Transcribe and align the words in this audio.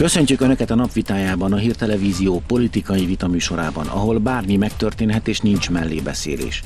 Köszöntjük 0.00 0.40
Önöket 0.40 0.70
a 0.70 0.74
napvitájában, 0.74 1.52
a 1.52 1.56
Hírtelevízió 1.56 2.42
politikai 2.46 3.04
vitaműsorában, 3.04 3.86
ahol 3.86 4.18
bármi 4.18 4.56
megtörténhet 4.56 5.28
és 5.28 5.38
nincs 5.40 5.70
mellébeszélés. 5.70 6.62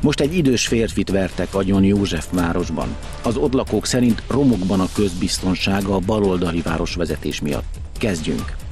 Most 0.00 0.20
egy 0.20 0.36
idős 0.36 0.66
férfit 0.66 1.10
vertek 1.10 1.54
agyon 1.54 1.84
József 1.84 2.26
városban. 2.32 2.96
Az 3.22 3.36
ott 3.36 3.52
lakók 3.52 3.86
szerint 3.86 4.22
romokban 4.28 4.80
a 4.80 4.88
közbiztonsága 4.94 5.94
a 5.94 5.98
baloldali 5.98 6.60
városvezetés 6.60 7.40
miatt. 7.40 7.74
Kezdjünk! 7.98 8.63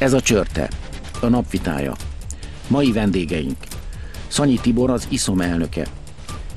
Ez 0.00 0.12
a 0.12 0.20
csörte, 0.20 0.68
a 1.20 1.26
napvitája. 1.26 1.94
Mai 2.66 2.92
vendégeink. 2.92 3.56
Szanyi 4.28 4.58
Tibor 4.58 4.90
az 4.90 5.06
ISZOM 5.08 5.40
elnöke. 5.40 5.86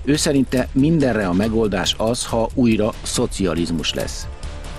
Ő 0.03 0.15
szerinte 0.15 0.67
mindenre 0.71 1.27
a 1.27 1.33
megoldás 1.33 1.95
az, 1.97 2.25
ha 2.25 2.49
újra 2.53 2.93
szocializmus 3.01 3.93
lesz. 3.93 4.27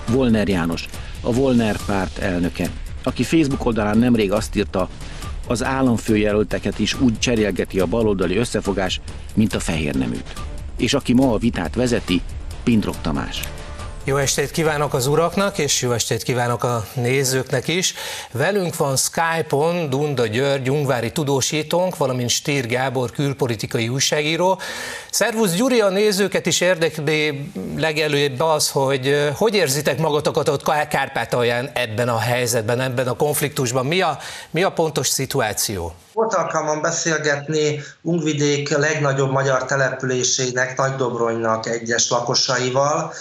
Volner 0.07 0.47
János, 0.47 0.85
a 1.21 1.33
Volner 1.33 1.77
párt 1.85 2.17
elnöke, 2.17 2.69
aki 3.03 3.23
Facebook 3.23 3.65
oldalán 3.65 3.97
nemrég 3.97 4.31
azt 4.31 4.55
írta, 4.55 4.89
az 5.47 5.63
államfőjelölteket 5.63 6.79
is 6.79 6.99
úgy 6.99 7.19
cserélgeti 7.19 7.79
a 7.79 7.85
baloldali 7.85 8.37
összefogás, 8.37 9.01
mint 9.33 9.53
a 9.53 9.59
fehér 9.59 9.95
neműt. 9.95 10.33
És 10.77 10.93
aki 10.93 11.13
ma 11.13 11.33
a 11.33 11.37
vitát 11.37 11.75
vezeti, 11.75 12.21
Pindrok 12.63 13.01
Tamás. 13.01 13.41
Jó 14.07 14.17
estét 14.17 14.51
kívánok 14.51 14.93
az 14.93 15.07
uraknak, 15.07 15.57
és 15.57 15.81
jó 15.81 15.91
estét 15.91 16.23
kívánok 16.23 16.63
a 16.63 16.85
nézőknek 16.93 17.67
is. 17.67 17.93
Velünk 18.31 18.75
van 18.75 18.95
Skype-on 18.97 19.89
Dunda 19.89 20.27
György, 20.27 20.69
ungvári 20.69 21.11
tudósítónk, 21.11 21.97
valamint 21.97 22.29
Stír 22.29 22.67
Gábor, 22.67 23.11
külpolitikai 23.11 23.89
újságíró. 23.89 24.59
Szervusz 25.11 25.53
Gyuri, 25.53 25.81
a 25.81 25.89
nézőket 25.89 26.45
is 26.45 26.61
érdekli 26.61 27.51
legelőbb 27.77 28.39
az, 28.39 28.69
hogy 28.69 29.31
hogy 29.35 29.55
érzitek 29.55 29.97
magatokat 29.97 30.49
ott 30.49 30.63
Kárpátalján 30.89 31.69
ebben 31.73 32.09
a 32.09 32.19
helyzetben, 32.19 32.79
ebben 32.79 33.07
a 33.07 33.15
konfliktusban. 33.15 33.85
Mi 33.85 34.01
a, 34.01 34.17
mi 34.51 34.63
a 34.63 34.71
pontos 34.71 35.07
szituáció? 35.07 35.93
Volt 36.13 36.33
alkalmam 36.33 36.81
beszélgetni 36.81 37.81
Ungvidék 38.01 38.77
legnagyobb 38.77 39.31
magyar 39.31 39.65
településének, 39.65 40.77
Nagydobronynak 40.77 41.67
egyes 41.67 42.09
lakosaival, 42.09 43.13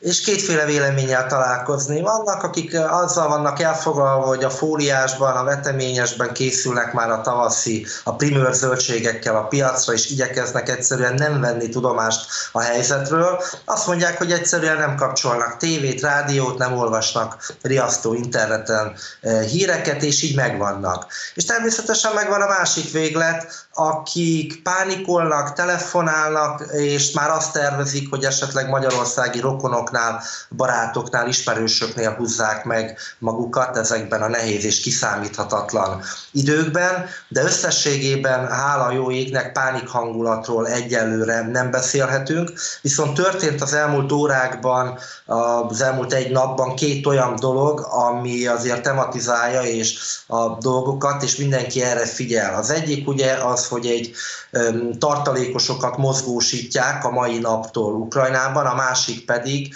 és 0.00 0.20
kétféle 0.20 0.64
véleménnyel 0.64 1.26
találkozni. 1.26 2.00
Vannak, 2.00 2.42
akik 2.42 2.78
azzal 2.80 3.28
vannak 3.28 3.60
elfoglalva, 3.60 4.26
hogy 4.26 4.44
a 4.44 4.50
fóliásban, 4.50 5.36
a 5.36 5.44
veteményesben 5.44 6.32
készülnek 6.32 6.92
már 6.92 7.10
a 7.10 7.20
tavaszi, 7.20 7.86
a 8.04 8.14
primőr 8.14 8.52
zöldségekkel 8.52 9.36
a 9.36 9.46
piacra, 9.46 9.92
és 9.92 10.10
igyekeznek 10.10 10.68
egyszerűen 10.68 11.14
nem 11.14 11.40
venni 11.40 11.68
tudomást 11.68 12.26
a 12.52 12.60
helyzetről. 12.60 13.42
Azt 13.64 13.86
mondják, 13.86 14.18
hogy 14.18 14.32
egyszerűen 14.32 14.76
nem 14.76 14.96
kapcsolnak 14.96 15.56
tévét, 15.56 16.00
rádiót, 16.00 16.58
nem 16.58 16.76
olvasnak 16.76 17.52
riasztó 17.62 18.14
interneten 18.14 18.92
eh, 19.20 19.42
híreket, 19.42 20.02
és 20.02 20.22
így 20.22 20.36
megvannak. 20.36 21.06
És 21.34 21.44
természetesen 21.44 22.12
megvan 22.14 22.40
a 22.40 22.48
másik 22.48 22.92
véglet, 22.92 23.68
akik 23.72 24.62
pánikolnak, 24.62 25.52
telefonálnak, 25.52 26.64
és 26.72 27.10
már 27.10 27.30
azt 27.30 27.52
tervezik, 27.52 28.10
hogy 28.10 28.24
esetleg 28.24 28.68
magyarországi 28.68 29.40
rokonoknál, 29.90 30.22
barátoknál, 30.56 31.28
ismerősöknél 31.28 32.14
húzzák 32.14 32.64
meg 32.64 32.98
magukat 33.18 33.76
ezekben 33.76 34.22
a 34.22 34.28
nehéz 34.28 34.64
és 34.64 34.80
kiszámíthatatlan 34.80 36.02
időkben, 36.32 37.06
de 37.28 37.42
összességében 37.42 38.48
hála 38.48 38.90
jó 38.90 39.10
égnek 39.10 39.52
pánik 39.52 39.88
hangulatról 39.88 40.66
egyelőre 40.66 41.46
nem 41.46 41.70
beszélhetünk, 41.70 42.52
viszont 42.82 43.14
történt 43.14 43.62
az 43.62 43.72
elmúlt 43.72 44.12
órákban, 44.12 44.98
az 45.68 45.80
elmúlt 45.80 46.12
egy 46.12 46.30
napban 46.30 46.74
két 46.74 47.06
olyan 47.06 47.36
dolog, 47.40 47.86
ami 47.90 48.46
azért 48.46 48.82
tematizálja 48.82 49.62
és 49.62 49.98
a 50.26 50.48
dolgokat, 50.48 51.22
és 51.22 51.36
mindenki 51.36 51.82
erre 51.82 52.06
figyel. 52.06 52.54
Az 52.54 52.70
egyik 52.70 53.08
ugye 53.08 53.32
az, 53.32 53.66
hogy 53.66 53.86
egy 53.86 54.14
tartalékosokat 54.98 55.96
mozgósítják 55.96 57.04
a 57.04 57.10
mai 57.10 57.38
naptól 57.38 57.94
Ukrajnában, 57.94 58.66
a 58.66 58.74
másik 58.74 59.24
pedig 59.24 59.74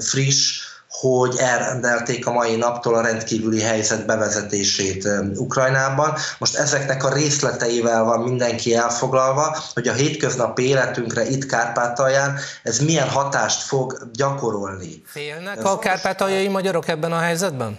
friss, 0.00 0.70
hogy 0.88 1.36
elrendelték 1.38 2.26
a 2.26 2.32
mai 2.32 2.56
naptól 2.56 2.94
a 2.94 3.00
rendkívüli 3.00 3.60
helyzet 3.60 4.06
bevezetését 4.06 5.08
Ukrajnában. 5.36 6.14
Most 6.38 6.56
ezeknek 6.56 7.04
a 7.04 7.12
részleteivel 7.12 8.04
van 8.04 8.20
mindenki 8.20 8.74
elfoglalva, 8.74 9.58
hogy 9.74 9.88
a 9.88 9.92
hétköznapi 9.92 10.66
életünkre 10.66 11.28
itt 11.28 11.46
Kárpátalján 11.46 12.38
ez 12.62 12.78
milyen 12.78 13.08
hatást 13.08 13.62
fog 13.62 14.08
gyakorolni. 14.12 15.02
Félnek 15.06 15.64
a 15.64 15.78
kárpátaljai 15.78 16.48
magyarok 16.48 16.88
ebben 16.88 17.12
a 17.12 17.18
helyzetben? 17.18 17.78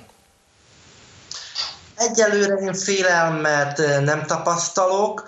Egyelőre 1.95 2.55
én 2.55 2.73
félelmet 2.73 3.77
nem 4.03 4.25
tapasztalok. 4.25 5.23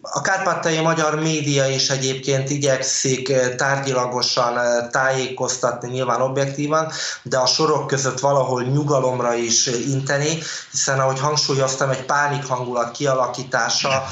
A 0.00 0.20
kárpátai 0.20 0.80
magyar 0.80 1.20
média 1.20 1.68
is 1.68 1.90
egyébként 1.90 2.50
igyekszik 2.50 3.32
tárgyilagosan 3.56 4.58
tájékoztatni, 4.90 5.90
nyilván 5.90 6.20
objektívan, 6.20 6.92
de 7.22 7.38
a 7.38 7.46
sorok 7.46 7.86
között 7.86 8.20
valahol 8.20 8.62
nyugalomra 8.62 9.34
is 9.34 9.66
inteni, 9.66 10.38
hiszen 10.70 11.00
ahogy 11.00 11.18
hangsúlyoztam, 11.18 11.90
egy 11.90 12.04
pánik 12.04 12.44
hangulat 12.44 12.90
kialakítása 12.90 14.04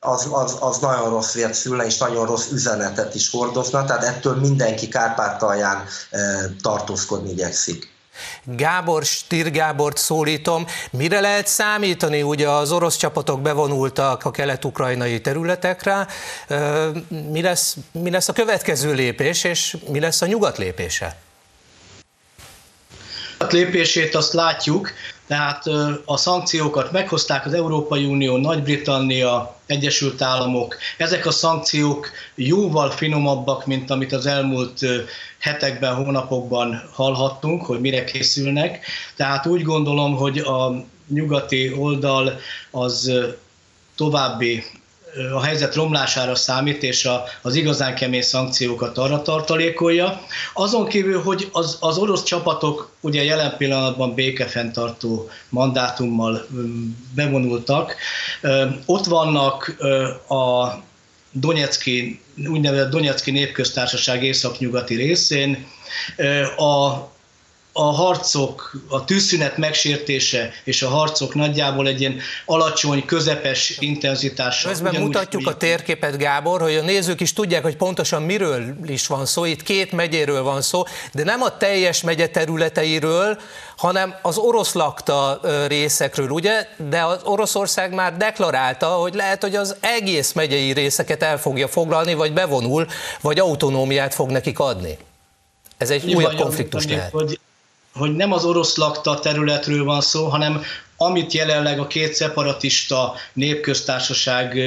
az, 0.00 0.28
az, 0.30 0.56
az 0.60 0.78
nagyon 0.78 1.10
rossz 1.10 1.32
vért 1.34 1.54
szülne, 1.54 1.84
és 1.84 1.98
nagyon 1.98 2.26
rossz 2.26 2.50
üzenetet 2.50 3.14
is 3.14 3.30
hordozna, 3.30 3.84
tehát 3.84 4.04
ettől 4.04 4.34
mindenki 4.34 4.88
Kárpátalján 4.88 5.84
tartózkodni 6.62 7.30
igyekszik. 7.30 7.98
Gábor, 8.44 9.04
Stir 9.04 9.50
Gábort 9.50 9.96
szólítom. 9.96 10.66
Mire 10.90 11.20
lehet 11.20 11.46
számítani? 11.46 12.22
Ugye 12.22 12.48
az 12.48 12.72
orosz 12.72 12.96
csapatok 12.96 13.40
bevonultak 13.40 14.24
a 14.24 14.30
kelet-ukrajnai 14.30 15.20
területekre. 15.20 16.06
Mi 17.08 17.42
lesz, 17.42 17.76
mi 17.92 18.10
lesz 18.10 18.28
a 18.28 18.32
következő 18.32 18.92
lépés, 18.92 19.44
és 19.44 19.76
mi 19.88 20.00
lesz 20.00 20.22
a 20.22 20.26
nyugat 20.26 20.58
lépése? 20.58 21.16
A 23.38 23.44
lépését 23.50 24.14
azt 24.14 24.32
látjuk, 24.32 24.92
tehát 25.30 25.66
a 26.04 26.16
szankciókat 26.16 26.92
meghozták 26.92 27.46
az 27.46 27.54
Európai 27.54 28.04
Unió, 28.04 28.36
Nagy-Britannia, 28.36 29.56
Egyesült 29.66 30.22
Államok. 30.22 30.76
Ezek 30.96 31.26
a 31.26 31.30
szankciók 31.30 32.10
jóval 32.34 32.90
finomabbak, 32.90 33.66
mint 33.66 33.90
amit 33.90 34.12
az 34.12 34.26
elmúlt 34.26 34.80
hetekben, 35.38 35.94
hónapokban 35.94 36.82
hallhattunk, 36.92 37.64
hogy 37.64 37.80
mire 37.80 38.04
készülnek. 38.04 38.86
Tehát 39.16 39.46
úgy 39.46 39.62
gondolom, 39.62 40.16
hogy 40.16 40.38
a 40.38 40.84
nyugati 41.08 41.72
oldal 41.72 42.38
az 42.70 43.12
további 43.96 44.64
a 45.34 45.42
helyzet 45.42 45.74
romlására 45.74 46.34
számít, 46.34 46.82
és 46.82 47.04
a, 47.04 47.24
az 47.42 47.54
igazán 47.54 47.94
kemény 47.94 48.22
szankciókat 48.22 48.98
arra 48.98 49.22
tartalékolja. 49.22 50.20
Azon 50.54 50.86
kívül, 50.86 51.22
hogy 51.22 51.48
az, 51.52 51.76
az 51.80 51.98
orosz 51.98 52.22
csapatok 52.22 52.90
ugye 53.00 53.24
jelen 53.24 53.56
pillanatban 53.56 54.14
békefenntartó 54.14 55.30
mandátummal 55.48 56.46
bevonultak, 57.14 57.96
ott 58.86 59.04
vannak 59.04 59.76
a 60.28 60.74
Donetszki, 61.32 62.20
úgynevezett 62.46 62.90
Donetszki 62.90 63.30
Népköztársaság 63.30 64.24
északnyugati 64.24 64.94
részén, 64.94 65.66
a 66.56 66.94
a 67.80 67.92
harcok, 67.92 68.72
a 68.88 69.04
tűzszünet 69.04 69.56
megsértése 69.56 70.50
és 70.64 70.82
a 70.82 70.88
harcok 70.88 71.34
nagyjából 71.34 71.86
egy 71.86 72.00
ilyen 72.00 72.18
alacsony, 72.44 73.04
közepes 73.04 73.76
intenzitással. 73.78 74.70
Közben 74.70 74.90
ugyanúgy, 74.90 75.14
mutatjuk 75.14 75.46
a 75.46 75.56
térképet, 75.56 76.18
Gábor, 76.18 76.60
hogy 76.60 76.74
a 76.74 76.82
nézők 76.82 77.20
is 77.20 77.32
tudják, 77.32 77.62
hogy 77.62 77.76
pontosan 77.76 78.22
miről 78.22 78.74
is 78.86 79.06
van 79.06 79.26
szó. 79.26 79.44
Itt 79.44 79.62
két 79.62 79.92
megyéről 79.92 80.42
van 80.42 80.62
szó, 80.62 80.82
de 81.12 81.24
nem 81.24 81.42
a 81.42 81.56
teljes 81.56 82.02
megye 82.02 82.26
területeiről, 82.26 83.38
hanem 83.76 84.14
az 84.22 84.36
orosz 84.38 84.72
lakta 84.72 85.40
részekről, 85.66 86.28
ugye? 86.28 86.68
De 86.90 87.02
az 87.02 87.20
Oroszország 87.24 87.94
már 87.94 88.16
deklarálta, 88.16 88.86
hogy 88.86 89.14
lehet, 89.14 89.42
hogy 89.42 89.56
az 89.56 89.76
egész 89.80 90.32
megyei 90.32 90.72
részeket 90.72 91.22
el 91.22 91.38
fogja 91.38 91.68
foglalni, 91.68 92.14
vagy 92.14 92.32
bevonul, 92.32 92.86
vagy 93.20 93.38
autonómiát 93.38 94.14
fog 94.14 94.30
nekik 94.30 94.58
adni. 94.58 94.98
Ez 95.76 95.90
egy 95.90 96.14
újabb 96.14 96.36
konfliktus 96.36 96.86
lehet. 96.86 97.10
Hogy 97.10 97.38
hogy 97.94 98.16
nem 98.16 98.32
az 98.32 98.44
orosz 98.44 98.76
lakta 98.76 99.18
területről 99.18 99.84
van 99.84 100.00
szó, 100.00 100.26
hanem 100.26 100.62
amit 100.96 101.32
jelenleg 101.32 101.78
a 101.78 101.86
két 101.86 102.14
szeparatista 102.14 103.14
népköztársaság 103.32 104.58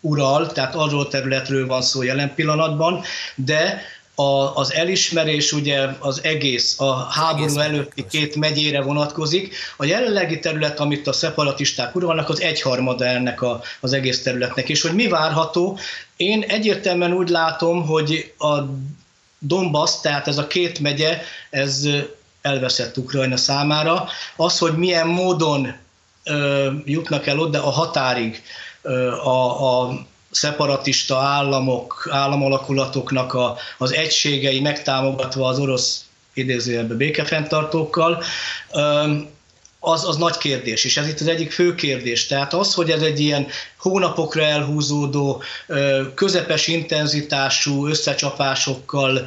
ural, 0.00 0.52
tehát 0.52 0.74
arról 0.74 1.08
területről 1.08 1.66
van 1.66 1.82
szó 1.82 2.02
jelen 2.02 2.34
pillanatban, 2.34 3.02
de 3.34 3.82
a, 4.14 4.56
az 4.56 4.72
elismerés 4.72 5.52
ugye 5.52 5.88
az 5.98 6.20
egész, 6.22 6.80
a 6.80 6.94
háború 6.94 7.58
előtti 7.58 8.06
két 8.06 8.34
megyére 8.36 8.82
vonatkozik. 8.82 9.54
A 9.76 9.84
jelenlegi 9.84 10.38
terület, 10.38 10.80
amit 10.80 11.06
a 11.06 11.12
szeparatisták 11.12 11.94
uralnak, 11.94 12.28
az 12.28 12.40
egyharmada 12.40 13.04
ennek 13.04 13.42
a, 13.42 13.60
az 13.80 13.92
egész 13.92 14.22
területnek. 14.22 14.68
És 14.68 14.82
hogy 14.82 14.94
mi 14.94 15.08
várható? 15.08 15.78
Én 16.16 16.42
egyértelműen 16.42 17.12
úgy 17.12 17.28
látom, 17.28 17.86
hogy 17.86 18.32
a 18.38 18.58
Donbass, 19.38 20.00
tehát 20.00 20.28
ez 20.28 20.38
a 20.38 20.46
két 20.46 20.78
megye, 20.78 21.20
ez 21.50 21.88
elveszett 22.48 22.96
Ukrajna 22.96 23.36
számára. 23.36 24.08
Az, 24.36 24.58
hogy 24.58 24.76
milyen 24.76 25.06
módon 25.06 25.74
ö, 26.24 26.70
jutnak 26.84 27.26
el 27.26 27.38
oda 27.38 27.66
a 27.66 27.70
határig 27.70 28.42
ö, 28.82 29.12
a, 29.12 29.82
a 29.82 30.06
szeparatista 30.30 31.18
államok, 31.18 32.08
államalakulatoknak 32.10 33.34
a, 33.34 33.56
az 33.78 33.92
egységei 33.92 34.60
megtámogatva 34.60 35.46
az 35.46 35.58
orosz 35.58 36.04
idézőjelben 36.34 36.96
békefenntartókkal, 36.96 38.22
az, 39.80 40.04
az 40.04 40.16
nagy 40.16 40.36
kérdés, 40.36 40.84
és 40.84 40.96
ez 40.96 41.08
itt 41.08 41.20
az 41.20 41.26
egyik 41.26 41.52
fő 41.52 41.74
kérdés. 41.74 42.26
Tehát 42.26 42.54
az, 42.54 42.74
hogy 42.74 42.90
ez 42.90 43.02
egy 43.02 43.20
ilyen 43.20 43.46
hónapokra 43.78 44.42
elhúzódó, 44.42 45.42
közepes 46.14 46.66
intenzitású 46.66 47.86
összecsapásokkal 47.86 49.26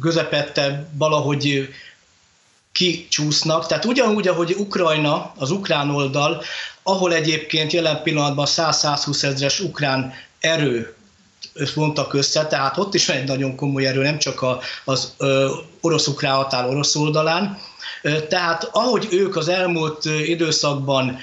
közepette 0.00 0.88
valahogy 0.98 1.68
kicsúsznak. 2.72 3.66
Tehát 3.66 3.84
ugyanúgy, 3.84 4.28
ahogy 4.28 4.54
Ukrajna, 4.58 5.32
az 5.36 5.50
ukrán 5.50 5.90
oldal, 5.90 6.42
ahol 6.82 7.14
egyébként 7.14 7.72
jelen 7.72 8.02
pillanatban 8.02 8.46
100-120 8.48 9.22
ezres 9.22 9.60
ukrán 9.60 10.12
erő 10.40 10.94
vontak 11.74 12.14
össze, 12.14 12.46
tehát 12.46 12.78
ott 12.78 12.94
is 12.94 13.06
van 13.06 13.16
egy 13.16 13.26
nagyon 13.26 13.56
komoly 13.56 13.86
erő, 13.86 14.02
nem 14.02 14.18
csak 14.18 14.44
az 14.84 15.14
orosz-ukrán 15.80 16.34
határ 16.34 16.68
orosz 16.68 16.96
oldalán. 16.96 17.58
Tehát 18.28 18.68
ahogy 18.72 19.08
ők 19.10 19.36
az 19.36 19.48
elmúlt 19.48 20.04
időszakban 20.04 21.18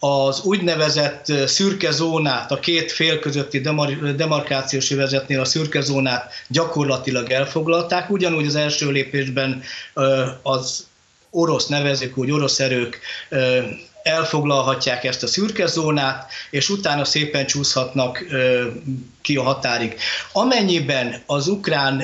az 0.00 0.40
úgynevezett 0.40 1.32
szürke 1.46 1.90
zónát, 1.90 2.50
a 2.50 2.60
két 2.60 2.92
fél 2.92 3.18
közötti 3.18 3.60
demar- 3.60 4.14
demarkációs 4.14 4.90
övezetnél 4.90 5.40
a 5.40 5.44
szürke 5.44 5.80
zónát 5.80 6.32
gyakorlatilag 6.48 7.30
elfoglalták, 7.30 8.10
ugyanúgy 8.10 8.46
az 8.46 8.54
első 8.54 8.90
lépésben 8.90 9.62
az 10.42 10.86
orosz 11.30 11.66
nevezük 11.66 12.16
úgy, 12.16 12.30
orosz 12.30 12.60
erők 12.60 13.00
elfoglalhatják 14.02 15.04
ezt 15.04 15.22
a 15.22 15.26
szürke 15.26 15.66
zónát, 15.66 16.32
és 16.50 16.68
utána 16.68 17.04
szépen 17.04 17.46
csúszhatnak 17.46 18.24
ki 19.22 19.36
a 19.36 19.42
határig. 19.42 19.96
Amennyiben 20.32 21.22
az 21.26 21.48
ukrán 21.48 22.02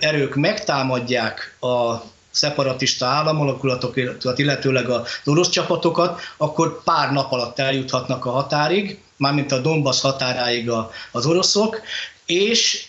erők 0.00 0.34
megtámadják 0.34 1.56
a 1.60 1.94
szeparatista 2.34 3.06
államalakulatot, 3.06 4.38
illetőleg 4.38 4.88
az 4.88 5.02
orosz 5.24 5.48
csapatokat, 5.48 6.20
akkor 6.36 6.82
pár 6.82 7.12
nap 7.12 7.32
alatt 7.32 7.58
eljuthatnak 7.58 8.24
a 8.24 8.30
határig, 8.30 9.02
mármint 9.16 9.52
a 9.52 9.58
Donbass 9.58 10.00
határáig 10.00 10.70
az 11.12 11.26
oroszok, 11.26 11.80
és 12.26 12.86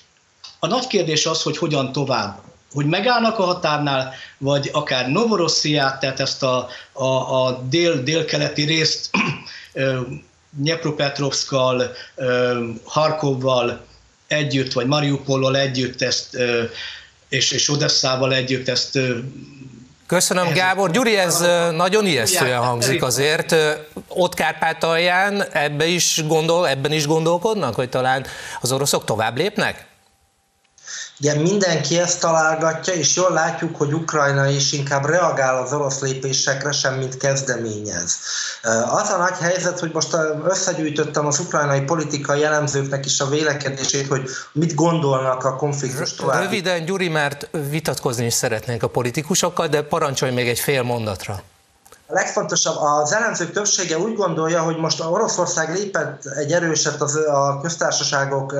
a 0.60 0.68
nagy 0.68 0.88
kérdés 0.88 1.26
az, 1.26 1.42
hogy 1.42 1.58
hogyan 1.58 1.92
tovább? 1.92 2.40
Hogy 2.72 2.86
megállnak 2.86 3.40
a 3.40 3.44
határnál, 3.44 4.14
vagy 4.38 4.70
akár 4.74 5.10
Novorossziát, 5.10 6.00
tehát 6.00 6.20
ezt 6.20 6.44
a, 6.44 6.68
a, 6.92 7.06
a 7.46 7.62
dél, 7.70 8.04
délkeleti 8.04 8.64
részt 8.64 9.10
Nyepropetrovszkal, 10.64 11.92
Harkovval 12.84 13.86
együtt, 14.28 14.74
vagy 14.74 14.86
Mariupollal 14.86 15.58
együtt 15.58 16.02
ezt, 16.02 16.38
és, 17.30 17.52
és 17.52 17.70
Odesszával 17.70 18.34
együtt 18.34 18.68
ezt 18.68 19.00
Köszönöm, 20.08 20.54
Gábor. 20.54 20.92
Gyuri, 20.92 21.18
ez 21.18 21.40
nagyon 21.72 22.06
ijesztően 22.06 22.60
hangzik 22.60 23.04
azért. 23.04 23.56
Ott 24.08 24.34
Kárpátalján 24.34 25.44
ebbe 25.52 25.86
is 25.86 26.24
gondol, 26.28 26.68
ebben 26.68 26.92
is 26.92 27.08
gondolkodnak, 27.08 27.76
hogy 27.76 27.90
talán 27.90 28.26
az 28.62 28.72
oroszok 28.72 29.06
tovább 29.06 29.38
lépnek? 29.38 29.86
Ugye 31.20 31.36
mindenki 31.36 32.00
ezt 32.00 32.20
találgatja, 32.20 32.94
és 32.94 33.16
jól 33.16 33.32
látjuk, 33.32 33.76
hogy 33.76 33.94
Ukrajna 33.94 34.48
is 34.48 34.72
inkább 34.72 35.06
reagál 35.06 35.64
az 35.64 35.74
orosz 35.74 36.00
lépésekre, 36.00 36.72
sem 36.72 36.94
mint 36.94 37.18
kezdeményez. 37.18 38.18
Az 38.90 39.10
a 39.10 39.18
nagy 39.18 39.38
helyzet, 39.38 39.80
hogy 39.80 39.92
most 39.94 40.18
összegyűjtöttem 40.48 41.26
az 41.26 41.40
ukrajnai 41.40 41.82
politikai 41.82 42.40
jellemzőknek 42.40 43.06
is 43.06 43.20
a 43.20 43.28
vélekedését, 43.28 44.08
hogy 44.08 44.30
mit 44.52 44.74
gondolnak 44.74 45.44
a 45.44 45.56
konfliktus 45.56 46.14
tovább. 46.14 46.42
Röviden, 46.42 46.86
Gyuri, 46.86 47.08
mert 47.08 47.50
vitatkozni 47.70 48.26
is 48.26 48.34
szeretnénk 48.34 48.84
a 48.84 48.88
politikusokkal, 48.88 49.68
de 49.68 49.82
parancsolj 49.82 50.32
még 50.32 50.48
egy 50.48 50.60
fél 50.60 50.84
mondatra. 50.84 51.42
A 52.08 52.14
legfontosabb, 52.14 52.76
az 52.82 53.14
ellenzők 53.14 53.52
többsége 53.52 53.98
úgy 53.98 54.16
gondolja, 54.16 54.62
hogy 54.62 54.78
most 54.78 55.04
Oroszország 55.04 55.74
lépett 55.74 56.26
egy 56.26 56.52
erőset 56.52 57.02
az, 57.02 57.16
a 57.16 57.60
köztársaságok 57.62 58.56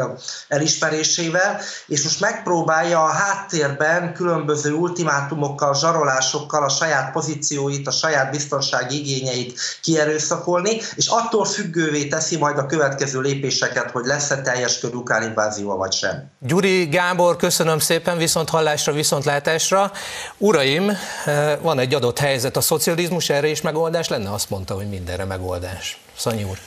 elismerésével, 0.48 1.60
és 1.88 2.04
most 2.04 2.20
megpróbálja 2.20 3.04
a 3.04 3.12
háttérben 3.12 4.14
különböző 4.14 4.74
ultimátumokkal, 4.74 5.76
zsarolásokkal 5.76 6.64
a 6.64 6.70
saját 6.70 7.12
pozícióit, 7.12 7.88
a 7.88 7.92
saját 7.92 8.32
biztonsági 8.32 9.00
igényeit 9.00 9.60
kierőszakolni, 9.82 10.82
és 10.96 11.08
attól 11.08 11.46
függővé 11.46 12.08
teszi 12.08 12.38
majd 12.38 12.58
a 12.58 12.66
következő 12.66 13.20
lépéseket, 13.20 13.92
hogy 13.92 14.06
lesz-e 14.06 14.42
teljes 14.42 14.80
körű 14.80 14.96
ukrán 14.96 15.24
invázió 15.24 15.76
vagy 15.76 15.94
sem. 15.94 16.32
Gyuri 16.40 16.86
Gábor, 16.86 17.36
köszönöm 17.36 17.80
szépen, 17.80 18.18
viszont 18.18 18.50
hallásra, 18.50 18.94
viszont 18.94 19.26
látásra. 19.26 19.92
Uraim, 20.38 20.92
van 21.62 21.80
egy 21.80 21.94
adott 21.94 22.20
helyzet 22.20 22.58
a 22.58 22.62
szocializmus 22.62 23.34
erre 23.36 23.48
is 23.48 23.62
megoldás 23.62 24.08
lenne? 24.08 24.34
Azt 24.34 24.50
mondta, 24.50 24.74
hogy 24.76 24.90
mindenre 24.90 25.26
megoldás. 25.26 25.98
Szanyi 26.18 26.44
úr. 26.44 26.58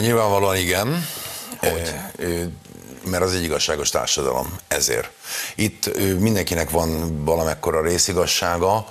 Nyilvánvalóan 0.00 0.56
igen. 0.56 1.06
Hogy? 1.58 1.94
Mert 3.04 3.22
az 3.22 3.34
egy 3.34 3.42
igazságos 3.42 3.90
társadalom, 3.90 4.58
ezért. 4.68 5.10
Itt 5.54 5.96
mindenkinek 6.18 6.70
van 6.70 7.24
valamekkora 7.24 7.82
részigassága, 7.82 8.86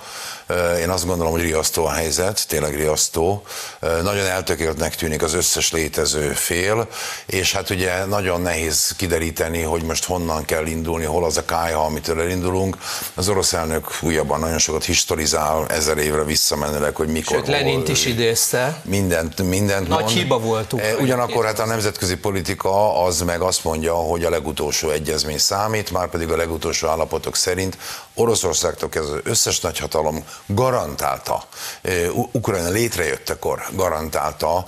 én 0.80 0.88
azt 0.88 1.06
gondolom, 1.06 1.32
hogy 1.32 1.42
riasztó 1.42 1.84
a 1.84 1.90
helyzet, 1.90 2.48
tényleg 2.48 2.74
riasztó. 2.74 3.42
Nagyon 3.80 4.26
eltökéltnek 4.26 4.94
tűnik 4.94 5.22
az 5.22 5.34
összes 5.34 5.72
létező 5.72 6.32
fél, 6.32 6.88
és 7.26 7.52
hát 7.52 7.70
ugye 7.70 8.04
nagyon 8.04 8.40
nehéz 8.40 8.94
kideríteni, 8.96 9.62
hogy 9.62 9.82
most 9.82 10.04
honnan 10.04 10.44
kell 10.44 10.66
indulni, 10.66 11.04
hol 11.04 11.24
az 11.24 11.36
a 11.36 11.44
kájha, 11.44 11.84
amitől 11.84 12.20
elindulunk. 12.20 12.76
Az 13.14 13.28
orosz 13.28 13.52
elnök 13.52 13.98
újabban 14.00 14.40
nagyon 14.40 14.58
sokat 14.58 14.84
historizál 14.84 15.66
ezer 15.68 15.98
évre 15.98 16.24
visszamenőleg, 16.24 16.94
hogy 16.94 17.08
mikor. 17.08 17.36
Sőt, 17.36 17.46
Lenint 17.46 17.88
is 17.88 18.04
idézte. 18.06 18.80
Mindent, 18.84 19.42
mindent 19.42 19.88
Nagy 19.88 19.98
mond. 20.02 20.10
hiba 20.12 20.38
voltunk. 20.38 20.82
Ugyanakkor 21.00 21.44
hát 21.44 21.58
a 21.58 21.66
nemzetközi 21.66 22.16
politika 22.16 23.02
az 23.04 23.20
meg 23.20 23.40
azt 23.40 23.64
mondja, 23.64 23.94
hogy 23.94 24.24
a 24.24 24.30
legutolsó 24.30 24.90
egyezmény 24.90 25.38
számít, 25.38 25.90
már 25.90 26.08
pedig 26.08 26.30
a 26.30 26.36
legutolsó 26.36 26.88
állapotok 26.88 27.36
szerint 27.36 27.76
Oroszországtól 28.14 28.88
kezdve 28.88 29.16
az 29.16 29.20
összes 29.24 29.60
nagyhatalom 29.60 30.24
garantálta, 30.46 31.42
Ukrajna 32.32 32.68
létrejöttekor 32.68 33.62
garantálta 33.72 34.64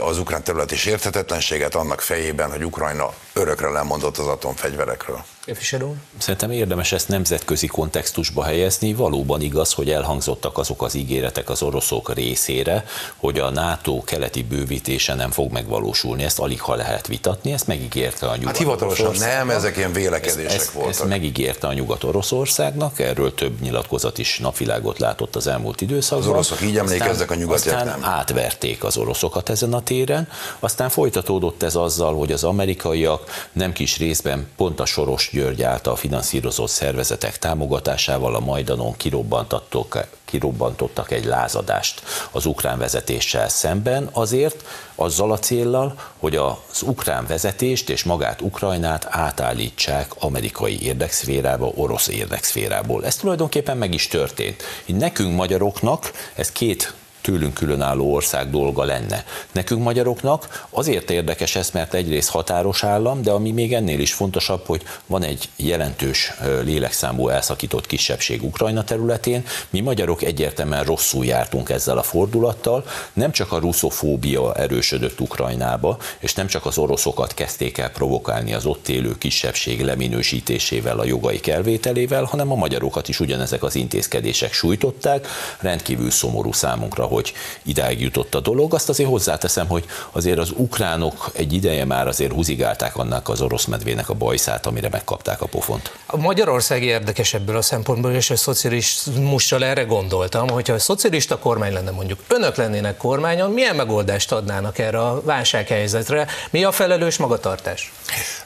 az 0.00 0.18
ukrán 0.18 0.42
területi 0.42 0.76
sérthetetlenséget 0.76 1.74
annak 1.74 2.00
fejében, 2.00 2.50
hogy 2.50 2.64
Ukrajna 2.64 3.12
örökre 3.32 3.68
lemondott 3.68 4.18
az 4.18 4.26
atomfegyverekről. 4.26 5.24
Képviselő 5.44 6.00
Szerintem 6.18 6.50
érdemes 6.50 6.92
ezt 6.92 7.08
nemzetközi 7.08 7.66
kontextusba 7.66 8.42
helyezni. 8.42 8.94
Valóban 8.94 9.40
igaz, 9.40 9.72
hogy 9.72 9.90
elhangzottak 9.90 10.58
azok 10.58 10.82
az 10.82 10.94
ígéretek 10.94 11.50
az 11.50 11.62
oroszok 11.62 12.14
részére, 12.14 12.84
hogy 13.16 13.38
a 13.38 13.50
NATO 13.50 14.00
keleti 14.04 14.42
bővítése 14.42 15.14
nem 15.14 15.30
fog 15.30 15.52
megvalósulni. 15.52 16.22
Ezt 16.22 16.38
alig 16.38 16.60
ha 16.60 16.74
lehet 16.74 17.06
vitatni, 17.06 17.52
ezt 17.52 17.66
megígérte 17.66 18.26
a 18.26 18.32
nyugat 18.32 18.46
Hát 18.48 18.56
hivatalosan 18.56 19.14
nem, 19.18 19.50
ezek 19.50 19.76
ilyen 19.76 19.92
vélekedések 19.92 20.52
ezt, 20.52 20.70
voltak. 20.70 20.90
Ezt 20.90 21.04
megígérte 21.04 21.66
a 21.66 21.72
Nyugat-Oroszországnak, 21.72 22.98
erről 22.98 23.34
több 23.34 23.60
nyilatkozat 23.60 24.18
is 24.18 24.38
napvilágot 24.38 24.98
látott 24.98 25.36
az 25.36 25.46
elmúlt 25.46 25.80
időszakban. 25.80 26.28
Az 26.28 26.32
oroszok 26.32 26.60
így 26.62 26.78
emlékeznek, 26.78 27.30
a 27.30 27.34
nyugatiak 27.34 27.76
aztán 27.76 28.00
nem. 28.00 28.10
átverték 28.10 28.84
az 28.84 28.96
oroszokat 28.96 29.48
ezen 29.48 29.72
a 29.72 29.82
téren, 29.82 30.28
aztán 30.58 30.88
folytatódott 30.88 31.62
ez 31.62 31.74
azzal, 31.74 32.14
hogy 32.16 32.32
az 32.32 32.44
amerikaiak 32.44 33.48
nem 33.52 33.72
kis 33.72 33.98
részben 33.98 34.46
pont 34.56 34.80
a 34.80 34.84
soros 34.84 35.30
György 35.32 35.62
által 35.62 35.96
finanszírozott 35.96 36.68
szervezetek 36.68 37.38
támogatásával 37.38 38.34
a 38.34 38.40
Majdanon 38.40 38.96
kirobbantottak, 38.96 40.06
kirobbantottak 40.24 41.10
egy 41.10 41.24
lázadást 41.24 42.02
az 42.30 42.46
ukrán 42.46 42.78
vezetéssel 42.78 43.48
szemben, 43.48 44.08
azért 44.12 44.64
azzal 44.94 45.32
a 45.32 45.38
céllal, 45.38 45.94
hogy 46.18 46.36
az 46.36 46.82
ukrán 46.82 47.26
vezetést 47.26 47.90
és 47.90 48.04
magát 48.04 48.40
Ukrajnát 48.40 49.06
átállítsák 49.10 50.12
amerikai 50.18 50.82
érdekszférába, 50.82 51.72
orosz 51.74 52.08
érdekszférából. 52.08 53.04
Ez 53.04 53.16
tulajdonképpen 53.16 53.76
meg 53.76 53.94
is 53.94 54.08
történt. 54.08 54.62
Így 54.86 54.96
nekünk 54.96 55.36
magyaroknak 55.36 56.12
ez 56.34 56.52
két 56.52 56.94
tőlünk 57.22 57.54
különálló 57.54 58.12
ország 58.12 58.50
dolga 58.50 58.84
lenne. 58.84 59.24
Nekünk 59.52 59.82
magyaroknak 59.82 60.66
azért 60.70 61.10
érdekes 61.10 61.56
ez, 61.56 61.70
mert 61.70 61.94
egyrészt 61.94 62.30
határos 62.30 62.84
állam, 62.84 63.22
de 63.22 63.30
ami 63.30 63.50
még 63.50 63.74
ennél 63.74 64.00
is 64.00 64.12
fontosabb, 64.12 64.66
hogy 64.66 64.82
van 65.06 65.22
egy 65.22 65.48
jelentős 65.56 66.32
lélekszámú 66.64 67.28
elszakított 67.28 67.86
kisebbség 67.86 68.42
Ukrajna 68.42 68.84
területén. 68.84 69.44
Mi 69.70 69.80
magyarok 69.80 70.22
egyértelműen 70.22 70.84
rosszul 70.84 71.24
jártunk 71.24 71.68
ezzel 71.68 71.98
a 71.98 72.02
fordulattal, 72.02 72.84
nem 73.12 73.32
csak 73.32 73.52
a 73.52 73.58
ruszofóbia 73.58 74.54
erősödött 74.54 75.20
Ukrajnába, 75.20 75.98
és 76.18 76.34
nem 76.34 76.46
csak 76.46 76.66
az 76.66 76.78
oroszokat 76.78 77.34
kezdték 77.34 77.78
el 77.78 77.90
provokálni 77.90 78.54
az 78.54 78.66
ott 78.66 78.88
élő 78.88 79.18
kisebbség 79.18 79.84
leminősítésével, 79.84 80.98
a 80.98 81.04
jogaik 81.04 81.46
elvételével, 81.46 82.24
hanem 82.24 82.52
a 82.52 82.54
magyarokat 82.54 83.08
is 83.08 83.20
ugyanezek 83.20 83.62
az 83.62 83.74
intézkedések 83.74 84.52
sújtották. 84.52 85.26
Rendkívül 85.60 86.10
szomorú 86.10 86.52
számunkra, 86.52 87.04
hogy 87.12 87.32
idáig 87.62 88.00
jutott 88.00 88.34
a 88.34 88.40
dolog. 88.40 88.74
Azt 88.74 88.88
azért 88.88 89.08
hozzáteszem, 89.08 89.66
hogy 89.68 89.84
azért 90.12 90.38
az 90.38 90.50
ukránok 90.56 91.30
egy 91.32 91.52
ideje 91.52 91.84
már 91.84 92.08
azért 92.08 92.32
húzigálták 92.32 92.96
annak 92.96 93.28
az 93.28 93.40
orosz 93.40 93.64
medvének 93.64 94.08
a 94.08 94.14
bajszát, 94.14 94.66
amire 94.66 94.88
megkapták 94.88 95.40
a 95.40 95.46
pofont. 95.46 95.92
A 96.06 96.16
Magyarország 96.16 96.82
érdekes 96.82 97.34
ebből 97.34 97.56
a 97.56 97.62
szempontból, 97.62 98.12
és 98.12 98.30
a 98.30 98.36
szocializmussal 98.36 99.64
erre 99.64 99.82
gondoltam, 99.82 100.48
hogyha 100.48 100.74
a 100.74 100.78
szocialista 100.78 101.38
kormány 101.38 101.72
lenne 101.72 101.90
mondjuk, 101.90 102.20
önök 102.28 102.56
lennének 102.56 102.96
kormányon, 102.96 103.50
milyen 103.50 103.76
megoldást 103.76 104.32
adnának 104.32 104.78
erre 104.78 105.00
a 105.00 105.22
válsághelyzetre? 105.22 106.26
Mi 106.50 106.64
a 106.64 106.72
felelős 106.72 107.16
magatartás? 107.16 107.92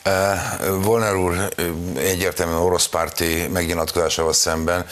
Uh, 0.04 0.82
Volner 0.82 1.14
úr 1.14 1.48
egyértelműen 1.96 2.58
orosz 2.58 2.86
párti 2.86 3.48
megnyilatkozásával 3.52 4.32
szemben 4.32 4.86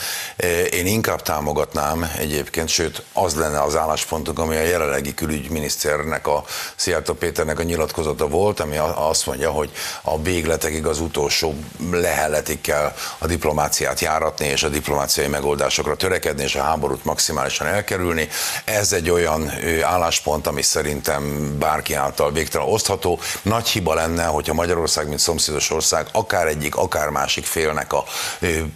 én 0.71 0.87
inkább 0.87 1.23
támogatnám 1.23 2.11
egyébként, 2.19 2.69
sőt 2.69 3.03
az 3.13 3.35
lenne 3.35 3.59
az 3.65 3.77
álláspontunk, 3.77 4.39
ami 4.39 4.57
a 4.57 4.61
jelenlegi 4.61 5.15
külügyminiszternek, 5.15 6.27
a 6.27 6.45
Szijjártó 6.77 7.15
Péternek 7.15 7.59
a 7.59 7.63
nyilatkozata 7.63 8.29
volt, 8.29 8.61
ami 8.61 8.77
azt 8.95 9.27
mondja, 9.27 9.51
hogy 9.51 9.71
a 10.03 10.23
végletekig 10.23 10.87
az 10.87 11.01
utolsó 11.01 11.55
lehelletig 11.91 12.61
kell 12.61 12.93
a 13.19 13.27
diplomáciát 13.27 14.01
járatni, 14.01 14.47
és 14.47 14.63
a 14.63 14.69
diplomáciai 14.69 15.27
megoldásokra 15.27 15.97
törekedni, 15.97 16.43
és 16.43 16.55
a 16.55 16.63
háborút 16.63 17.05
maximálisan 17.05 17.67
elkerülni. 17.67 18.29
Ez 18.65 18.93
egy 18.93 19.11
olyan 19.11 19.53
álláspont, 19.83 20.47
ami 20.47 20.63
szerintem 20.63 21.55
bárki 21.59 21.95
által 21.95 22.33
végtelen 22.33 22.69
osztható. 22.69 23.21
Nagy 23.43 23.69
hiba 23.69 23.95
lenne, 23.95 24.25
hogyha 24.25 24.55
Magyarország, 24.55 25.09
mint 25.09 25.21
szomszédos 25.21 25.71
ország, 25.71 26.07
akár 26.13 26.47
egyik, 26.47 26.77
akár 26.77 27.09
másik 27.09 27.45
félnek 27.45 27.93
a 27.93 28.05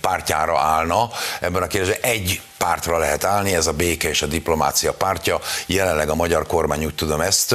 pártjára 0.00 0.58
állna. 0.58 1.10
Ebben 1.40 1.62
a 1.62 1.66
kérdésben 1.66 2.10
egy 2.10 2.40
pártra 2.58 2.98
lehet 2.98 3.24
állni, 3.24 3.54
ez 3.54 3.66
a 3.66 3.72
béke 3.72 4.08
és 4.08 4.22
a 4.22 4.26
diplomácia 4.26 4.77
pártja. 4.98 5.40
Jelenleg 5.66 6.08
a 6.08 6.14
magyar 6.14 6.46
kormány 6.46 6.84
úgy 6.84 6.94
tudom 6.94 7.20
ezt 7.20 7.54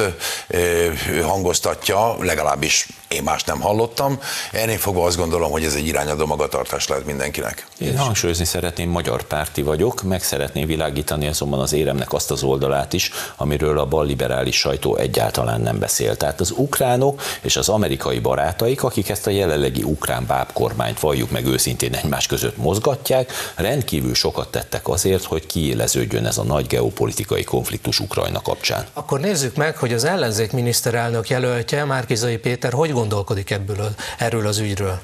hangoztatja, 1.22 2.16
legalábbis 2.20 2.86
én 3.14 3.22
más 3.22 3.44
nem 3.44 3.60
hallottam. 3.60 4.18
Ennél 4.52 4.78
fogva 4.78 5.04
azt 5.04 5.16
gondolom, 5.16 5.50
hogy 5.50 5.64
ez 5.64 5.74
egy 5.74 5.86
irányadó 5.86 6.26
magatartás 6.26 6.88
lehet 6.88 7.04
mindenkinek. 7.04 7.66
Én 7.78 7.98
hangsúlyozni 7.98 8.44
szeretném, 8.44 8.90
magyar 8.90 9.22
párti 9.22 9.62
vagyok, 9.62 10.02
meg 10.02 10.22
szeretném 10.22 10.66
világítani 10.66 11.26
azonban 11.26 11.60
az 11.60 11.72
éremnek 11.72 12.12
azt 12.12 12.30
az 12.30 12.42
oldalát 12.42 12.92
is, 12.92 13.10
amiről 13.36 13.78
a 13.78 13.86
balliberális 13.86 14.58
sajtó 14.58 14.96
egyáltalán 14.96 15.60
nem 15.60 15.78
beszél. 15.78 16.16
Tehát 16.16 16.40
az 16.40 16.50
ukránok 16.56 17.22
és 17.40 17.56
az 17.56 17.68
amerikai 17.68 18.18
barátaik, 18.18 18.82
akik 18.82 19.08
ezt 19.08 19.26
a 19.26 19.30
jelenlegi 19.30 19.82
ukrán 19.82 20.26
bábkormányt 20.26 21.00
valljuk 21.00 21.30
meg 21.30 21.46
őszintén 21.46 21.94
egymás 21.94 22.26
között 22.26 22.56
mozgatják, 22.56 23.32
rendkívül 23.54 24.14
sokat 24.14 24.48
tettek 24.48 24.88
azért, 24.88 25.24
hogy 25.24 25.46
kiéleződjön 25.46 26.26
ez 26.26 26.38
a 26.38 26.42
nagy 26.42 26.66
geopolitikai 26.66 27.44
konfliktus 27.44 28.00
Ukrajna 28.00 28.42
kapcsán. 28.42 28.86
Akkor 28.92 29.20
nézzük 29.20 29.56
meg, 29.56 29.76
hogy 29.76 29.92
az 29.92 30.04
ellenzék 30.04 30.52
miniszterelnök 30.52 31.28
jelöltje, 31.28 31.84
Márkizai 31.84 32.36
Péter, 32.36 32.72
hogy 32.72 32.92
gondolkodik 33.04 33.50
ebből, 33.50 33.94
erről 34.18 34.46
az 34.46 34.58
ügyről? 34.58 35.00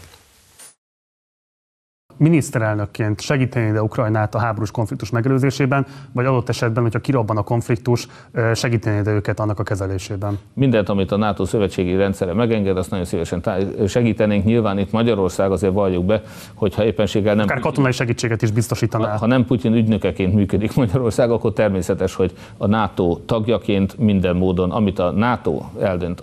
Miniszterelnökként 2.21 3.21
segíteni 3.21 3.71
de 3.71 3.83
Ukrajnát 3.83 4.35
a 4.35 4.39
háborús 4.39 4.71
konfliktus 4.71 5.11
megelőzésében, 5.11 5.87
vagy 6.13 6.27
adott 6.27 6.49
esetben, 6.49 6.83
hogyha 6.83 6.99
kirobban 6.99 7.37
a 7.37 7.43
konfliktus, 7.43 8.07
segíteni 8.55 9.03
de 9.03 9.11
őket 9.11 9.41
annak 9.41 9.59
a 9.59 9.63
kezelésében? 9.63 10.39
Mindent, 10.55 10.89
amit 10.89 11.13
a 11.13 11.17
NATO 11.17 11.45
szövetségi 11.45 11.97
rendszere 11.97 12.33
megenged, 12.33 12.77
azt 12.77 12.91
nagyon 12.91 13.05
szívesen 13.05 13.43
segítenénk. 13.87 14.45
Nyilván 14.45 14.79
itt 14.79 14.93
Magyarország 14.93 15.51
azért 15.51 15.73
valljuk 15.73 16.05
be, 16.05 16.23
hogyha 16.55 16.85
éppenséggel 16.85 17.35
nem... 17.35 17.45
Akár 17.45 17.61
katonai 17.61 17.93
segítséget 17.93 18.43
is 18.43 18.51
biztosítaná. 18.51 19.17
Ha, 19.17 19.27
nem 19.27 19.45
Putyin 19.45 19.75
ügynökeként 19.75 20.35
működik 20.35 20.75
Magyarország, 20.75 21.31
akkor 21.31 21.53
természetes, 21.53 22.15
hogy 22.15 22.33
a 22.57 22.67
NATO 22.67 23.19
tagjaként 23.27 23.99
minden 23.99 24.37
módon, 24.37 24.71
amit 24.71 24.99
a 24.99 25.11
NATO 25.11 25.61
eldönt, 25.81 26.23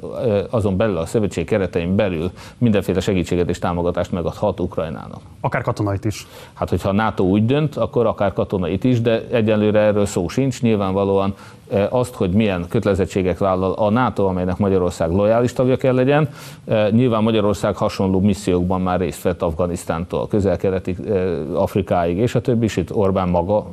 azon 0.49 0.77
belül 0.77 0.97
a 0.97 1.05
szövetség 1.05 1.45
keretein 1.45 1.95
belül 1.95 2.31
mindenféle 2.57 2.99
segítséget 2.99 3.49
és 3.49 3.59
támogatást 3.59 4.11
megadhat 4.11 4.59
Ukrajnának. 4.59 5.21
Akár 5.41 5.61
katonai 5.61 5.85
katonait 5.87 6.05
is. 6.05 6.27
Hát, 6.53 6.69
hogyha 6.69 6.89
a 6.89 6.93
NATO 6.93 7.23
úgy 7.23 7.45
dönt, 7.45 7.75
akkor 7.75 8.05
akár 8.05 8.33
katonait 8.33 8.83
is, 8.83 9.01
de 9.01 9.23
egyelőre 9.31 9.79
erről 9.79 10.05
szó 10.05 10.27
sincs. 10.27 10.61
Nyilvánvalóan 10.61 11.33
eh, 11.69 11.93
azt, 11.93 12.15
hogy 12.15 12.29
milyen 12.29 12.65
kötelezettségek 12.69 13.37
vállal 13.37 13.71
a 13.71 13.89
NATO, 13.89 14.25
amelynek 14.25 14.57
Magyarország 14.57 15.11
lojális 15.11 15.53
tagja 15.53 15.77
kell 15.77 15.93
legyen. 15.93 16.29
Eh, 16.65 16.89
nyilván 16.91 17.23
Magyarország 17.23 17.75
hasonló 17.75 18.19
missziókban 18.19 18.81
már 18.81 18.99
részt 18.99 19.21
vett 19.21 19.41
Afganisztántól, 19.41 20.27
közel-keleti 20.27 20.95
eh, 21.07 21.61
Afrikáig, 21.61 22.17
és 22.17 22.35
a 22.35 22.41
többi 22.41 22.65
is 22.65 22.77
itt 22.77 22.95
Orbán 22.95 23.29
maga 23.29 23.65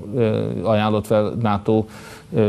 ajánlott 0.62 1.06
fel 1.06 1.32
NATO 1.40 1.84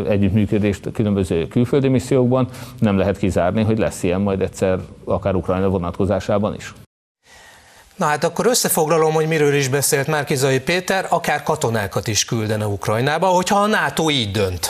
együttműködést 0.08 0.92
különböző 0.92 1.48
külföldi 1.48 1.88
missziókban. 1.88 2.48
Nem 2.80 2.98
lehet 2.98 3.18
kizárni, 3.18 3.64
hogy 3.64 3.78
lesz 3.78 4.04
ilyen 4.04 4.22
majd 4.22 4.42
egyszer 4.42 4.80
akár 5.04 5.36
Ukrajna 5.36 5.70
vonatkozásában 5.70 6.56
is. 6.56 6.74
Na 7.96 8.06
hát 8.06 8.24
akkor 8.24 8.46
összefoglalom, 8.46 9.14
hogy 9.14 9.28
miről 9.28 9.54
is 9.54 9.68
beszélt 9.68 10.08
Márkizai 10.08 10.60
Péter, 10.60 11.08
akár 11.10 11.44
katonákat 11.44 12.08
is 12.08 12.26
küldene 12.26 12.66
Ukrajnába, 12.68 13.28
hogyha 13.28 13.60
a 13.60 13.68
NATO 13.68 14.10
így 14.10 14.32
dönt. 14.32 14.70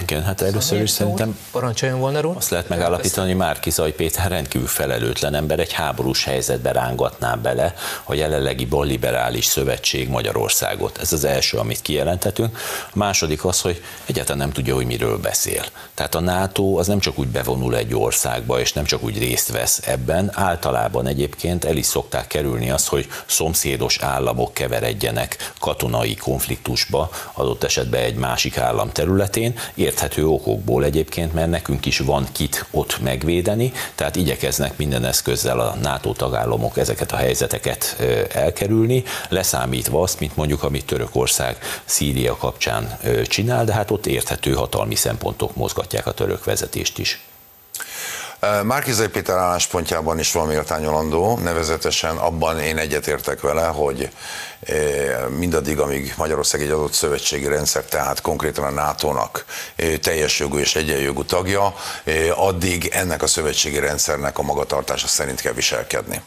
Igen, 0.00 0.22
hát 0.22 0.40
először 0.40 0.80
is 0.80 0.90
szerintem 0.90 1.38
parancsoljon 1.50 1.98
volna 1.98 2.20
úr. 2.20 2.36
Azt 2.36 2.50
lehet 2.50 2.68
megállapítani, 2.68 3.28
hogy 3.28 3.36
Márki 3.36 3.70
Zaj 3.70 3.92
Péter 3.92 4.28
rendkívül 4.30 4.66
felelőtlen 4.66 5.34
ember, 5.34 5.58
egy 5.58 5.72
háborús 5.72 6.24
helyzetbe 6.24 6.72
rángatná 6.72 7.34
bele 7.34 7.74
a 8.04 8.14
jelenlegi 8.14 8.64
balliberális 8.64 9.44
szövetség 9.44 10.08
Magyarországot. 10.08 10.98
Ez 10.98 11.12
az 11.12 11.24
első, 11.24 11.58
amit 11.58 11.82
kijelentetünk. 11.82 12.58
A 12.92 12.98
második 12.98 13.44
az, 13.44 13.60
hogy 13.60 13.82
egyáltalán 14.06 14.38
nem 14.38 14.52
tudja, 14.52 14.74
hogy 14.74 14.86
miről 14.86 15.18
beszél. 15.18 15.64
Tehát 15.94 16.14
a 16.14 16.20
NATO 16.20 16.78
az 16.78 16.86
nem 16.86 16.98
csak 16.98 17.18
úgy 17.18 17.28
bevonul 17.28 17.76
egy 17.76 17.94
országba, 17.94 18.60
és 18.60 18.72
nem 18.72 18.84
csak 18.84 19.02
úgy 19.02 19.18
részt 19.18 19.50
vesz 19.50 19.80
ebben, 19.86 20.30
általában 20.34 21.06
egyébként 21.06 21.64
el 21.64 21.76
is 21.76 21.86
szokták 21.86 22.26
kerülni 22.26 22.70
azt, 22.70 22.88
hogy 22.88 23.08
szomszédos 23.26 23.98
államok 23.98 24.54
keveredjenek 24.54 25.52
katonai 25.58 26.14
konfliktusba, 26.14 27.10
adott 27.32 27.64
esetben 27.64 28.02
egy 28.02 28.14
másik 28.14 28.58
állam 28.58 28.92
területén, 28.92 29.58
érthető 29.90 30.26
okokból 30.26 30.84
egyébként, 30.84 31.32
mert 31.32 31.50
nekünk 31.50 31.86
is 31.86 31.98
van 31.98 32.26
kit 32.32 32.66
ott 32.70 33.00
megvédeni, 33.00 33.72
tehát 33.94 34.16
igyekeznek 34.16 34.76
minden 34.76 35.04
eszközzel 35.04 35.60
a 35.60 35.76
NATO 35.82 36.12
tagállamok 36.12 36.76
ezeket 36.76 37.12
a 37.12 37.16
helyzeteket 37.16 37.96
elkerülni, 38.32 39.02
leszámítva 39.28 40.02
azt, 40.02 40.20
mint 40.20 40.36
mondjuk, 40.36 40.62
amit 40.62 40.86
Törökország 40.86 41.58
Szíria 41.84 42.36
kapcsán 42.36 42.98
csinál, 43.24 43.64
de 43.64 43.72
hát 43.72 43.90
ott 43.90 44.06
érthető 44.06 44.52
hatalmi 44.52 44.94
szempontok 44.94 45.56
mozgatják 45.56 46.06
a 46.06 46.12
török 46.12 46.44
vezetést 46.44 46.98
is. 46.98 47.20
Márkizai 48.62 49.08
Péter 49.08 49.36
álláspontjában 49.36 50.18
is 50.18 50.32
van 50.32 50.46
méltányolandó, 50.46 51.38
nevezetesen 51.38 52.16
abban 52.16 52.58
én 52.58 52.78
egyetértek 52.78 53.40
vele, 53.40 53.66
hogy 53.66 54.10
mindaddig, 55.38 55.78
amíg 55.78 56.14
Magyarország 56.16 56.62
egy 56.62 56.70
adott 56.70 56.92
szövetségi 56.92 57.46
rendszer, 57.46 57.84
tehát 57.84 58.20
konkrétan 58.20 58.64
a 58.64 58.70
NATO-nak 58.70 59.44
teljes 60.00 60.38
jogú 60.38 60.58
és 60.58 60.74
egyenjogú 60.74 61.24
tagja, 61.24 61.74
addig 62.34 62.88
ennek 62.92 63.22
a 63.22 63.26
szövetségi 63.26 63.78
rendszernek 63.78 64.38
a 64.38 64.42
magatartása 64.42 65.06
szerint 65.06 65.40
kell 65.40 65.52
viselkedni. 65.52 66.20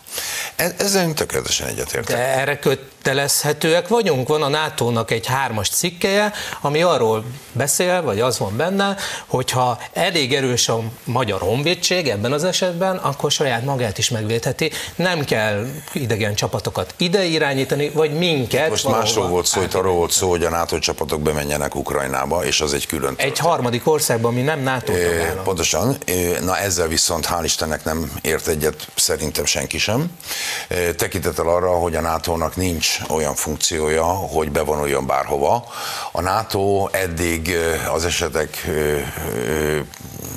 E-, 0.56 0.74
ezzel 0.78 1.08
én 1.08 1.16
tökéletesen 1.16 1.68
egyetértek. 1.68 2.16
De 2.16 2.24
erre 2.24 2.60
kötelezhetőek 2.60 3.88
vagyunk? 3.88 4.28
Van 4.28 4.42
a 4.42 4.48
NATO-nak 4.48 5.12
egy 5.12 5.26
hármas 5.26 5.70
cikkeje, 5.70 6.34
ami 6.62 6.82
arról 6.82 7.26
beszél, 7.52 8.02
vagy 8.02 8.20
az 8.20 8.38
van 8.38 8.58
benne, 8.58 8.96
hogyha 9.28 9.80
elég 9.94 10.34
erős 10.34 10.70
a 10.70 10.82
magyar 11.04 11.40
honvédség 11.40 12.10
ebben 12.10 12.32
az 12.32 12.44
esetben, 12.44 12.96
akkor 12.96 13.32
saját 13.32 13.66
magát 13.66 13.98
is 13.98 14.10
megvédheti. 14.10 14.72
Nem 14.96 15.26
kell 15.26 15.68
idegen 15.92 16.36
csapatokat 16.36 16.94
ide 16.98 17.24
irányítani, 17.24 17.90
vagy 17.90 18.12
minket. 18.24 18.70
Most 18.70 18.88
másról 18.88 19.28
volt 19.28 19.46
szó, 19.46 19.62
itt 19.62 19.74
arról 19.74 19.94
volt 19.94 20.12
szó, 20.12 20.30
hogy 20.30 20.44
a 20.44 20.50
NATO 20.50 20.80
csapatok 20.80 21.22
bemenjenek 21.22 21.76
Ukrajnába, 21.76 22.46
és 22.46 22.62
az 22.62 22.74
egy 22.74 22.88
külön. 22.88 23.14
Egy 23.18 23.40
harmadik 23.40 23.88
országban, 23.88 24.32
ami 24.32 24.42
nem 24.42 24.60
NATO 24.60 24.92
tagállam. 24.92 25.44
Pontosan. 25.44 25.98
Na 26.42 26.58
ezzel 26.58 26.88
viszont 26.88 27.28
hál' 27.28 27.42
Istennek 27.44 27.84
nem 27.84 28.12
ért 28.22 28.48
egyet 28.48 28.88
szerintem 28.96 29.46
senki 29.46 29.78
sem. 29.78 30.12
Tekintettel 30.98 31.48
arra, 31.48 31.70
hogy 31.70 31.96
a 31.96 32.02
NATO-nak 32.02 32.56
nincs 32.56 32.98
olyan 33.10 33.36
funkciója, 33.36 34.04
hogy 34.06 34.52
bevonuljon 34.52 35.06
bárhova. 35.06 35.66
A 36.12 36.22
NATO 36.22 36.88
eddig 36.92 37.58
az 37.94 38.06
esetek 38.06 38.68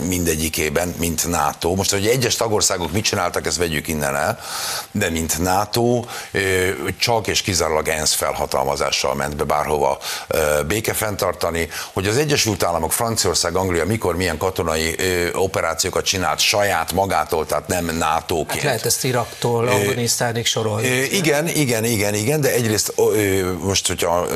mindegyikében, 0.08 0.94
mint 0.98 1.28
NATO. 1.28 1.74
Most, 1.74 1.90
hogy 1.90 2.06
egyes 2.06 2.36
tagországok 2.36 2.92
mit 2.92 3.04
csináltak, 3.04 3.46
ezt 3.46 3.56
vegyük 3.56 3.88
innen 3.88 4.16
el, 4.16 4.38
de 4.90 5.10
mint 5.10 5.38
NATO 5.38 6.04
csak 6.98 7.26
és 7.26 7.42
kizárólag 7.42 7.75
ENSZ 7.84 8.12
felhatalmazással 8.14 9.14
ment 9.14 9.36
be 9.36 9.44
bárhova 9.44 9.98
béke 10.66 10.92
fenntartani, 10.92 11.68
hogy 11.92 12.06
az 12.06 12.16
Egyesült 12.16 12.62
Államok, 12.62 12.92
Franciaország, 12.92 13.56
Anglia 13.56 13.84
mikor 13.84 14.16
milyen 14.16 14.38
katonai 14.38 14.96
operációkat 15.34 16.04
csinált 16.04 16.38
saját 16.38 16.92
magától, 16.92 17.46
tehát 17.46 17.68
nem 17.68 17.84
NATO-ként. 17.84 18.50
Hát 18.50 18.62
lehet 18.62 18.84
ezt 18.84 19.04
Iraktól, 19.04 19.68
Afganisztánig 19.68 20.46
sorolni. 20.46 20.86
Igen, 20.88 21.48
igen, 21.48 21.84
igen, 21.84 22.14
igen, 22.14 22.40
de 22.40 22.52
egyrészt 22.52 22.94
most, 23.60 23.86
hogyha 23.86 24.26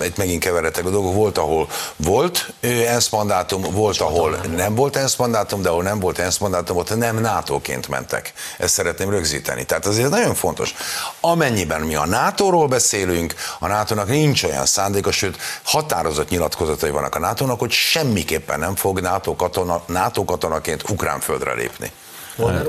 itt 0.00 0.16
megint 0.16 0.42
keveretek 0.42 0.86
a 0.86 0.90
dolgok, 0.90 1.14
volt, 1.14 1.38
ahol 1.38 1.68
volt 1.96 2.52
ENSZ 2.86 3.08
mandátum, 3.08 3.62
volt, 3.62 4.00
ahol 4.00 4.40
nem 4.56 4.74
volt 4.74 4.96
ENSZ 4.96 5.16
mandátum, 5.16 5.62
de 5.62 5.68
ahol 5.68 5.82
nem 5.82 5.98
volt 5.98 6.18
ENSZ 6.18 6.38
mandátum, 6.38 6.76
ott 6.76 6.96
nem 6.96 7.20
NATO-ként 7.20 7.88
mentek. 7.88 8.32
Ezt 8.58 8.74
szeretném 8.74 9.10
rögzíteni. 9.10 9.64
Tehát 9.64 9.86
azért 9.86 10.10
nagyon 10.10 10.34
fontos. 10.34 10.74
Amennyiben 11.20 11.80
mi 11.80 11.94
a 11.94 12.06
NATO-ról 12.06 12.57
beszélünk, 12.66 13.34
a 13.58 13.66
NATO-nak 13.66 14.08
nincs 14.08 14.42
olyan 14.42 14.66
szándéka, 14.66 15.10
sőt 15.10 15.38
határozott 15.62 16.28
nyilatkozatai 16.28 16.90
vannak 16.90 17.14
a 17.14 17.18
NATO-nak, 17.18 17.58
hogy 17.58 17.70
semmiképpen 17.70 18.58
nem 18.58 18.76
fog 18.76 19.00
NATO, 19.00 19.36
katona, 19.36 19.82
NATO 19.86 20.24
katonaként 20.24 20.90
ukrán 20.90 21.20
földre 21.20 21.54
lépni. 21.54 21.92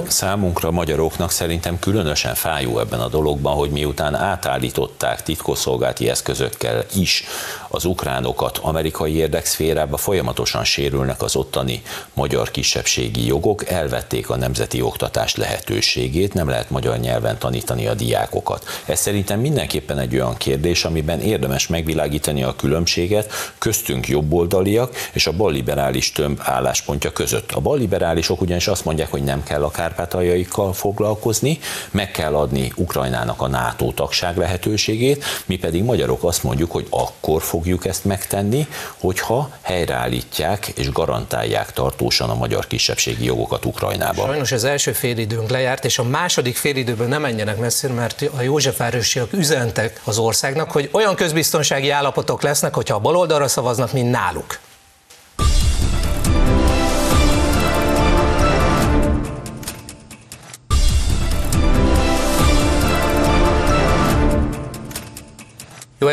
Számunkra, 0.08 0.72
magyaroknak 0.72 1.32
szerintem 1.32 1.80
különösen 1.80 2.36
fájó 2.36 2.80
ebben 2.80 3.00
a 3.00 3.08
dologban, 3.08 3.56
hogy 3.56 3.70
miután 3.70 4.16
átállították 4.16 5.24
titkosszolgálati 5.24 6.10
eszközökkel 6.10 6.86
is 6.96 7.24
az 7.68 7.86
ukránokat 7.86 8.58
amerikai 8.58 9.16
érdekszférába, 9.16 9.98
folyamatosan 9.98 10.64
sérülnek 10.64 11.22
az 11.22 11.36
ottani 11.36 11.82
magyar 12.14 12.52
kisebbségi 12.52 13.26
jogok, 13.26 13.70
elvették 13.70 14.30
a 14.30 14.36
nemzeti 14.36 14.82
oktatás 14.82 15.36
lehetőségét, 15.36 16.34
nem 16.34 16.50
lehet 16.50 16.70
magyar 16.70 16.98
nyelven 16.98 17.38
tanítani 17.38 17.88
a 17.88 17.94
diákokat. 17.94 18.66
Ez 18.86 19.00
szerintem 19.00 19.40
mindenképpen 19.40 20.00
egy 20.00 20.14
olyan 20.14 20.38
kérdés, 20.38 20.86
amiben 20.86 21.20
érdemes 21.20 21.68
megvilágítani 21.68 22.44
a 22.44 22.56
különbséget 22.56 23.32
köztünk 23.58 24.08
jobboldaliak 24.08 24.96
és 25.12 25.28
a 25.28 25.32
balliberális 25.32 26.12
tömb 26.12 26.40
álláspontja 26.44 27.12
között. 27.12 27.52
A 27.52 27.60
balliberálisok 27.60 28.42
ugyanis 28.42 28.68
azt 28.68 28.86
mondják, 28.86 29.12
hogy 29.12 29.24
nem 29.24 29.44
kell 29.44 29.59
kell 29.60 29.68
a 29.68 29.72
kárpátaljaikkal 29.72 30.74
foglalkozni, 30.74 31.60
meg 31.92 32.12
kell 32.12 32.36
adni 32.36 32.72
Ukrajnának 32.76 33.42
a 33.42 33.48
NATO 33.48 33.92
tagság 33.92 34.38
lehetőségét, 34.38 35.24
mi 35.46 35.58
pedig 35.58 35.84
magyarok 35.84 36.24
azt 36.24 36.44
mondjuk, 36.44 36.72
hogy 36.72 36.88
akkor 36.90 37.42
fogjuk 37.42 37.86
ezt 37.86 38.06
megtenni, 38.06 38.68
hogyha 38.98 39.50
helyreállítják 39.62 40.68
és 40.68 40.92
garantálják 40.92 41.74
tartósan 41.74 42.30
a 42.30 42.36
magyar 42.36 42.68
kisebbségi 42.68 43.26
jogokat 43.26 43.66
Ukrajnában. 43.66 44.28
Sajnos 44.28 44.52
az 44.52 44.64
első 44.64 44.92
félidőnk 44.92 45.50
lejárt, 45.50 45.86
és 45.86 46.00
a 46.00 46.04
második 46.04 46.56
félidőben 46.56 47.08
nem 47.08 47.22
menjenek 47.22 47.58
messzire, 47.58 47.94
mert 47.94 48.30
a 48.38 48.42
Józsefvárosiak 48.42 49.34
üzentek 49.34 50.02
az 50.04 50.18
országnak, 50.18 50.72
hogy 50.72 50.90
olyan 50.92 51.16
közbiztonsági 51.16 51.90
állapotok 51.90 52.42
lesznek, 52.42 52.74
hogyha 52.74 52.96
a 52.96 53.00
baloldalra 53.00 53.48
szavaznak, 53.48 53.92
mint 53.94 54.12
náluk. 54.12 54.60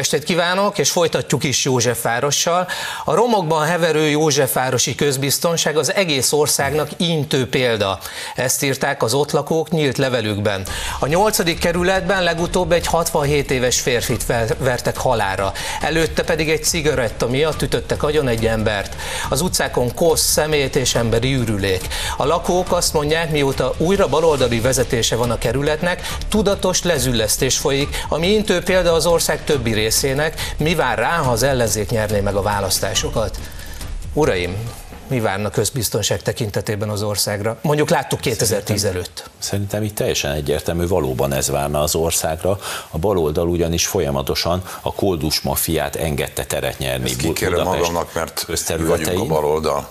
Estét 0.06 0.24
kívánok, 0.24 0.78
és 0.78 0.90
folytatjuk 0.90 1.44
is 1.44 1.64
Józsefvárossal. 1.64 2.68
A 3.04 3.14
romokban 3.14 3.66
heverő 3.66 4.08
Józsefvárosi 4.08 4.94
közbiztonság 4.94 5.76
az 5.76 5.94
egész 5.94 6.32
országnak 6.32 6.88
intő 6.96 7.48
példa. 7.48 7.98
Ezt 8.34 8.62
írták 8.62 9.02
az 9.02 9.14
ott 9.14 9.30
lakók 9.30 9.70
nyílt 9.70 9.98
levelükben. 9.98 10.66
A 11.00 11.06
nyolcadik 11.06 11.58
kerületben 11.58 12.22
legutóbb 12.22 12.72
egy 12.72 12.86
67 12.86 13.50
éves 13.50 13.80
férfit 13.80 14.26
vertek 14.58 14.96
halára. 14.96 15.52
Előtte 15.80 16.22
pedig 16.22 16.50
egy 16.50 16.64
cigaretta 16.64 17.28
miatt 17.28 17.62
ütöttek 17.62 18.02
agyon 18.02 18.28
egy 18.28 18.46
embert. 18.46 18.96
Az 19.28 19.40
utcákon 19.40 19.94
kosz, 19.94 20.20
szemét 20.20 20.76
és 20.76 20.94
emberi 20.94 21.34
űrülék. 21.34 21.86
A 22.16 22.24
lakók 22.24 22.72
azt 22.72 22.92
mondják, 22.92 23.30
mióta 23.30 23.74
újra 23.76 24.08
baloldali 24.08 24.60
vezetése 24.60 25.16
van 25.16 25.30
a 25.30 25.38
kerületnek, 25.38 26.08
tudatos 26.28 26.82
lezüllesztés 26.82 27.58
folyik, 27.58 28.04
ami 28.08 28.26
intő 28.26 28.60
példa 28.60 28.92
az 28.92 29.06
ország 29.06 29.44
többi 29.44 29.72
részének, 30.00 30.54
mi 30.58 30.74
vár 30.74 30.98
rá, 30.98 31.16
ha 31.16 31.30
az 31.30 31.42
ellenzék 31.42 31.90
nyerné 31.90 32.20
meg 32.20 32.34
a 32.34 32.42
választásokat. 32.42 33.38
Uraim, 34.12 34.56
mi 35.08 35.20
várna 35.20 35.50
közbiztonság 35.50 36.22
tekintetében 36.22 36.88
az 36.88 37.02
országra? 37.02 37.58
Mondjuk 37.62 37.90
láttuk 37.90 38.20
2010 38.20 38.80
szerintem, 38.80 38.90
előtt. 38.90 39.30
Szerintem 39.38 39.82
itt 39.82 39.94
teljesen 39.94 40.32
egyértelmű, 40.32 40.86
valóban 40.86 41.32
ez 41.32 41.48
várna 41.48 41.80
az 41.80 41.94
országra. 41.94 42.58
A 42.90 42.98
baloldal 42.98 43.48
ugyanis 43.48 43.86
folyamatosan 43.86 44.62
a 44.80 44.94
koldus 44.94 45.40
mafiát 45.40 45.96
engedte 45.96 46.44
teret 46.44 46.78
nyerni. 46.78 47.10
Ezt 47.10 47.16
kikérem 47.16 47.64
magamnak, 47.64 48.14
mert 48.14 48.46
vagyunk 48.66 49.20
a 49.20 49.24
baloldal 49.24 49.88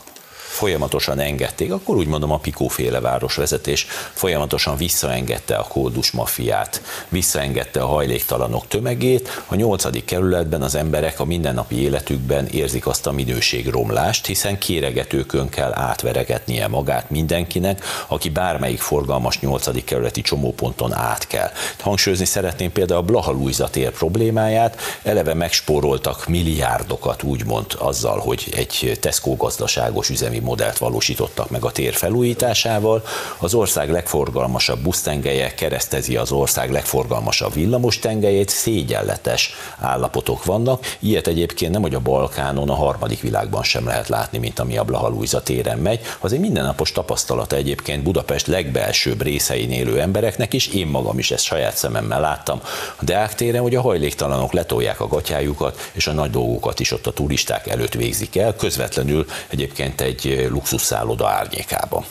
folyamatosan 0.55 1.19
engedték, 1.19 1.71
akkor 1.71 1.95
úgy 1.95 2.07
mondom 2.07 2.31
a 2.31 2.37
Pikóféle 2.37 2.99
városvezetés 2.99 3.87
folyamatosan 4.13 4.77
visszaengedte 4.77 5.55
a 5.55 5.63
kódus 5.63 6.11
mafiát, 6.11 6.81
visszaengedte 7.09 7.81
a 7.81 7.87
hajléktalanok 7.87 8.67
tömegét. 8.67 9.43
A 9.47 9.55
nyolcadik 9.55 10.05
kerületben 10.05 10.61
az 10.61 10.75
emberek 10.75 11.19
a 11.19 11.25
mindennapi 11.25 11.81
életükben 11.81 12.47
érzik 12.47 12.87
azt 12.87 13.07
a 13.07 13.11
minőségromlást, 13.11 14.25
hiszen 14.25 14.57
kéregetőkön 14.57 15.49
kell 15.49 15.73
átveregetnie 15.73 16.67
magát 16.67 17.09
mindenkinek, 17.09 17.83
aki 18.07 18.29
bármelyik 18.29 18.79
forgalmas 18.79 19.39
nyolcadik 19.39 19.83
kerületi 19.83 20.21
csomóponton 20.21 20.93
át 20.93 21.27
kell. 21.27 21.51
Hangsúlyozni 21.79 22.25
szeretném 22.25 22.71
például 22.71 22.99
a 22.99 23.03
Blaha 23.03 23.69
tér 23.69 23.91
problémáját, 23.91 24.81
eleve 25.03 25.33
megspóroltak 25.33 26.27
milliárdokat 26.27 27.23
úgymond 27.23 27.65
azzal, 27.77 28.19
hogy 28.19 28.53
egy 28.55 28.97
Tesco 29.01 29.35
gazdaságos 29.35 30.09
üzemi 30.09 30.43
modellt 30.45 30.77
valósítottak 30.77 31.49
meg 31.49 31.65
a 31.65 31.71
tér 31.71 31.93
felújításával. 31.93 33.03
Az 33.37 33.53
ország 33.53 33.91
legforgalmasabb 33.91 34.79
busztengelye 34.79 35.53
keresztezi 35.53 36.15
az 36.15 36.31
ország 36.31 36.71
legforgalmasabb 36.71 37.53
villamos 37.53 37.99
tengelyét, 37.99 38.49
szégyenletes 38.49 39.53
állapotok 39.79 40.45
vannak. 40.45 40.95
Ilyet 40.99 41.27
egyébként 41.27 41.71
nem, 41.71 41.81
hogy 41.81 41.95
a 41.95 41.99
Balkánon, 41.99 42.69
a 42.69 42.75
harmadik 42.75 43.21
világban 43.21 43.63
sem 43.63 43.85
lehet 43.85 44.07
látni, 44.07 44.37
mint 44.37 44.59
ami 44.59 44.77
a 44.77 44.83
Blaha 44.83 45.13
téren 45.43 45.77
megy. 45.77 45.99
Az 46.19 46.33
egy 46.33 46.39
mindennapos 46.39 46.91
tapasztalata 46.91 47.55
egyébként 47.55 48.03
Budapest 48.03 48.47
legbelsőbb 48.47 49.21
részein 49.21 49.71
élő 49.71 49.99
embereknek 49.99 50.53
is, 50.53 50.67
én 50.67 50.87
magam 50.87 51.19
is 51.19 51.31
ezt 51.31 51.43
saját 51.43 51.77
szememmel 51.77 52.21
láttam 52.21 52.61
a 52.95 53.03
Deák 53.03 53.35
téren, 53.35 53.61
hogy 53.61 53.75
a 53.75 53.81
hajléktalanok 53.81 54.53
letolják 54.53 54.99
a 54.99 55.07
gatyájukat, 55.07 55.89
és 55.93 56.07
a 56.07 56.11
nagy 56.11 56.29
dolgokat 56.29 56.79
is 56.79 56.91
ott 56.91 57.07
a 57.07 57.11
turisták 57.13 57.67
előtt 57.67 57.93
végzik 57.93 58.35
el, 58.35 58.55
közvetlenül 58.55 59.25
egyébként 59.47 60.01
egy 60.01 60.34
luxusszálloda 60.49 61.27
árnyékában. 61.27 62.05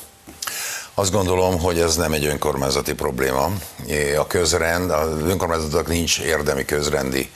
Azt 0.96 1.12
gondolom, 1.12 1.60
hogy 1.60 1.78
ez 1.78 1.96
nem 1.96 2.12
egy 2.12 2.26
önkormányzati 2.26 2.94
probléma. 2.94 3.50
A 4.18 4.26
közrend, 4.26 4.90
az 4.90 5.08
önkormányzatoknak 5.26 5.88
nincs 5.88 6.18
érdemi 6.18 6.64
közrendi 6.64 7.30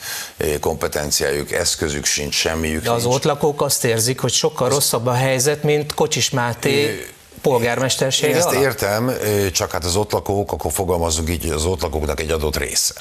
kompetenciájuk, 0.60 1.52
eszközük 1.52 2.04
sincs, 2.04 2.34
semmiük 2.34 2.82
De 2.82 2.90
az 2.90 3.02
nincs. 3.02 3.14
ott 3.14 3.24
lakók 3.24 3.62
azt 3.62 3.84
érzik, 3.84 4.20
hogy 4.20 4.32
sokkal 4.32 4.68
rosszabb 4.68 5.06
a 5.06 5.12
helyzet, 5.12 5.62
mint 5.62 5.94
Kocsis 5.94 6.30
Máté 6.30 7.06
polgármestersége 7.42 8.32
Én 8.32 8.36
ezt 8.36 8.52
értem, 8.52 9.12
csak 9.52 9.70
hát 9.70 9.84
az 9.84 9.96
ott 9.96 10.12
lakók, 10.12 10.52
akkor 10.52 10.72
fogalmazunk 10.72 11.30
így, 11.30 11.42
hogy 11.42 11.52
az 11.52 11.64
ott 11.64 11.82
lakóknak 11.82 12.20
egy 12.20 12.30
adott 12.30 12.56
része. 12.56 12.94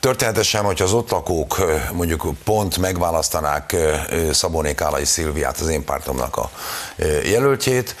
Történetesen, 0.00 0.64
hogyha 0.64 0.84
az 0.84 0.92
ott 0.92 1.10
lakók 1.10 1.62
mondjuk 1.92 2.26
pont 2.44 2.78
megválasztanák 2.78 3.76
Szabóné 4.32 4.74
Kálai 4.74 5.04
Szilviát, 5.04 5.60
az 5.60 5.68
én 5.68 5.84
pártomnak 5.84 6.36
a 6.36 6.50
jelöltjét, 7.24 7.96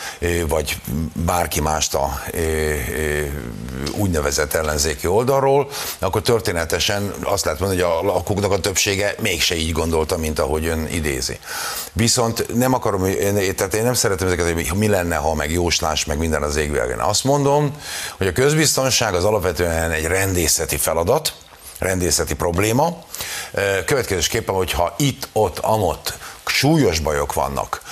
vagy 0.48 0.80
bárki 1.12 1.60
mást 1.60 1.94
a 1.94 2.22
úgynevezett 3.96 4.54
ellenzéki 4.54 5.06
oldalról, 5.06 5.68
akkor 5.98 6.22
történetesen 6.22 7.14
azt 7.22 7.44
lehet 7.44 7.60
mondani, 7.60 7.80
hogy 7.80 7.90
a 7.90 8.02
lakóknak 8.02 8.52
a 8.52 8.60
többsége 8.60 9.14
mégse 9.20 9.54
így 9.54 9.72
gondolta, 9.72 10.16
mint 10.16 10.38
ahogy 10.38 10.66
ön 10.66 10.86
idézi. 10.86 11.38
Viszont 11.92 12.54
nem 12.54 12.74
akarom, 12.74 13.02
tehát 13.56 13.74
én 13.74 13.82
nem 13.82 13.94
szeretem 13.94 14.26
ezeket, 14.26 14.52
hogy 14.52 14.78
mi 14.78 14.88
lenne, 14.88 15.16
ha 15.16 15.34
meg 15.34 15.50
jóslás, 15.50 16.04
meg 16.04 16.18
minden 16.18 16.42
az 16.42 16.56
égvilágon. 16.56 16.98
Azt 16.98 17.24
mondom, 17.24 17.76
hogy 18.16 18.26
a 18.26 18.32
közbiztonság 18.32 19.14
az 19.14 19.24
alapvetően 19.24 19.90
egy 19.90 20.04
rendészeti 20.04 20.76
feladat, 20.76 21.10
rendészeti 21.78 22.34
probléma. 22.34 22.98
Következésképpen, 23.84 24.54
hogyha 24.54 24.94
itt, 24.98 25.28
ott, 25.32 25.58
amott 25.58 26.18
súlyos 26.46 26.98
bajok 26.98 27.32
vannak 27.32 27.82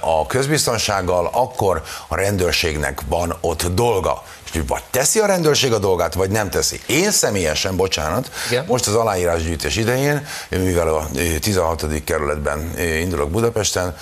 a 0.00 0.26
közbiztonsággal, 0.26 1.30
akkor 1.32 1.82
a 2.08 2.16
rendőrségnek 2.16 3.02
van 3.08 3.36
ott 3.40 3.66
dolga 3.66 4.22
és 4.52 4.60
vagy 4.66 4.82
teszi 4.90 5.18
a 5.18 5.26
rendőrség 5.26 5.72
a 5.72 5.78
dolgát, 5.78 6.14
vagy 6.14 6.30
nem 6.30 6.50
teszi. 6.50 6.80
Én 6.86 7.10
személyesen, 7.10 7.76
bocsánat, 7.76 8.30
Igen. 8.50 8.64
most 8.68 8.86
az 8.86 8.94
aláírásgyűjtés 8.94 9.76
idején, 9.76 10.26
mivel 10.48 10.88
a 10.88 11.08
16. 11.40 11.86
kerületben 12.04 12.78
indulok 12.78 13.30
Budapesten, 13.30 13.96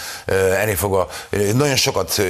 ennél 0.61 0.77
fogva 0.77 1.09
nagyon 1.55 1.77
sokat 1.77 2.23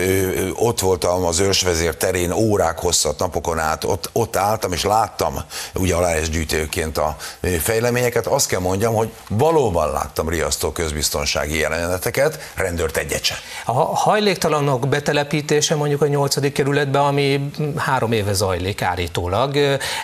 ott 0.55 0.81
voltam 0.81 1.24
az 1.24 1.40
őrsvezér 1.40 1.94
terén, 1.96 2.33
órák 2.33 2.79
hosszat, 2.79 3.18
napokon 3.18 3.59
át, 3.59 3.85
ott, 3.85 4.11
ott 4.12 4.37
álltam, 4.37 4.72
és 4.72 4.85
láttam 4.85 5.35
ugye 5.74 5.94
aláírásgyűjtőként 5.94 6.98
a 6.98 7.16
fejleményeket. 7.61 8.26
Azt 8.26 8.48
kell 8.48 8.61
mondjam, 8.61 8.94
hogy 8.94 9.12
valóban 9.29 9.92
láttam 9.92 10.29
riasztó 10.29 10.70
közbiztonsági 10.72 11.59
jeleneteket, 11.59 12.38
rendőrt 12.55 12.96
egyet 12.96 13.24
sem. 13.24 13.37
A 13.64 13.72
hajléktalanok 13.72 14.88
betelepítése 14.88 15.74
mondjuk 15.74 16.02
a 16.02 16.07
8. 16.07 16.52
kerületben, 16.52 17.02
ami 17.02 17.50
három 17.76 18.06
három 18.07 18.27
éve 18.27 18.33
zajlik 18.33 18.83
állítólag. 18.83 19.57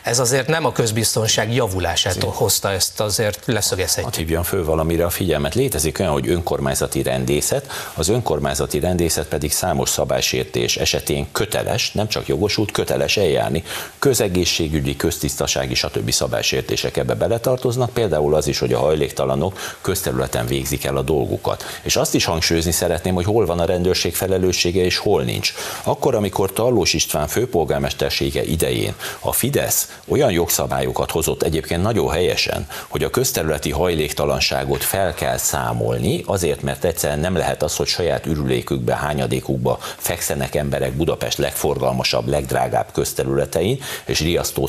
Ez 0.03 0.19
azért 0.19 0.47
nem 0.47 0.65
a 0.65 0.73
közbiztonság 0.73 1.55
javulását 1.55 2.13
Szép. 2.13 2.25
hozta, 2.25 2.71
ezt 2.71 3.01
azért 3.01 3.43
leszögezhetjük. 3.47 4.15
Hívjam 4.15 4.43
föl 4.43 4.65
valamire 4.65 5.05
a 5.05 5.11
figyelmet. 5.11 5.55
Létezik 5.55 5.99
olyan, 5.99 6.13
hogy 6.13 6.29
önkormányzati 6.29 7.03
rendészet, 7.03 7.67
az 7.95 8.09
önkormányzati 8.09 8.81
rendészet 8.81 9.27
pedig 9.27 9.53
számos 9.53 9.89
szabálysértés 9.89 10.77
esetén 10.77 11.27
köteles, 11.33 11.93
nem 11.93 12.09
csak 12.09 12.27
jogosult, 12.27 12.71
köteles 12.71 13.17
eljárni. 13.17 13.63
Közegészségügyi, 13.99 14.97
köztisztasági, 14.97 15.75
stb. 15.75 16.11
szabálysértések 16.11 16.97
ebbe 16.97 17.15
beletartoznak, 17.15 17.91
például 17.91 18.35
az 18.35 18.47
is, 18.47 18.59
hogy 18.59 18.73
a 18.73 18.79
hajléktalanok 18.79 19.59
közterületen 19.81 20.47
végzik 20.47 20.85
el 20.85 20.97
a 20.97 21.03
dolgukat. 21.03 21.65
És 21.83 21.97
azt 21.97 22.15
is 22.15 22.25
hangsúlyozni 22.25 22.73
szeretném, 22.73 23.15
hogy 23.15 23.25
hol 23.25 23.47
van 23.47 23.59
a 23.59 23.65
rendőrség 23.65 24.15
felelőssége 24.15 24.85
és 24.85 24.97
hol 24.97 25.23
nincs. 25.23 25.53
Akkor, 25.83 26.15
amikor 26.15 26.53
Tarlós 26.53 26.93
István 26.93 27.29
főpolgármester 27.29 27.91
polgármestersége 27.93 28.43
idején. 28.43 28.95
A 29.21 29.33
Fidesz 29.33 29.99
olyan 30.09 30.31
jogszabályokat 30.31 31.11
hozott 31.11 31.43
egyébként 31.43 31.83
nagyon 31.83 32.11
helyesen, 32.11 32.67
hogy 32.89 33.05
a 33.05 33.11
közterületi 33.11 33.71
hajléktalanságot 33.71 34.85
fel 34.85 35.15
kell 35.15 35.37
számolni, 35.37 36.23
azért, 36.27 36.63
mert 36.63 36.85
egyszerűen 36.85 37.19
nem 37.19 37.37
lehet 37.37 37.63
az, 37.63 37.77
hogy 37.77 37.87
saját 37.87 38.27
ürülékükbe, 38.27 38.95
hányadékukba 38.95 39.79
fekszenek 39.97 40.55
emberek 40.55 40.93
Budapest 40.93 41.39
legforgalmasabb, 41.39 42.29
legdrágább 42.29 42.87
közterületein, 42.93 43.81
és 44.05 44.21
riasztó 44.21 44.69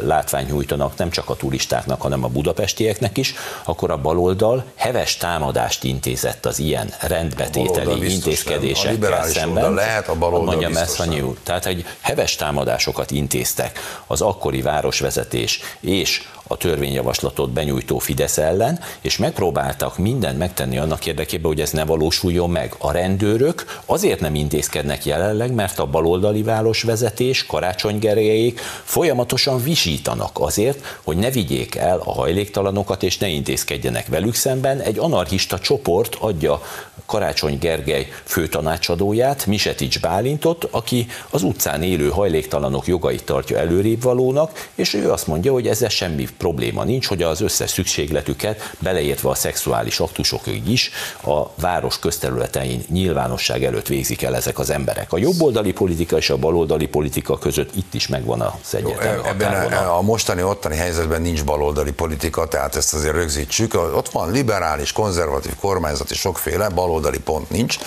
látvány 0.00 0.46
nyújtanak 0.46 0.96
nem 0.96 1.10
csak 1.10 1.28
a 1.28 1.36
turistáknak, 1.36 2.00
hanem 2.02 2.24
a 2.24 2.28
budapestieknek 2.28 3.18
is, 3.18 3.34
akkor 3.64 3.90
a 3.90 3.96
baloldal 3.96 4.64
heves 4.74 5.16
támadást 5.16 5.84
intézett 5.84 6.46
az 6.46 6.58
ilyen 6.58 6.94
rendbetételi 7.00 8.12
intézkedésekkel 8.12 9.24
szemben. 9.24 9.74
Lehet 9.74 10.08
a 10.08 10.14
baloldal 10.14 10.44
mondjam 10.44 10.76
ezt, 10.76 11.08
Tehát 11.42 11.66
egy 11.66 11.86
heves 12.00 12.36
támadásokat 12.52 13.10
intéztek. 13.10 13.78
Az 14.06 14.20
akkori 14.20 14.62
városvezetés 14.62 15.60
és 15.80 16.22
a 16.52 16.56
törvényjavaslatot 16.56 17.50
benyújtó 17.50 17.98
Fidesz 17.98 18.38
ellen, 18.38 18.80
és 19.00 19.16
megpróbáltak 19.16 19.98
mindent 19.98 20.38
megtenni 20.38 20.78
annak 20.78 21.06
érdekében, 21.06 21.46
hogy 21.46 21.60
ez 21.60 21.70
ne 21.70 21.84
valósuljon 21.84 22.50
meg. 22.50 22.74
A 22.78 22.92
rendőrök 22.92 23.80
azért 23.86 24.20
nem 24.20 24.34
intézkednek 24.34 25.04
jelenleg, 25.04 25.52
mert 25.52 25.78
a 25.78 25.86
baloldali 25.86 26.42
városvezetés, 26.42 27.46
Karácsony 27.46 27.98
Gergelyék 27.98 28.60
folyamatosan 28.84 29.62
visítanak 29.62 30.40
azért, 30.40 30.98
hogy 31.02 31.16
ne 31.16 31.30
vigyék 31.30 31.74
el 31.74 32.00
a 32.04 32.12
hajléktalanokat, 32.12 33.02
és 33.02 33.18
ne 33.18 33.28
intézkedjenek 33.28 34.06
velük 34.06 34.34
szemben. 34.34 34.80
Egy 34.80 34.98
anarchista 34.98 35.58
csoport 35.58 36.14
adja 36.14 36.60
Karácsony 37.06 37.58
Gergely 37.58 38.08
főtanácsadóját, 38.24 39.46
Misetics 39.46 40.00
Bálintot, 40.00 40.68
aki 40.70 41.06
az 41.30 41.42
utcán 41.42 41.82
élő 41.82 42.08
hajléktalanok 42.08 42.86
jogait 42.86 43.24
tartja 43.24 43.58
előrébb 43.58 44.02
valónak, 44.02 44.70
és 44.74 44.94
ő 44.94 45.10
azt 45.10 45.26
mondja, 45.26 45.52
hogy 45.52 45.68
ezzel 45.68 45.88
semmi 45.88 46.26
probléma 46.42 46.84
nincs, 46.84 47.06
hogy 47.06 47.22
az 47.22 47.40
összes 47.40 47.70
szükségletüket, 47.70 48.74
beleértve 48.78 49.28
a 49.28 49.34
szexuális 49.34 50.00
aktusokig 50.00 50.68
is, 50.68 50.90
a 51.24 51.46
város 51.54 51.98
közterületein 51.98 52.84
nyilvánosság 52.88 53.64
előtt 53.64 53.86
végzik 53.86 54.22
el 54.22 54.34
ezek 54.34 54.58
az 54.58 54.70
emberek. 54.70 55.12
A 55.12 55.18
jobboldali 55.18 55.72
politika 55.72 56.16
és 56.16 56.30
a 56.30 56.36
baloldali 56.36 56.86
politika 56.86 57.38
között 57.38 57.74
itt 57.74 57.94
is 57.94 58.06
megvan 58.06 58.40
az 58.40 58.74
egyetem. 58.74 59.20
Ebben 59.24 59.72
a, 59.72 59.96
a 59.96 60.00
mostani 60.00 60.42
ottani 60.42 60.76
helyzetben 60.76 61.22
nincs 61.22 61.44
baloldali 61.44 61.92
politika, 61.92 62.48
tehát 62.48 62.76
ezt 62.76 62.94
azért 62.94 63.14
rögzítsük. 63.14 63.74
Ott 63.74 64.08
van 64.08 64.30
liberális, 64.30 64.92
konzervatív 64.92 65.52
kormányzati, 65.60 66.14
sokféle, 66.14 66.68
baloldali 66.68 67.18
pont 67.18 67.50
nincs. 67.50 67.78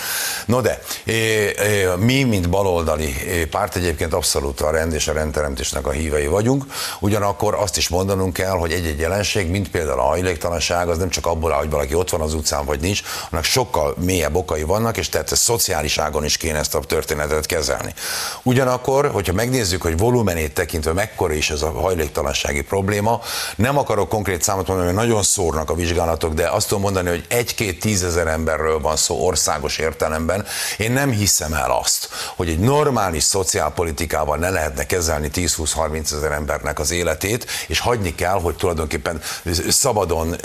No 0.46 0.60
de, 0.60 0.78
mi, 1.96 2.22
mint 2.22 2.48
baloldali 2.48 3.14
párt 3.50 3.76
egyébként 3.76 4.12
abszolút 4.12 4.60
a 4.60 4.70
rend 4.70 4.92
és 4.92 5.08
a 5.08 5.12
rendteremtésnek 5.12 5.86
a 5.86 5.90
hívei 5.90 6.26
vagyunk, 6.26 6.64
ugyanakkor 7.00 7.54
azt 7.54 7.76
is 7.76 7.88
mondanunk 7.88 8.35
kell, 8.36 8.56
hogy 8.56 8.72
egy-egy 8.72 8.98
jelenség, 8.98 9.50
mint 9.50 9.70
például 9.70 10.00
a 10.00 10.02
hajléktalanság, 10.02 10.88
az 10.88 10.98
nem 10.98 11.08
csak 11.08 11.26
abból 11.26 11.52
áll, 11.52 11.58
hogy 11.58 11.70
valaki 11.70 11.94
ott 11.94 12.10
van 12.10 12.20
az 12.20 12.34
utcán, 12.34 12.64
vagy 12.64 12.80
nincs, 12.80 13.02
hanem 13.28 13.42
sokkal 13.42 13.94
mélyebb 13.98 14.34
okai 14.34 14.62
vannak, 14.62 14.96
és 14.96 15.08
tehát 15.08 15.36
szociális 15.36 15.98
ágon 15.98 16.24
is 16.24 16.36
kéne 16.36 16.58
ezt 16.58 16.74
a 16.74 16.80
történetet 16.80 17.46
kezelni. 17.46 17.94
Ugyanakkor, 18.42 19.10
hogyha 19.10 19.32
megnézzük, 19.32 19.82
hogy 19.82 19.98
volumenét 19.98 20.54
tekintve 20.54 20.92
mekkora 20.92 21.32
is 21.32 21.50
ez 21.50 21.62
a 21.62 21.70
hajléktalansági 21.70 22.62
probléma, 22.62 23.20
nem 23.56 23.78
akarok 23.78 24.08
konkrét 24.08 24.42
számot 24.42 24.66
mondani, 24.66 24.92
mert 24.92 25.06
nagyon 25.06 25.22
szórnak 25.22 25.70
a 25.70 25.74
vizsgálatok, 25.74 26.34
de 26.34 26.48
azt 26.48 26.68
tudom 26.68 26.82
mondani, 26.82 27.08
hogy 27.08 27.24
egy-két 27.28 27.80
tízezer 27.80 28.26
emberről 28.26 28.80
van 28.80 28.96
szó 28.96 29.26
országos 29.26 29.78
értelemben. 29.78 30.46
Én 30.78 30.92
nem 30.92 31.10
hiszem 31.10 31.52
el 31.52 31.70
azt, 31.70 32.08
hogy 32.36 32.48
egy 32.48 32.58
normális 32.58 33.22
szociálpolitikával 33.22 34.36
ne 34.36 34.50
lehetne 34.50 34.86
kezelni 34.86 35.30
10-20-30 35.34 36.12
ezer 36.12 36.32
embernek 36.32 36.78
az 36.78 36.90
életét, 36.90 37.46
és 37.66 37.78
hagyni 37.78 38.14
kell 38.14 38.25
kell, 38.26 38.40
hogy 38.40 38.56
tulajdonképpen 38.56 39.20
szabadon 39.68 40.36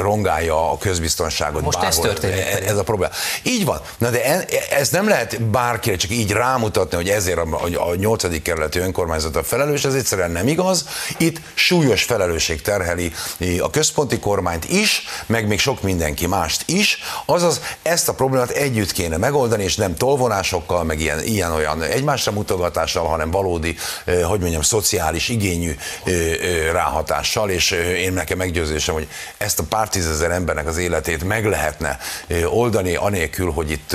rongálja 0.00 0.70
a 0.70 0.78
közbiztonságot. 0.78 1.62
Most 1.62 1.80
bárhol. 1.80 2.06
ez 2.06 2.12
történik. 2.12 2.38
E, 2.38 2.70
ez 2.70 2.76
a 2.76 2.82
probléma. 2.82 3.12
Így 3.42 3.64
van. 3.64 3.80
Na 3.98 4.10
de 4.10 4.44
ez 4.70 4.88
nem 4.90 5.08
lehet 5.08 5.42
bárkire 5.42 5.96
csak 5.96 6.10
így 6.10 6.30
rámutatni, 6.30 6.96
hogy 6.96 7.08
ezért 7.08 7.38
a, 7.38 7.58
a 7.90 7.94
8. 7.94 8.42
kerületi 8.42 8.78
önkormányzat 8.78 9.36
a 9.36 9.42
felelős, 9.42 9.84
ez 9.84 9.94
egyszerűen 9.94 10.30
nem 10.30 10.48
igaz. 10.48 10.88
Itt 11.18 11.40
súlyos 11.54 12.02
felelősség 12.02 12.62
terheli 12.62 13.12
a 13.60 13.70
központi 13.70 14.18
kormányt 14.18 14.64
is, 14.64 15.02
meg 15.26 15.46
még 15.46 15.58
sok 15.58 15.82
mindenki 15.82 16.26
mást 16.26 16.62
is. 16.66 16.98
Azaz 17.26 17.60
ezt 17.82 18.08
a 18.08 18.14
problémát 18.14 18.50
együtt 18.50 18.92
kéne 18.92 19.16
megoldani, 19.16 19.62
és 19.62 19.76
nem 19.76 19.94
tolvonásokkal, 19.94 20.84
meg 20.84 21.00
ilyen, 21.00 21.22
ilyen 21.24 21.52
olyan 21.52 21.82
egymásra 21.82 22.32
mutogatással, 22.32 23.06
hanem 23.06 23.30
valódi, 23.30 23.76
hogy 24.04 24.40
mondjam, 24.40 24.62
szociális 24.62 25.28
igényű 25.28 25.76
ráhatás 26.72 27.23
hatással, 27.24 27.50
és 27.50 27.70
én 27.96 28.12
nekem 28.12 28.38
meggyőzésem, 28.38 28.94
hogy 28.94 29.08
ezt 29.38 29.58
a 29.58 29.62
pár 29.68 29.88
tízezer 29.88 30.30
embernek 30.30 30.66
az 30.66 30.78
életét 30.78 31.24
meg 31.24 31.46
lehetne 31.46 31.98
oldani, 32.46 32.94
anélkül, 32.94 33.50
hogy 33.50 33.70
itt 33.70 33.92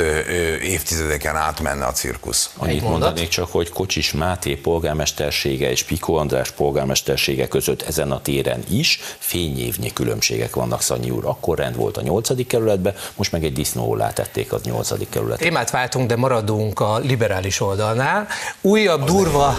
évtizedeken 0.62 1.36
átmenne 1.36 1.86
a 1.86 1.92
cirkusz. 1.92 2.50
Annyit 2.58 2.82
mondanék 2.82 3.28
csak, 3.28 3.52
hogy 3.52 3.70
Kocsis 3.70 4.12
Máté 4.12 4.56
polgármestersége 4.56 5.72
és 5.72 5.84
Piko 5.84 6.14
András 6.14 6.52
polgármestersége 6.52 7.48
között 7.48 7.82
ezen 7.82 8.12
a 8.12 8.22
téren 8.22 8.64
is 8.70 9.00
fényévnyi 9.18 9.94
különbségek 9.94 10.56
vannak, 10.56 10.82
Szanyi 10.82 11.10
úr. 11.10 11.26
Akkor 11.26 11.58
rend 11.58 11.76
volt 11.76 11.98
a 11.98 12.02
nyolcadik 12.02 12.48
kerületben, 12.48 12.96
most 13.16 13.32
meg 13.32 13.44
egy 13.44 13.54
disznó 13.54 13.98
tették 14.14 14.54
az 14.54 14.62
nyolcadik 14.62 15.10
kerületet. 15.10 15.40
Témát 15.40 15.70
váltunk, 15.70 16.08
de 16.08 16.16
maradunk 16.16 16.80
a 16.80 16.98
liberális 16.98 17.62
oldalnál. 17.62 18.28
Újabb 18.62 19.04
durva, 19.04 19.58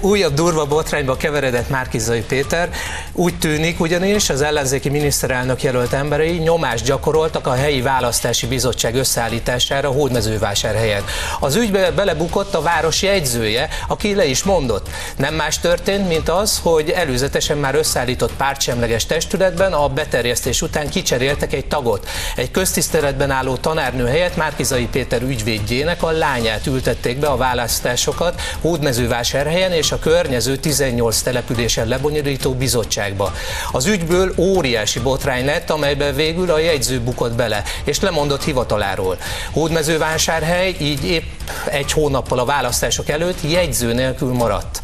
újabb 0.00 0.34
durva 0.34 0.66
botrányba 0.66 1.16
keveredett 1.16 1.68
Márkizai 1.68 2.20
Péter, 2.20 2.70
úgy 3.12 3.38
tűnik 3.38 3.80
ugyanis, 3.80 4.30
az 4.30 4.42
ellenzéki 4.42 4.88
miniszterelnök 4.88 5.62
jelölt 5.62 5.92
emberei 5.92 6.36
nyomást 6.36 6.84
gyakoroltak 6.84 7.46
a 7.46 7.52
helyi 7.52 7.80
választási 7.80 8.46
bizottság 8.46 8.94
összeállítására 8.94 9.90
Hódmezővásárhelyen. 9.90 11.04
Az 11.40 11.54
ügybe 11.54 11.90
belebukott 11.90 12.54
a 12.54 12.62
város 12.62 13.02
jegyzője, 13.02 13.68
aki 13.88 14.14
le 14.14 14.24
is 14.24 14.42
mondott. 14.42 14.88
Nem 15.16 15.34
más 15.34 15.58
történt, 15.58 16.08
mint 16.08 16.28
az, 16.28 16.60
hogy 16.62 16.90
előzetesen 16.90 17.58
már 17.58 17.74
összeállított 17.74 18.32
pártsemleges 18.32 19.06
testületben 19.06 19.72
a 19.72 19.88
beterjesztés 19.88 20.62
után 20.62 20.88
kicseréltek 20.88 21.52
egy 21.52 21.66
tagot. 21.66 22.08
Egy 22.36 22.50
köztiszteletben 22.50 23.30
álló 23.30 23.56
tanárnő 23.56 24.06
helyett 24.06 24.36
Márkizai 24.36 24.86
Péter 24.86 25.22
ügyvédjének 25.22 26.02
a 26.02 26.10
lányát 26.10 26.66
ültették 26.66 27.18
be 27.18 27.26
a 27.26 27.36
választásokat 27.36 28.40
Hódmezővásárhelyen 28.60 29.72
és 29.72 29.92
a 29.92 29.98
környező 29.98 30.56
18 30.56 31.20
településen 31.20 31.88
lebonyolító 31.88 32.52
bizottság 32.52 32.85
bizottságba. 32.86 33.32
Az 33.72 33.86
ügyből 33.86 34.34
óriási 34.36 35.00
botrány 35.00 35.44
lett, 35.44 35.70
amelyben 35.70 36.14
végül 36.14 36.50
a 36.50 36.58
jegyző 36.58 37.00
bukott 37.00 37.32
bele, 37.32 37.62
és 37.84 38.00
lemondott 38.00 38.44
hivataláról. 38.44 39.18
Hódmezővásárhely 39.52 40.76
így 40.80 41.04
épp 41.04 41.24
egy 41.70 41.92
hónappal 41.92 42.38
a 42.38 42.44
választások 42.44 43.08
előtt 43.08 43.50
jegyző 43.50 43.92
nélkül 43.92 44.32
maradt. 44.32 44.80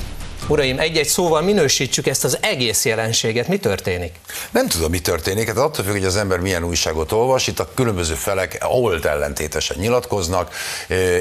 Uraim, 0.53 0.79
egy-egy 0.79 1.09
szóval 1.09 1.43
minősítsük 1.43 2.07
ezt 2.07 2.25
az 2.25 2.39
egész 2.41 2.85
jelenséget. 2.85 3.49
Mi 3.49 3.57
történik? 3.57 4.15
Nem 4.51 4.69
tudom, 4.69 4.91
mi 4.91 5.01
történik. 5.01 5.47
Hát 5.47 5.57
attól 5.57 5.85
függ, 5.85 5.93
hogy 5.93 6.05
az 6.05 6.17
ember 6.17 6.39
milyen 6.39 6.65
újságot 6.65 7.13
olvas. 7.13 7.47
Itt 7.47 7.59
a 7.59 7.69
különböző 7.75 8.15
felek 8.15 8.59
old 8.69 9.05
ellentétesen 9.05 9.77
nyilatkoznak. 9.81 10.55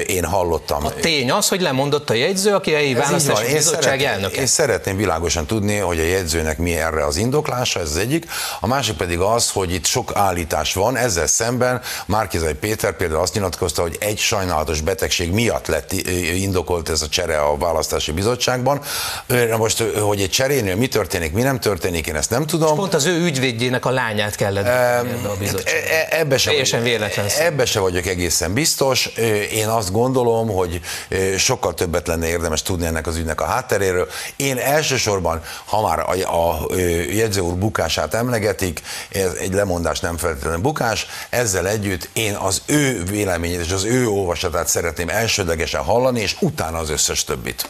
Én 0.06 0.24
hallottam. 0.24 0.84
A 0.84 0.94
tény 0.94 1.30
az, 1.30 1.48
hogy 1.48 1.60
lemondott 1.60 2.10
a 2.10 2.14
jegyző, 2.14 2.54
aki 2.54 2.74
a 2.74 2.98
választási 2.98 3.52
bizottság 3.52 3.82
szeretném, 3.82 4.08
elnöke. 4.08 4.40
Én 4.40 4.46
szeretném 4.46 4.96
világosan 4.96 5.46
tudni, 5.46 5.76
hogy 5.76 5.98
a 5.98 6.04
jegyzőnek 6.04 6.58
mi 6.58 6.76
erre 6.76 7.06
az 7.06 7.16
indoklása, 7.16 7.80
ez 7.80 7.88
az 7.90 7.96
egyik. 7.96 8.26
A 8.60 8.66
másik 8.66 8.96
pedig 8.96 9.18
az, 9.18 9.50
hogy 9.50 9.72
itt 9.72 9.86
sok 9.86 10.10
állítás 10.14 10.74
van, 10.74 10.96
ezzel 10.96 11.26
szemben 11.26 11.80
Márkizai 12.06 12.54
Péter 12.54 12.96
például 12.96 13.20
azt 13.20 13.34
nyilatkozta, 13.34 13.82
hogy 13.82 13.96
egy 14.00 14.18
sajnálatos 14.18 14.80
betegség 14.80 15.30
miatt 15.30 15.66
lett 15.66 15.92
indokolt 16.34 16.88
ez 16.88 17.02
a 17.02 17.08
csere 17.08 17.40
a 17.40 17.56
választási 17.56 18.12
bizottságban. 18.12 18.80
Na 19.26 19.56
most, 19.56 19.82
hogy 19.82 20.20
egy 20.20 20.30
cserénél 20.30 20.76
mi 20.76 20.88
történik, 20.88 21.32
mi 21.32 21.42
nem 21.42 21.60
történik, 21.60 22.06
én 22.06 22.16
ezt 22.16 22.30
nem 22.30 22.46
tudom. 22.46 22.68
És 22.68 22.78
pont 22.78 22.94
az 22.94 23.06
ő 23.06 23.24
ügyvédjének 23.24 23.84
a 23.84 23.90
lányát 23.90 24.34
kellett 24.34 24.64
e, 24.66 24.98
a 25.28 25.36
bizottság. 25.38 25.84
E, 25.90 25.94
e, 25.94 26.20
ebbe 26.20 26.38
se, 26.38 26.80
véletlen 26.80 27.26
ebbe 27.38 27.64
se 27.64 27.80
vagyok 27.80 28.06
egészen 28.06 28.52
biztos. 28.52 29.06
Én 29.52 29.68
azt 29.68 29.92
gondolom, 29.92 30.48
hogy 30.48 30.80
sokkal 31.36 31.74
többet 31.74 32.06
lenne 32.06 32.26
érdemes 32.26 32.62
tudni 32.62 32.86
ennek 32.86 33.06
az 33.06 33.16
ügynek 33.16 33.40
a 33.40 33.44
hátteréről. 33.44 34.08
Én 34.36 34.58
elsősorban, 34.58 35.42
ha 35.64 35.80
már 35.80 35.98
a, 35.98 36.12
a 36.12 36.66
jegyző 37.10 37.40
úr 37.40 37.54
bukását 37.54 38.14
emlegetik, 38.14 38.80
ez 39.12 39.32
egy 39.40 39.52
lemondás 39.52 40.00
nem 40.00 40.16
feltétlenül 40.16 40.58
bukás, 40.58 41.06
ezzel 41.30 41.68
együtt 41.68 42.08
én 42.12 42.34
az 42.34 42.62
ő 42.66 43.02
véleményét 43.04 43.60
és 43.60 43.72
az 43.72 43.84
ő 43.84 44.06
olvasatát 44.08 44.68
szeretném 44.68 45.08
elsődlegesen 45.08 45.82
hallani, 45.82 46.20
és 46.20 46.36
utána 46.40 46.78
az 46.78 46.90
összes 46.90 47.24
többit. 47.24 47.68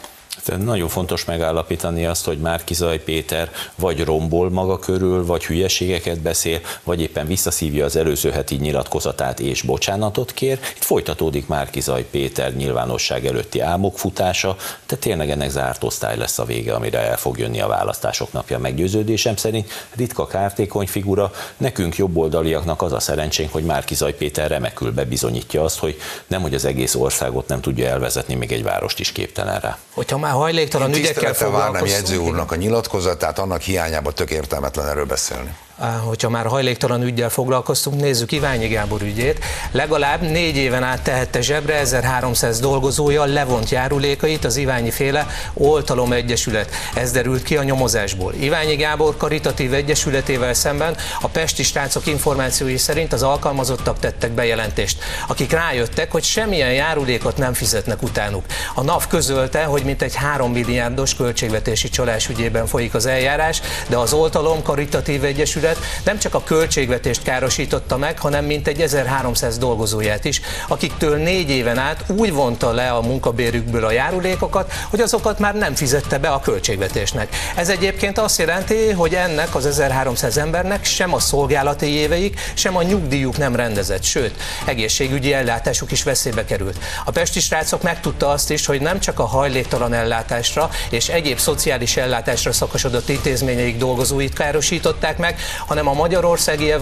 Nagyon 0.57 0.87
fontos 0.87 1.25
megállapítani 1.25 2.05
azt, 2.05 2.25
hogy 2.25 2.37
Márkizaj 2.37 3.03
Péter 3.03 3.51
vagy 3.75 4.03
rombol 4.03 4.49
maga 4.49 4.79
körül, 4.79 5.25
vagy 5.25 5.45
hülyeségeket 5.45 6.19
beszél, 6.19 6.59
vagy 6.83 7.01
éppen 7.01 7.27
visszaszívja 7.27 7.85
az 7.85 7.95
előző 7.95 8.31
heti 8.31 8.55
nyilatkozatát 8.55 9.39
és 9.39 9.61
bocsánatot 9.61 10.33
kér. 10.33 10.59
Itt 10.75 10.83
folytatódik 10.83 11.47
Márkizaj 11.47 12.05
Péter 12.11 12.55
nyilvánosság 12.55 13.25
előtti 13.25 13.59
álmok 13.59 13.97
futása, 13.97 14.55
de 14.87 14.95
tényleg 14.95 15.29
ennek 15.29 15.49
zárt 15.49 15.83
osztály 15.83 16.17
lesz 16.17 16.39
a 16.39 16.45
vége, 16.45 16.73
amire 16.73 16.99
el 16.99 17.17
fog 17.17 17.37
jönni 17.37 17.61
a 17.61 17.67
választások 17.67 18.31
napja 18.31 18.59
meggyőződésem 18.59 19.35
szerint. 19.35 19.69
Ritka 19.95 20.27
kártékony 20.27 20.87
figura, 20.87 21.31
nekünk 21.57 21.95
jobboldaliaknak 21.95 22.81
az 22.81 22.91
a 22.91 22.99
szerencsénk, 22.99 23.51
hogy 23.51 23.63
Márkizaj 23.63 24.15
Péter 24.15 24.49
remekül 24.49 24.91
bebizonyítja 24.91 25.63
azt, 25.63 25.79
hogy 25.79 25.97
nem, 26.27 26.41
hogy 26.41 26.53
az 26.53 26.65
egész 26.65 26.95
országot 26.95 27.47
nem 27.47 27.61
tudja 27.61 27.87
elvezetni, 27.87 28.33
még 28.33 28.51
egy 28.51 28.63
várost 28.63 28.99
is 28.99 29.11
képtelen 29.11 29.59
rá. 29.59 29.77
Hogyha 29.93 30.17
már 30.23 30.33
hajléktalan 30.33 30.93
ügyekkel 30.93 31.33
foglalkozunk. 31.33 31.73
várnám 31.73 31.85
jegyző 31.85 32.17
úrnak 32.17 32.51
a 32.51 32.55
nyilatkozatát, 32.55 33.39
annak 33.39 33.61
hiányában 33.61 34.13
tök 34.13 34.29
értelmetlen 34.29 34.87
erről 34.87 35.05
beszélni 35.05 35.55
hogyha 35.77 36.29
már 36.29 36.45
hajléktalan 36.45 37.03
ügyel 37.03 37.29
foglalkoztunk, 37.29 38.01
nézzük 38.01 38.31
Iványi 38.31 38.67
Gábor 38.67 39.01
ügyét. 39.01 39.45
Legalább 39.71 40.21
négy 40.21 40.55
éven 40.55 40.83
át 40.83 41.01
tehette 41.01 41.41
zsebre 41.41 41.75
1300 41.75 42.59
dolgozója 42.59 43.23
levont 43.23 43.69
járulékait 43.69 44.45
az 44.45 44.55
Iványi 44.55 44.91
féle 44.91 45.27
Oltalom 45.53 46.11
Egyesület. 46.11 46.69
Ez 46.95 47.11
derült 47.11 47.43
ki 47.43 47.57
a 47.57 47.63
nyomozásból. 47.63 48.33
Iványi 48.33 48.75
Gábor 48.75 49.17
karitatív 49.17 49.73
egyesületével 49.73 50.53
szemben 50.53 50.95
a 51.21 51.27
pesti 51.27 51.63
srácok 51.63 52.07
információi 52.07 52.77
szerint 52.77 53.13
az 53.13 53.23
alkalmazottak 53.23 53.99
tettek 53.99 54.31
bejelentést, 54.31 55.03
akik 55.27 55.51
rájöttek, 55.51 56.11
hogy 56.11 56.23
semmilyen 56.23 56.73
járulékot 56.73 57.37
nem 57.37 57.53
fizetnek 57.53 58.01
utánuk. 58.01 58.45
A 58.75 58.83
NAV 58.83 59.07
közölte, 59.07 59.63
hogy 59.63 59.83
mintegy 59.83 60.15
3 60.15 60.51
milliárdos 60.51 61.15
költségvetési 61.15 61.89
csalás 61.89 62.29
ügyében 62.29 62.67
folyik 62.67 62.93
az 62.93 63.05
eljárás, 63.05 63.61
de 63.87 63.97
az 63.97 64.13
Oltalom 64.13 64.63
Karitatív 64.63 65.23
Egyesület 65.23 65.61
Egyesület 65.63 66.03
nem 66.03 66.17
csak 66.17 66.33
a 66.33 66.43
költségvetést 66.43 67.23
károsította 67.23 67.97
meg, 67.97 68.19
hanem 68.19 68.45
mintegy 68.45 68.81
1300 68.81 69.57
dolgozóját 69.57 70.25
is, 70.25 70.41
akiktől 70.67 71.17
négy 71.17 71.49
éven 71.49 71.77
át 71.77 72.03
úgy 72.07 72.33
vonta 72.33 72.71
le 72.71 72.89
a 72.89 73.01
munkabérükből 73.01 73.85
a 73.85 73.91
járulékokat, 73.91 74.73
hogy 74.89 74.99
azokat 75.01 75.39
már 75.39 75.55
nem 75.55 75.75
fizette 75.75 76.17
be 76.17 76.29
a 76.29 76.39
költségvetésnek. 76.39 77.35
Ez 77.55 77.69
egyébként 77.69 78.17
azt 78.17 78.39
jelenti, 78.39 78.91
hogy 78.91 79.15
ennek 79.15 79.55
az 79.55 79.65
1300 79.65 80.37
embernek 80.37 80.85
sem 80.85 81.13
a 81.13 81.19
szolgálati 81.19 81.87
éveik, 81.87 82.39
sem 82.53 82.77
a 82.77 82.81
nyugdíjuk 82.81 83.37
nem 83.37 83.55
rendezett, 83.55 84.03
sőt, 84.03 84.35
egészségügyi 84.65 85.33
ellátásuk 85.33 85.91
is 85.91 86.03
veszélybe 86.03 86.45
került. 86.45 86.77
A 87.05 87.11
pesti 87.11 87.39
srácok 87.39 87.81
megtudta 87.81 88.29
azt 88.29 88.51
is, 88.51 88.65
hogy 88.65 88.81
nem 88.81 88.99
csak 88.99 89.19
a 89.19 89.25
hajléktalan 89.25 89.93
ellátásra 89.93 90.69
és 90.89 91.09
egyéb 91.09 91.37
szociális 91.37 91.97
ellátásra 91.97 92.51
szakosodott 92.51 93.09
intézményeik 93.09 93.77
dolgozóit 93.77 94.33
károsították 94.33 95.17
meg, 95.17 95.39
hanem 95.67 95.87
a 95.87 95.93
Magyarországi 95.93 96.73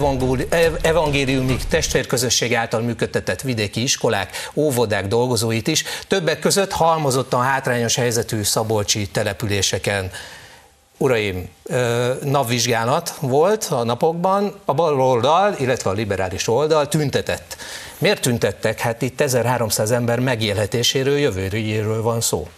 Evangéliumi 0.82 1.56
Testvérközösség 1.68 2.54
által 2.54 2.80
működtetett 2.80 3.40
vidéki 3.40 3.82
iskolák, 3.82 4.50
óvodák 4.54 5.06
dolgozóit 5.06 5.66
is, 5.66 5.84
többek 6.08 6.38
között 6.38 6.72
halmozottan 6.72 7.42
hátrányos 7.42 7.94
helyzetű 7.94 8.42
szabolcsi 8.42 9.08
településeken. 9.08 10.10
Uraim, 10.96 11.48
napvizsgálat 12.22 13.14
volt 13.20 13.64
a 13.70 13.82
napokban, 13.82 14.54
a 14.64 14.74
bal 14.74 15.00
oldal, 15.00 15.54
illetve 15.58 15.90
a 15.90 15.92
liberális 15.92 16.48
oldal 16.48 16.88
tüntetett. 16.88 17.56
Miért 17.98 18.20
tüntettek? 18.20 18.80
Hát 18.80 19.02
itt 19.02 19.20
1300 19.20 19.90
ember 19.90 20.18
megélhetéséről, 20.18 21.18
jövőjéről 21.18 22.02
van 22.02 22.20
szó. 22.20 22.48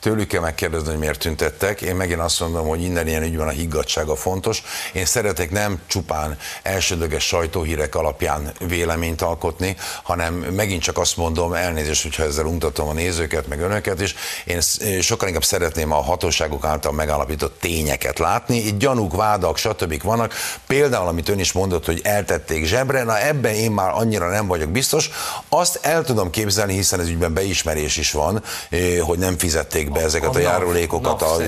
Tőlük 0.00 0.28
kell 0.28 0.40
megkérdezni, 0.40 0.88
hogy 0.88 0.98
miért 0.98 1.18
tüntettek. 1.18 1.80
Én 1.80 1.94
megint 1.94 2.20
azt 2.20 2.40
mondom, 2.40 2.66
hogy 2.66 2.78
minden 2.80 3.06
ilyen 3.06 3.22
ügyben 3.22 3.46
a 3.46 3.50
higgadsága 3.50 4.16
fontos. 4.16 4.62
Én 4.92 5.04
szeretek 5.04 5.50
nem 5.50 5.80
csupán 5.86 6.38
elsődleges 6.62 7.26
sajtóhírek 7.26 7.94
alapján 7.94 8.52
véleményt 8.58 9.22
alkotni, 9.22 9.76
hanem 10.02 10.34
megint 10.34 10.82
csak 10.82 10.98
azt 10.98 11.16
mondom, 11.16 11.52
elnézést, 11.52 12.02
hogyha 12.02 12.22
ezzel 12.22 12.44
untatom 12.44 12.88
a 12.88 12.92
nézőket, 12.92 13.48
meg 13.48 13.60
önöket 13.60 14.00
is, 14.00 14.14
én 14.44 14.60
sokkal 15.00 15.28
inkább 15.28 15.44
szeretném 15.44 15.92
a 15.92 16.02
hatóságok 16.02 16.64
által 16.64 16.92
megállapított 16.92 17.60
tényeket 17.60 18.18
látni. 18.18 18.56
Itt 18.56 18.78
gyanúk, 18.78 19.16
vádak, 19.16 19.56
stb. 19.56 20.02
vannak. 20.02 20.34
Például, 20.66 21.08
amit 21.08 21.28
ön 21.28 21.38
is 21.38 21.52
mondott, 21.52 21.86
hogy 21.86 22.00
eltették 22.04 22.64
zsebre, 22.64 23.02
na 23.02 23.20
ebben 23.20 23.54
én 23.54 23.70
már 23.70 23.90
annyira 23.94 24.30
nem 24.30 24.46
vagyok 24.46 24.70
biztos. 24.70 25.10
Azt 25.48 25.78
el 25.82 26.04
tudom 26.04 26.30
képzelni, 26.30 26.74
hiszen 26.74 27.00
ez 27.00 27.08
ügyben 27.08 27.32
beismerés 27.32 27.96
is 27.96 28.12
van, 28.12 28.42
eh, 28.70 28.98
hogy 29.00 29.18
nem 29.18 29.38
fizették 29.38 29.86
be 29.92 29.97
ezeket 30.00 30.34
a, 30.34 30.38
a 30.38 30.40
járulékokat. 30.40 31.22
A, 31.22 31.36
a, 31.36 31.40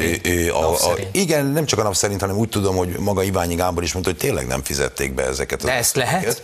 a, 0.51 0.73
a, 0.73 0.97
igen, 1.13 1.47
nem 1.47 1.65
csak 1.65 1.79
a 1.79 1.83
nap 1.83 1.95
szerint, 1.95 2.21
hanem 2.21 2.37
úgy 2.37 2.49
tudom, 2.49 2.77
hogy 2.77 2.89
maga 2.99 3.23
Iványi 3.23 3.55
Gábor 3.55 3.83
is 3.83 3.93
mondta, 3.93 4.11
hogy 4.11 4.21
tényleg 4.21 4.47
nem 4.47 4.63
fizették 4.63 5.15
be 5.15 5.27
ezeket. 5.27 5.63
De 5.63 5.73
ezt 5.73 5.97
lehet? 5.97 6.43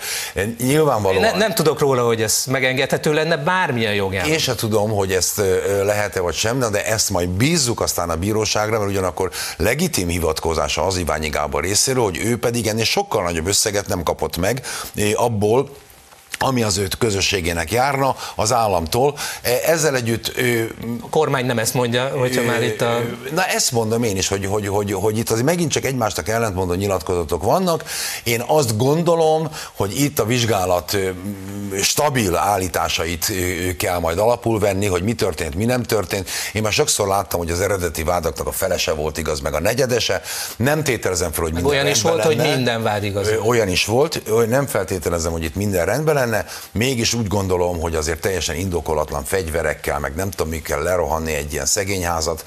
Nyilvánvalóan. 0.58 1.24
Én 1.24 1.30
ne, 1.30 1.38
nem 1.38 1.54
tudok 1.54 1.78
róla, 1.78 2.04
hogy 2.04 2.22
ez 2.22 2.44
megengedhető 2.50 3.12
lenne 3.12 3.36
bármilyen 3.36 3.94
jogán. 3.94 4.26
Én 4.26 4.38
sem 4.38 4.56
tudom, 4.56 4.90
hogy 4.90 5.12
ezt 5.12 5.42
lehet-e 5.82 6.20
vagy 6.20 6.34
sem, 6.34 6.58
de 6.58 6.86
ezt 6.86 7.10
majd 7.10 7.28
bízzuk 7.28 7.80
aztán 7.80 8.10
a 8.10 8.16
bíróságra, 8.16 8.78
mert 8.78 8.90
ugyanakkor 8.90 9.30
legitim 9.56 10.08
hivatkozása 10.08 10.86
az 10.86 10.96
Iványi 10.96 11.28
Gábor 11.28 11.62
részéről, 11.62 12.04
hogy 12.04 12.18
ő 12.24 12.38
pedig 12.38 12.66
ennél 12.66 12.84
sokkal 12.84 13.22
nagyobb 13.22 13.46
összeget 13.46 13.86
nem 13.86 14.02
kapott 14.02 14.36
meg 14.36 14.66
abból, 15.14 15.70
ami 16.38 16.62
az 16.62 16.76
őt 16.76 16.98
közösségének 16.98 17.70
járna 17.70 18.16
az 18.34 18.52
államtól. 18.52 19.18
E, 19.42 19.50
ezzel 19.66 19.94
együtt... 19.94 20.32
Ő, 20.36 20.74
a 21.02 21.08
kormány 21.08 21.46
nem 21.46 21.58
ezt 21.58 21.74
mondja, 21.74 22.08
hogyha 22.08 22.42
ő, 22.42 22.46
már 22.46 22.62
itt 22.62 22.80
a... 22.80 23.00
Na 23.34 23.44
ezt 23.44 23.72
mondom 23.72 24.02
én 24.02 24.16
is, 24.16 24.28
hogy, 24.28 24.46
hogy, 24.46 24.66
hogy, 24.66 24.92
hogy 24.92 25.18
itt 25.18 25.30
azért 25.30 25.46
megint 25.46 25.70
csak 25.70 25.84
egymástak 25.84 26.28
ellentmondó 26.28 26.74
nyilatkozatok 26.74 27.42
vannak. 27.42 27.84
Én 28.24 28.42
azt 28.46 28.76
gondolom, 28.76 29.48
hogy 29.72 30.00
itt 30.00 30.18
a 30.18 30.24
vizsgálat 30.24 30.96
stabil 31.82 32.36
állításait 32.36 33.32
kell 33.78 33.98
majd 33.98 34.18
alapul 34.18 34.58
venni, 34.58 34.86
hogy 34.86 35.02
mi 35.02 35.12
történt, 35.14 35.54
mi 35.54 35.64
nem 35.64 35.82
történt. 35.82 36.28
Én 36.52 36.62
már 36.62 36.72
sokszor 36.72 37.08
láttam, 37.08 37.38
hogy 37.38 37.50
az 37.50 37.60
eredeti 37.60 38.02
vádaknak 38.02 38.46
a 38.46 38.52
felese 38.52 38.92
volt 38.92 39.18
igaz, 39.18 39.40
meg 39.40 39.54
a 39.54 39.60
negyedese. 39.60 40.22
Nem 40.56 40.82
tételezem 40.82 41.32
fel, 41.32 41.42
hogy 41.42 41.52
minden 41.52 41.70
Olyan 41.70 41.86
is 41.86 42.02
volt, 42.02 42.16
lenne. 42.16 42.26
hogy 42.44 42.54
minden 42.56 42.82
vád 42.82 43.04
igaz. 43.04 43.28
Olyan 43.44 43.68
is 43.68 43.84
volt, 43.84 44.22
nem 44.48 44.66
feltételezem, 44.66 45.32
hogy 45.32 45.44
itt 45.44 45.54
minden 45.54 45.84
rendben 45.84 46.14
lenne, 46.14 46.25
mégis 46.72 47.14
úgy 47.14 47.26
gondolom, 47.26 47.80
hogy 47.80 47.94
azért 47.94 48.20
teljesen 48.20 48.56
indokolatlan 48.56 49.24
fegyverekkel, 49.24 49.98
meg 49.98 50.14
nem 50.14 50.30
tudom 50.30 50.48
mikkel 50.48 50.82
lerohanni 50.82 51.34
egy 51.34 51.52
ilyen 51.52 51.66
szegényházat, 51.66 52.44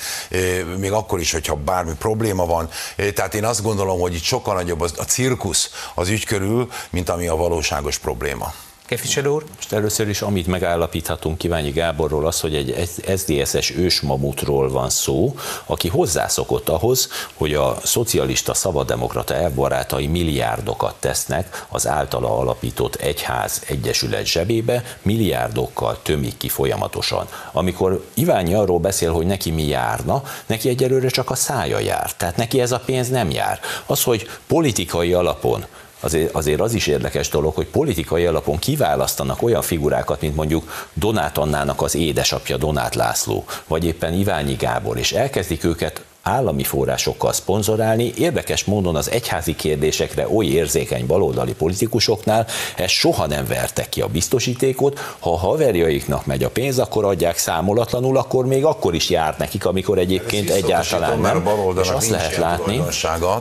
még 0.77 0.91
akkor 0.91 1.19
is, 1.19 1.31
hogyha 1.31 1.55
bármi 1.55 1.93
probléma 1.99 2.45
van. 2.45 2.69
Tehát 3.13 3.33
én 3.33 3.45
azt 3.45 3.63
gondolom, 3.63 3.99
hogy 3.99 4.15
itt 4.15 4.23
sokkal 4.23 4.53
nagyobb 4.53 4.81
a 4.81 5.05
cirkusz 5.05 5.71
az 5.95 6.09
ügy 6.09 6.25
körül, 6.25 6.69
mint 6.89 7.09
ami 7.09 7.27
a 7.27 7.35
valóságos 7.35 7.97
probléma. 7.97 8.53
Képviselő 8.89 9.29
úr? 9.29 9.43
Most 9.55 9.73
először 9.73 10.09
is, 10.09 10.21
amit 10.21 10.47
megállapíthatunk 10.47 11.37
Kiványi 11.37 11.69
Gáborról, 11.69 12.27
az, 12.27 12.39
hogy 12.39 12.55
egy 12.55 12.89
SZDSZ-es 13.15 13.69
ősmamutról 13.69 14.69
van 14.69 14.89
szó, 14.89 15.35
aki 15.65 15.87
hozzászokott 15.87 16.69
ahhoz, 16.69 17.09
hogy 17.33 17.53
a 17.53 17.77
szocialista 17.83 18.53
szabaddemokrata 18.53 19.35
elbarátai 19.35 20.07
milliárdokat 20.07 20.95
tesznek 20.99 21.65
az 21.69 21.87
általa 21.87 22.37
alapított 22.37 22.95
egyház 22.95 23.61
egyesület 23.67 24.25
zsebébe, 24.25 24.83
milliárdokkal 25.01 25.99
tömik 26.01 26.37
ki 26.37 26.49
folyamatosan. 26.49 27.27
Amikor 27.51 28.05
Iványi 28.13 28.53
arról 28.53 28.79
beszél, 28.79 29.11
hogy 29.11 29.25
neki 29.25 29.51
mi 29.51 29.67
járna, 29.67 30.23
neki 30.45 30.69
egyelőre 30.69 31.09
csak 31.09 31.29
a 31.29 31.35
szája 31.35 31.79
jár. 31.79 32.15
Tehát 32.15 32.37
neki 32.37 32.61
ez 32.61 32.71
a 32.71 32.81
pénz 32.85 33.09
nem 33.09 33.31
jár. 33.31 33.59
Az, 33.85 34.03
hogy 34.03 34.29
politikai 34.47 35.13
alapon 35.13 35.65
azért, 35.99 36.33
azért 36.33 36.59
az 36.59 36.73
is 36.73 36.87
érdekes 36.87 37.29
dolog, 37.29 37.55
hogy 37.55 37.67
politikai 37.67 38.25
alapon 38.25 38.59
kiválasztanak 38.59 39.41
olyan 39.41 39.61
figurákat, 39.61 40.21
mint 40.21 40.35
mondjuk 40.35 40.87
Donát 40.93 41.37
Annának 41.37 41.81
az 41.81 41.95
édesapja 41.95 42.57
Donát 42.57 42.95
László, 42.95 43.45
vagy 43.67 43.85
éppen 43.85 44.13
Iványi 44.13 44.53
Gábor, 44.53 44.97
és 44.97 45.11
elkezdik 45.11 45.63
őket 45.63 46.01
állami 46.29 46.63
forrásokkal 46.63 47.33
szponzorálni. 47.33 48.13
Érdekes 48.17 48.63
módon 48.63 48.95
az 48.95 49.11
egyházi 49.11 49.55
kérdésekre 49.55 50.27
oly 50.29 50.45
érzékeny 50.45 51.05
baloldali 51.05 51.53
politikusoknál 51.53 52.47
ezt 52.75 52.93
soha 52.93 53.27
nem 53.27 53.45
vertek 53.45 53.89
ki 53.89 54.01
a 54.01 54.07
biztosítékot. 54.07 54.99
Ha 55.19 55.33
a 55.33 55.37
haverjaiknak 55.37 56.25
megy 56.25 56.43
a 56.43 56.49
pénz, 56.49 56.79
akkor 56.79 57.05
adják 57.05 57.37
számolatlanul, 57.37 58.17
akkor 58.17 58.45
még 58.45 58.65
akkor 58.65 58.95
is 58.95 59.09
jár 59.09 59.35
nekik, 59.37 59.65
amikor 59.65 59.97
egyébként 59.97 60.49
egyáltalán 60.49 61.19
nem. 61.19 61.49
És 61.81 61.89
azt 61.89 62.09
lehet 62.09 62.35
látni, 62.35 62.81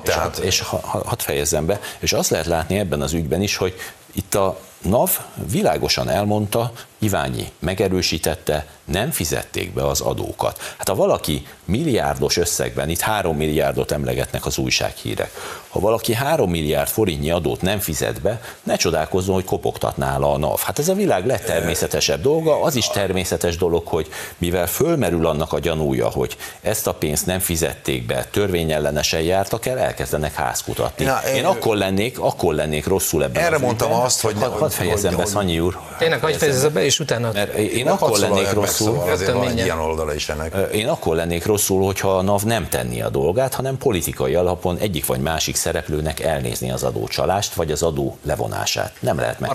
tehát... 0.02 0.38
és, 0.38 0.44
és 0.44 0.60
ha, 0.60 0.80
ha, 0.82 1.02
hadd 1.04 1.18
fejezzem 1.18 1.66
be, 1.66 1.80
és 1.98 2.12
azt 2.12 2.30
lehet 2.30 2.46
látni 2.46 2.78
ebben 2.78 3.02
az 3.02 3.12
ügyben 3.12 3.42
is, 3.42 3.56
hogy 3.56 3.74
itt 4.12 4.34
a 4.34 4.58
NAV 4.82 5.18
világosan 5.50 6.08
elmondta, 6.08 6.72
Iványi 7.00 7.50
megerősítette, 7.58 8.66
nem 8.84 9.10
fizették 9.10 9.72
be 9.72 9.86
az 9.86 10.00
adókat. 10.00 10.58
Hát 10.76 10.88
ha 10.88 10.94
valaki 10.94 11.46
milliárdos 11.64 12.36
összegben, 12.36 12.88
itt 12.88 13.00
három 13.00 13.36
milliárdot 13.36 13.92
emlegetnek 13.92 14.46
az 14.46 14.58
újsághírek, 14.58 15.30
ha 15.68 15.80
valaki 15.80 16.14
három 16.14 16.50
milliárd 16.50 16.88
forintnyi 16.88 17.30
adót 17.30 17.60
nem 17.60 17.78
fizet 17.78 18.20
be, 18.20 18.40
ne 18.62 18.76
csodálkozzon, 18.76 19.34
hogy 19.34 19.44
kopogtatná 19.44 20.16
a 20.16 20.38
NAV. 20.38 20.60
Hát 20.60 20.78
ez 20.78 20.88
a 20.88 20.94
világ 20.94 21.26
legtermészetesebb 21.26 22.22
dolga, 22.22 22.62
az 22.62 22.76
is 22.76 22.88
természetes 22.88 23.56
dolog, 23.56 23.86
hogy 23.86 24.08
mivel 24.38 24.66
fölmerül 24.66 25.26
annak 25.26 25.52
a 25.52 25.58
gyanúja, 25.58 26.10
hogy 26.10 26.36
ezt 26.60 26.86
a 26.86 26.94
pénzt 26.94 27.26
nem 27.26 27.38
fizették 27.38 28.06
be, 28.06 28.24
törvényellenesen 28.24 29.20
jártak 29.20 29.66
el, 29.66 29.78
elkezdenek 29.78 30.34
házkutatni. 30.34 31.04
Na, 31.04 31.20
én, 31.28 31.34
én 31.34 31.44
akkor 31.44 31.76
lennék, 31.76 32.20
akkor 32.20 32.54
lennék 32.54 32.86
rosszul 32.86 33.22
ebben 33.24 33.42
Erre 33.42 33.58
mondtam 33.58 33.88
ügyben. 33.88 34.04
azt, 34.04 34.20
hogy... 34.20 34.36
Hadd 34.68 34.86
fejezzem 34.86 35.16
be, 35.16 35.24
Szanyi 35.24 35.60
úr. 35.60 35.78
Tényleg, 35.98 36.20
hogy 36.20 36.36
fejezze 36.36 36.68
be, 36.68 36.84
és 36.84 37.00
utána... 37.00 37.32
Mert 37.32 37.54
én 37.54 37.88
akkor 37.88 38.18
lennék 38.18 38.52
rosszul... 38.52 38.86
Szóval 38.86 39.10
azért 39.10 39.32
van 39.32 39.48
egy 39.48 39.58
ilyen 39.58 39.78
oldala 39.78 40.14
is 40.14 40.28
ennek. 40.28 40.72
Én 40.72 40.88
akkor 40.88 41.16
lennék 41.16 41.46
rosszul, 41.46 41.84
hogyha 41.84 42.16
a 42.16 42.22
NAV 42.22 42.42
nem 42.42 42.68
tenni 42.68 43.02
a 43.02 43.08
dolgát, 43.08 43.54
hanem 43.54 43.76
politikai 43.78 44.34
alapon 44.34 44.76
egyik 44.78 45.06
vagy 45.06 45.20
másik 45.20 45.56
szereplőnek 45.56 46.20
elnézni 46.20 46.70
az 46.70 46.82
adócsalást, 46.82 47.54
vagy 47.54 47.70
az 47.70 47.82
adó 47.82 48.18
levonását. 48.22 48.92
Nem 49.00 49.18
lehet 49.18 49.40
meg. 49.40 49.50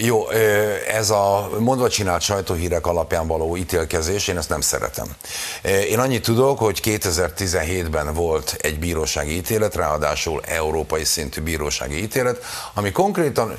Jó, 0.00 0.30
ez 0.92 1.10
a 1.10 1.50
mondva 1.58 1.88
csinált 1.88 2.22
sajtóhírek 2.22 2.86
alapján 2.86 3.26
való 3.26 3.56
ítélkezés, 3.56 4.28
én 4.28 4.36
ezt 4.36 4.48
nem 4.48 4.60
szeretem. 4.60 5.06
Én 5.88 5.98
annyit 5.98 6.22
tudok, 6.22 6.58
hogy 6.58 6.80
2017-ben 6.84 8.14
volt 8.14 8.56
egy 8.60 8.78
bírósági 8.78 9.36
ítélet, 9.36 9.74
ráadásul 9.74 10.40
európai 10.46 11.04
szintű 11.04 11.40
bírósági 11.40 12.02
ítélet, 12.02 12.44
ami 12.74 12.92
konkrétan 12.92 13.56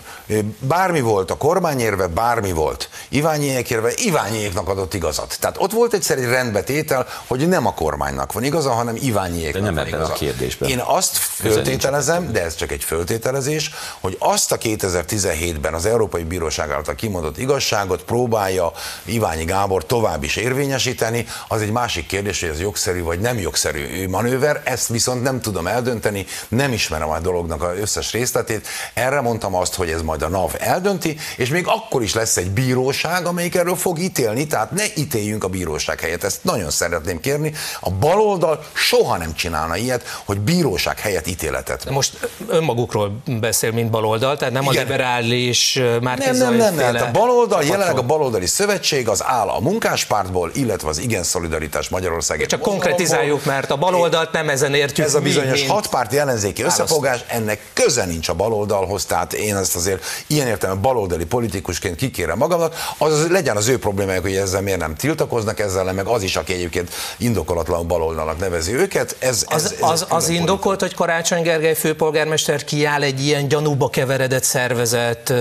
bármi 0.84 1.02
volt, 1.02 1.32
a 1.32 1.38
kormányérve 1.38 2.08
bármi 2.08 2.52
volt, 2.52 2.89
Iványiék 3.10 3.69
érve 3.69 3.91
Iványiéknak 3.96 4.69
adott 4.69 4.93
igazat. 4.93 5.38
Tehát 5.39 5.56
ott 5.60 5.72
volt 5.72 5.93
egyszer 5.93 6.17
egy 6.17 6.26
rendbetétel, 6.26 7.08
hogy 7.28 7.48
nem 7.48 7.65
a 7.65 7.74
kormánynak 7.74 8.34
van 8.34 8.43
igaza, 8.43 8.72
hanem 8.72 8.96
Iványiéknak 9.00 9.62
de 9.62 9.69
nem 9.69 9.76
van 9.76 9.88
igaza. 9.88 10.13
a 10.13 10.15
kérdésben. 10.15 10.69
Én 10.69 10.80
azt 10.80 11.17
föltételezem, 11.17 12.32
de 12.32 12.43
ez 12.43 12.56
csak 12.56 12.72
egy 12.72 12.84
föltételezés, 12.84 13.72
hogy 14.00 14.15
azt 14.19 14.52
a 14.52 14.58
2017-ben 14.58 15.74
az 15.74 15.86
Európai 15.86 16.24
Bíróság 16.24 16.72
által 16.72 16.96
kimondott 16.96 17.38
igazságot 17.38 18.04
próbálja 18.04 18.72
Iványi 19.06 19.43
Gábor 19.43 19.86
tovább 19.86 20.24
is 20.24 20.36
érvényesíteni, 20.36 21.26
az 21.48 21.62
egy 21.62 21.72
másik 21.72 22.08
kérdés, 22.08 22.39
hogy 22.39 22.50
ez 22.50 22.60
jogszerű 22.60 23.04
vagy 23.04 23.19
nem 23.19 23.39
jogszerű 23.39 24.08
manőver, 24.08 24.62
ezt 24.65 24.88
viszont 24.88 25.24
nem 25.24 25.41
tudom 25.41 25.67
eldönteni, 25.67 26.26
nem 26.48 26.74
ismerem 26.74 27.10
a 27.10 27.19
dolognak 27.19 27.63
az 27.63 27.78
összes 27.78 28.12
részletét. 28.12 28.67
Erre 28.93 29.22
mondtam 29.22 29.56
azt, 29.56 29.76
hogy 29.76 29.89
ez 29.89 30.02
majd 30.02 30.22
a 30.22 30.28
NAV 30.28 30.56
eldönti, 30.73 31.17
és 31.38 31.49
még 31.49 31.67
akkor 31.67 32.03
is 32.03 32.13
lesz 32.13 32.38
egy 32.38 32.49
bíróság, 32.51 33.25
amelyik 33.25 33.55
erről 33.55 33.75
fog 33.75 33.99
ítélni, 33.99 34.47
tehát 34.47 34.71
ne 34.71 34.83
ítéljünk 34.95 35.43
a 35.43 35.47
bíróság 35.47 35.99
helyett. 35.99 36.23
Ezt 36.23 36.43
nagyon 36.43 36.69
szeretném 36.69 37.19
kérni. 37.19 37.53
A 37.79 37.89
baloldal 37.89 38.63
soha 38.73 39.17
nem 39.17 39.33
csinálna 39.36 39.75
ilyet, 39.75 40.03
hogy 40.25 40.39
bíróság 40.39 40.99
helyett 40.99 41.27
ítéletet. 41.27 41.89
Most 41.89 42.29
önmagukról 42.47 43.21
beszél, 43.39 43.71
mint 43.71 43.89
baloldal, 43.89 44.38
tehát 44.38 44.53
nem 44.53 44.63
Igen. 44.63 44.75
a 44.75 44.79
liberális 44.79 45.79
már 46.01 46.17
Nem, 46.17 46.38
nem, 46.38 46.55
nem, 46.55 46.75
nem. 46.75 46.95
A 46.95 47.12
baloldal, 47.12 47.63
jelenleg 47.63 47.97
a 47.97 48.01
baloldali 48.03 48.45
szövetség 48.45 49.07
az 49.07 49.23
áll 49.23 49.47
a 49.47 49.59
munkáspártból, 49.59 50.51
illetve 50.53 50.89
az 50.89 50.97
Igen 50.97 51.23
Szolidaritás 51.23 51.89
Magyarország. 51.89 52.45
Csak 52.45 52.59
konkretizáljuk, 52.59 53.45
mert 53.45 53.71
a 53.71 53.75
baloldalt 53.75 54.31
nem 54.31 54.49
ezen 54.49 54.73
értjük. 54.73 55.05
Ez 55.05 55.15
a 55.15 55.19
bizonyos 55.19 55.67
hatpárti 55.67 56.17
ellenzéki 56.17 56.62
összefogás, 56.62 57.23
ennek 57.27 57.59
köze 57.73 58.05
nincs 58.05 58.29
a 58.29 58.33
baloldalhoz, 58.33 59.05
tehát 59.05 59.33
én 59.33 59.55
ezt 59.55 59.75
azért 59.75 60.03
ilyen 60.27 60.47
értelemben 60.47 60.62
baloldali 60.82 61.26
politikusként 61.26 61.95
kikérem 61.95 62.38
magamnak, 62.38 62.76
az 62.97 63.28
legyen 63.30 63.58
az 63.58 63.67
ő 63.67 63.80
problémájuk, 63.80 64.23
hogy 64.23 64.36
ezzel 64.36 64.62
miért 64.62 64.80
nem 64.80 64.95
tiltakoznak 64.95 65.60
ezzel, 65.60 65.93
meg 65.93 66.08
az 66.08 66.23
is, 66.23 66.36
aki 66.36 66.54
egyébként 66.54 66.89
indokolatlan 67.17 67.88
baloldalnak 67.88 68.39
nevezi 68.39 68.73
őket. 68.73 69.15
Ez, 69.19 69.45
az, 69.49 69.63
ez, 69.63 69.71
ez 69.71 69.78
az, 69.89 70.06
az 70.10 70.30
indokolt, 70.30 70.80
hogy 70.80 70.93
Karácsony 70.93 71.41
Gergely 71.41 71.76
főpolgármester 71.76 72.63
kiáll 72.63 73.02
egy 73.02 73.26
ilyen 73.26 73.47
gyanúba 73.47 73.89
keveredett 73.89 74.43
szervezet 74.43 75.34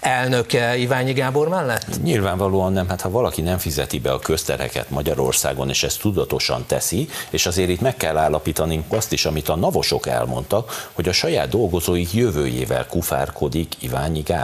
elnöke 0.00 0.76
Iványi 0.76 1.12
Gábor 1.12 1.48
mellett? 1.48 2.02
Nyilvánvalóan 2.02 2.72
nem. 2.72 2.88
Hát 2.88 3.00
ha 3.00 3.10
valaki 3.10 3.40
nem 3.40 3.58
fizeti 3.58 3.98
be 3.98 4.12
a 4.12 4.18
köztereket 4.18 4.90
Magyarországon, 4.90 5.68
és 5.68 5.82
ezt 5.82 6.00
tudatosan 6.00 6.64
teszi, 6.66 7.08
és 7.30 7.46
azért 7.46 7.68
itt 7.68 7.80
meg 7.80 7.96
kell 7.96 8.16
állapítani 8.16 8.84
azt 8.88 9.12
is, 9.12 9.24
amit 9.24 9.48
a 9.48 9.56
navosok 9.56 10.06
elmondtak, 10.06 10.88
hogy 10.92 11.08
a 11.08 11.12
saját 11.12 11.48
dolgozóik 11.48 12.12
jövőjével 12.12 12.86
kufárkodik 12.86 13.74
Iványi 13.78 14.20
Gábor. 14.20 14.41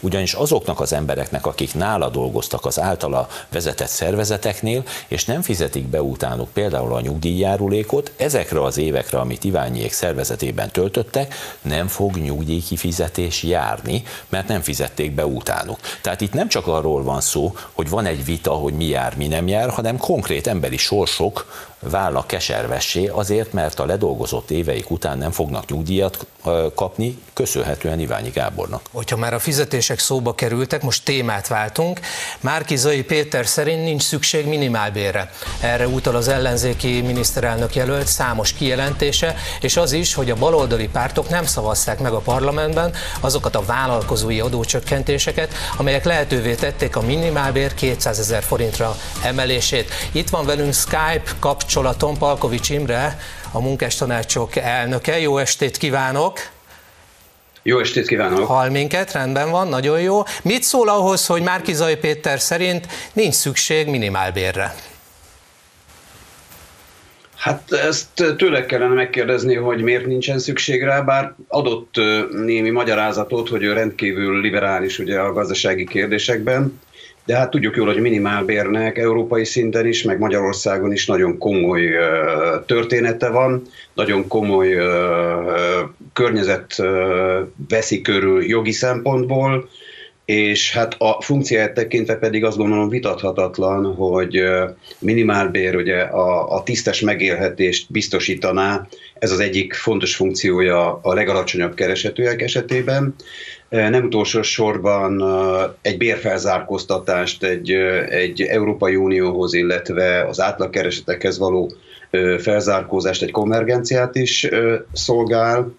Ugyanis 0.00 0.32
azoknak 0.32 0.80
az 0.80 0.92
embereknek, 0.92 1.46
akik 1.46 1.74
nála 1.74 2.08
dolgoztak 2.08 2.64
az 2.66 2.80
általa 2.80 3.28
vezetett 3.52 3.88
szervezeteknél, 3.88 4.82
és 5.08 5.24
nem 5.24 5.42
fizetik 5.42 5.86
be 5.86 6.02
utánuk 6.02 6.48
például 6.48 6.94
a 6.94 7.00
nyugdíjjárulékot, 7.00 8.12
ezekre 8.16 8.62
az 8.62 8.78
évekre, 8.78 9.18
amit 9.18 9.44
Iványiék 9.44 9.92
szervezetében 9.92 10.70
töltöttek, 10.70 11.34
nem 11.62 11.86
fog 11.86 12.16
nyugdíjkifizetés 12.16 13.42
járni, 13.42 14.02
mert 14.28 14.48
nem 14.48 14.60
fizették 14.60 15.14
be 15.14 15.26
utánuk. 15.26 15.78
Tehát 16.02 16.20
itt 16.20 16.32
nem 16.32 16.48
csak 16.48 16.66
arról 16.66 17.02
van 17.02 17.20
szó, 17.20 17.54
hogy 17.72 17.88
van 17.88 18.06
egy 18.06 18.24
vita, 18.24 18.50
hogy 18.50 18.72
mi 18.72 18.84
jár, 18.84 19.16
mi 19.16 19.26
nem 19.26 19.48
jár, 19.48 19.70
hanem 19.70 19.96
konkrét 19.96 20.46
emberi 20.46 20.76
sorsok 20.76 21.66
válnak 21.80 22.26
keservessé 22.26 23.06
azért, 23.06 23.52
mert 23.52 23.80
a 23.80 23.86
ledolgozott 23.86 24.50
éveik 24.50 24.90
után 24.90 25.18
nem 25.18 25.30
fognak 25.30 25.68
nyugdíjat 25.68 26.26
kapni, 26.74 27.18
köszönhetően 27.32 28.00
Iványi 28.00 28.30
Gábornak. 28.30 28.80
Hogyha 28.92 29.16
már 29.16 29.34
a 29.34 29.38
fizetések 29.38 29.98
szóba 29.98 30.34
kerültek, 30.34 30.82
most 30.82 31.04
témát 31.04 31.48
váltunk. 31.48 32.00
Márkizai 32.40 33.02
Péter 33.02 33.46
szerint 33.46 33.84
nincs 33.84 34.02
szükség 34.02 34.46
minimálbérre. 34.46 35.30
Erre 35.60 35.88
utal 35.88 36.16
az 36.16 36.28
ellenzéki 36.28 37.00
miniszterelnök 37.00 37.74
jelölt 37.74 38.06
számos 38.06 38.52
kijelentése, 38.52 39.34
és 39.60 39.76
az 39.76 39.92
is, 39.92 40.14
hogy 40.14 40.30
a 40.30 40.36
baloldali 40.36 40.88
pártok 40.88 41.28
nem 41.28 41.44
szavazták 41.44 41.98
meg 42.00 42.12
a 42.12 42.18
parlamentben 42.18 42.92
azokat 43.20 43.56
a 43.56 43.64
vállalkozói 43.64 44.40
adócsökkentéseket, 44.40 45.52
amelyek 45.76 46.04
lehetővé 46.04 46.54
tették 46.54 46.96
a 46.96 47.00
minimálbér 47.00 47.74
200 47.74 48.18
ezer 48.18 48.42
forintra 48.42 48.96
emelését. 49.22 49.90
Itt 50.12 50.28
van 50.28 50.46
velünk 50.46 50.74
Skype 50.74 51.22
kapcsolatban 51.38 51.66
kapcsolaton 51.68 52.18
Palkovics 52.18 52.70
Imre, 52.70 53.18
a 53.52 53.60
munkástanácsok 53.60 54.56
elnöke. 54.56 55.18
Jó 55.18 55.38
estét 55.38 55.76
kívánok! 55.76 56.38
Jó 57.62 57.78
estét 57.78 58.06
kívánok! 58.06 58.46
Hall 58.46 58.68
minket, 58.68 59.12
rendben 59.12 59.50
van, 59.50 59.68
nagyon 59.68 60.00
jó. 60.00 60.22
Mit 60.42 60.62
szól 60.62 60.88
ahhoz, 60.88 61.26
hogy 61.26 61.42
Márkizai 61.42 61.96
Péter 61.96 62.40
szerint 62.40 62.86
nincs 63.12 63.34
szükség 63.34 63.88
minimálbérre? 63.88 64.74
Hát 67.36 67.72
ezt 67.72 68.34
tőle 68.36 68.66
kellene 68.66 68.94
megkérdezni, 68.94 69.54
hogy 69.54 69.82
miért 69.82 70.06
nincsen 70.06 70.38
szükség 70.38 70.82
rá, 70.82 71.00
bár 71.00 71.34
adott 71.48 71.94
némi 72.30 72.70
magyarázatot, 72.70 73.48
hogy 73.48 73.62
ő 73.62 73.72
rendkívül 73.72 74.40
liberális 74.40 74.98
ugye 74.98 75.18
a 75.18 75.32
gazdasági 75.32 75.86
kérdésekben, 75.86 76.80
de 77.28 77.36
hát 77.36 77.50
tudjuk 77.50 77.76
jól, 77.76 77.86
hogy 77.86 78.00
minimálbérnek 78.00 78.98
európai 78.98 79.44
szinten 79.44 79.86
is, 79.86 80.02
meg 80.02 80.18
Magyarországon 80.18 80.92
is 80.92 81.06
nagyon 81.06 81.38
komoly 81.38 81.90
története 82.66 83.28
van, 83.28 83.62
nagyon 83.94 84.28
komoly 84.28 84.76
környezet 86.12 86.82
veszi 87.68 88.00
körül 88.00 88.44
jogi 88.44 88.72
szempontból, 88.72 89.68
és 90.28 90.72
hát 90.72 90.94
a 90.98 91.22
funkcióját 91.22 91.74
tekintve 91.74 92.16
pedig 92.16 92.44
azt 92.44 92.56
gondolom 92.56 92.88
vitathatatlan, 92.88 93.94
hogy 93.94 94.42
minimálbér 94.98 95.76
ugye 95.76 96.00
a, 96.00 96.54
a 96.54 96.62
tisztes 96.62 97.00
megélhetést 97.00 97.86
biztosítaná, 97.90 98.86
ez 99.18 99.30
az 99.30 99.40
egyik 99.40 99.74
fontos 99.74 100.16
funkciója 100.16 100.98
a 101.02 101.14
legalacsonyabb 101.14 101.74
keresetőek 101.74 102.42
esetében. 102.42 103.14
Nem 103.68 104.04
utolsó 104.04 104.42
sorban 104.42 105.24
egy 105.82 105.96
bérfelzárkóztatást 105.96 107.42
egy, 107.42 107.70
egy 108.08 108.42
Európai 108.42 108.96
Unióhoz, 108.96 109.54
illetve 109.54 110.24
az 110.24 110.40
átlagkeresetekhez 110.40 111.38
való 111.38 111.72
felzárkózást, 112.38 113.22
egy 113.22 113.30
konvergenciát 113.30 114.16
is 114.16 114.48
szolgál, 114.92 115.74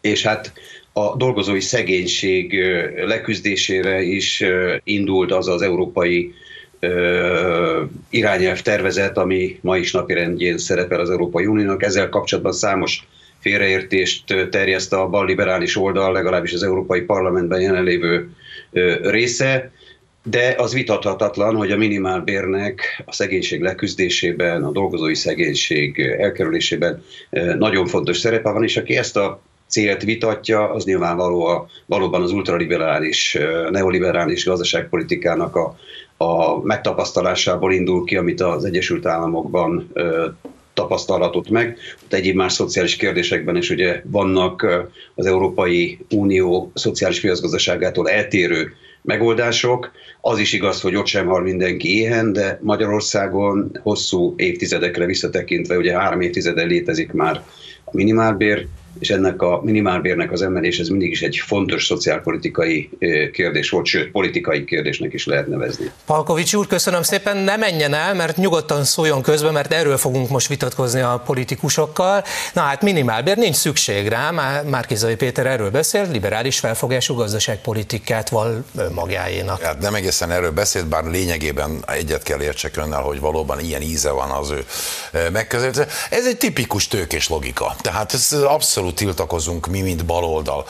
és 0.00 0.22
hát 0.22 0.52
a 0.98 1.16
dolgozói 1.16 1.60
szegénység 1.60 2.54
leküzdésére 2.96 4.02
is 4.02 4.44
indult 4.84 5.32
az 5.32 5.48
az 5.48 5.62
európai 5.62 6.34
irányelv 8.10 8.60
tervezet, 8.60 9.18
ami 9.18 9.58
ma 9.60 9.76
is 9.76 9.92
napirendjén 9.92 10.58
szerepel 10.58 11.00
az 11.00 11.10
Európai 11.10 11.46
Uniónak. 11.46 11.82
Ezzel 11.82 12.08
kapcsolatban 12.08 12.52
számos 12.52 13.06
félreértést 13.40 14.48
terjeszt 14.50 14.92
a 14.92 15.08
balliberális 15.08 15.76
oldal, 15.76 16.12
legalábbis 16.12 16.52
az 16.52 16.62
Európai 16.62 17.00
Parlamentben 17.00 17.60
jelenlévő 17.60 18.30
része, 19.02 19.72
de 20.22 20.54
az 20.58 20.72
vitathatatlan, 20.72 21.56
hogy 21.56 21.70
a 21.70 21.76
minimálbérnek 21.76 23.02
a 23.06 23.12
szegénység 23.12 23.60
leküzdésében, 23.60 24.64
a 24.64 24.70
dolgozói 24.70 25.14
szegénység 25.14 26.00
elkerülésében 26.00 27.04
nagyon 27.58 27.86
fontos 27.86 28.18
szerepe 28.18 28.50
van, 28.50 28.62
és 28.62 28.76
aki 28.76 28.96
ezt 28.96 29.16
a 29.16 29.42
célt 29.68 30.02
vitatja, 30.02 30.70
az 30.70 30.84
nyilvánvaló 30.84 31.44
a, 31.44 31.66
valóban 31.86 32.22
az 32.22 32.32
ultraliberális, 32.32 33.38
neoliberális 33.70 34.44
gazdaságpolitikának 34.44 35.56
a, 35.56 35.76
a 36.16 36.62
megtapasztalásából 36.62 37.72
indul 37.72 38.04
ki, 38.04 38.16
amit 38.16 38.40
az 38.40 38.64
Egyesült 38.64 39.06
Államokban 39.06 39.92
tapasztalhatott 40.74 41.50
meg. 41.50 41.78
Ott 42.04 42.12
egyéb 42.12 42.36
más 42.36 42.52
szociális 42.52 42.96
kérdésekben 42.96 43.56
is 43.56 43.70
ugye 43.70 44.02
vannak 44.04 44.66
az 45.14 45.26
Európai 45.26 45.98
Unió 46.10 46.70
szociális 46.74 47.20
piacgazdaságától 47.20 48.08
eltérő 48.08 48.72
megoldások. 49.02 49.90
Az 50.20 50.38
is 50.38 50.52
igaz, 50.52 50.80
hogy 50.80 50.96
ott 50.96 51.06
sem 51.06 51.26
hal 51.26 51.42
mindenki 51.42 51.98
éhen, 51.98 52.32
de 52.32 52.58
Magyarországon 52.62 53.78
hosszú 53.82 54.34
évtizedekre 54.36 55.06
visszatekintve, 55.06 55.76
ugye 55.76 55.98
három 55.98 56.20
évtizede 56.20 56.62
létezik 56.62 57.12
már 57.12 57.42
a 57.84 57.90
minimálbér, 57.92 58.66
és 58.98 59.10
ennek 59.10 59.42
a 59.42 59.60
minimálbérnek 59.62 60.32
az 60.32 60.42
emelés 60.42 60.78
ez 60.78 60.88
mindig 60.88 61.10
is 61.10 61.22
egy 61.22 61.42
fontos 61.46 61.86
szociálpolitikai 61.86 62.90
kérdés 63.32 63.70
volt, 63.70 63.86
sőt, 63.86 64.10
politikai 64.10 64.64
kérdésnek 64.64 65.12
is 65.12 65.26
lehet 65.26 65.46
nevezni. 65.46 65.90
Palkovics 66.06 66.54
úr, 66.54 66.66
köszönöm 66.66 67.02
szépen, 67.02 67.36
ne 67.36 67.56
menjen 67.56 67.94
el, 67.94 68.14
mert 68.14 68.36
nyugodtan 68.36 68.84
szóljon 68.84 69.22
közben, 69.22 69.52
mert 69.52 69.72
erről 69.72 69.96
fogunk 69.96 70.28
most 70.28 70.48
vitatkozni 70.48 71.00
a 71.00 71.22
politikusokkal. 71.26 72.24
Na 72.52 72.60
hát 72.60 72.82
minimálbér, 72.82 73.36
nincs 73.36 73.56
szükség 73.56 74.08
rá, 74.08 74.30
már 74.30 74.64
Márkizai 74.64 75.14
Péter 75.16 75.46
erről 75.46 75.70
beszél, 75.70 76.08
liberális 76.10 76.58
felfogású 76.58 77.14
gazdaságpolitikát 77.14 78.28
val 78.28 78.64
magáénak. 78.94 79.62
Hát 79.62 79.80
nem 79.80 79.94
egészen 79.94 80.30
erről 80.30 80.52
beszélt, 80.52 80.86
bár 80.86 81.04
lényegében 81.04 81.84
egyet 81.86 82.22
kell 82.22 82.40
értsek 82.40 82.76
önnel, 82.76 83.00
hogy 83.00 83.20
valóban 83.20 83.60
ilyen 83.60 83.82
íze 83.82 84.10
van 84.10 84.30
az 84.30 84.50
ő 84.50 84.64
megközelítése. 85.32 85.86
Ez 86.10 86.26
egy 86.26 86.36
tipikus 86.36 86.88
tőkés 86.88 87.28
logika. 87.28 87.74
Tehát 87.80 88.12
ez 88.12 88.32
abszolút 88.32 88.77
abszolút 88.78 88.98
tiltakozunk 88.98 89.66
mi, 89.66 89.80
mint 89.80 90.04
baloldal 90.04 90.66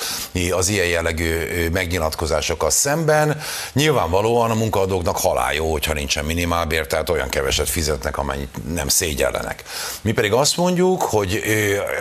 az 0.50 0.68
ilyen 0.68 0.86
jellegű 0.86 1.68
megnyilatkozásokkal 1.72 2.70
szemben. 2.70 3.40
Nyilvánvalóan 3.72 4.50
a 4.50 4.54
munkaadóknak 4.54 5.16
halál 5.16 5.54
jó, 5.54 5.70
hogyha 5.72 5.92
nincsen 5.92 6.24
minimálbér, 6.24 6.86
tehát 6.86 7.11
olyan 7.11 7.28
keveset 7.28 7.68
fizetnek, 7.68 8.18
amennyit 8.18 8.74
nem 8.74 8.88
szégyellenek. 8.88 9.62
Mi 10.00 10.12
pedig 10.12 10.32
azt 10.32 10.56
mondjuk, 10.56 11.02
hogy 11.02 11.42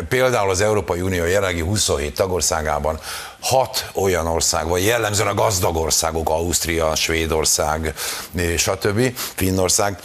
például 0.09 0.49
az 0.49 0.61
Európai 0.61 1.01
Unió 1.01 1.25
jelenlegi 1.25 1.61
27 1.61 2.15
tagországában 2.15 2.99
hat 3.39 3.89
olyan 3.93 4.27
ország, 4.27 4.67
vagy 4.67 4.83
jellemzően 4.83 5.27
a 5.27 5.33
gazdag 5.33 5.75
országok, 5.75 6.29
Ausztria, 6.29 6.95
Svédország, 6.95 7.93
stb., 8.57 9.17
Finnország, 9.35 9.99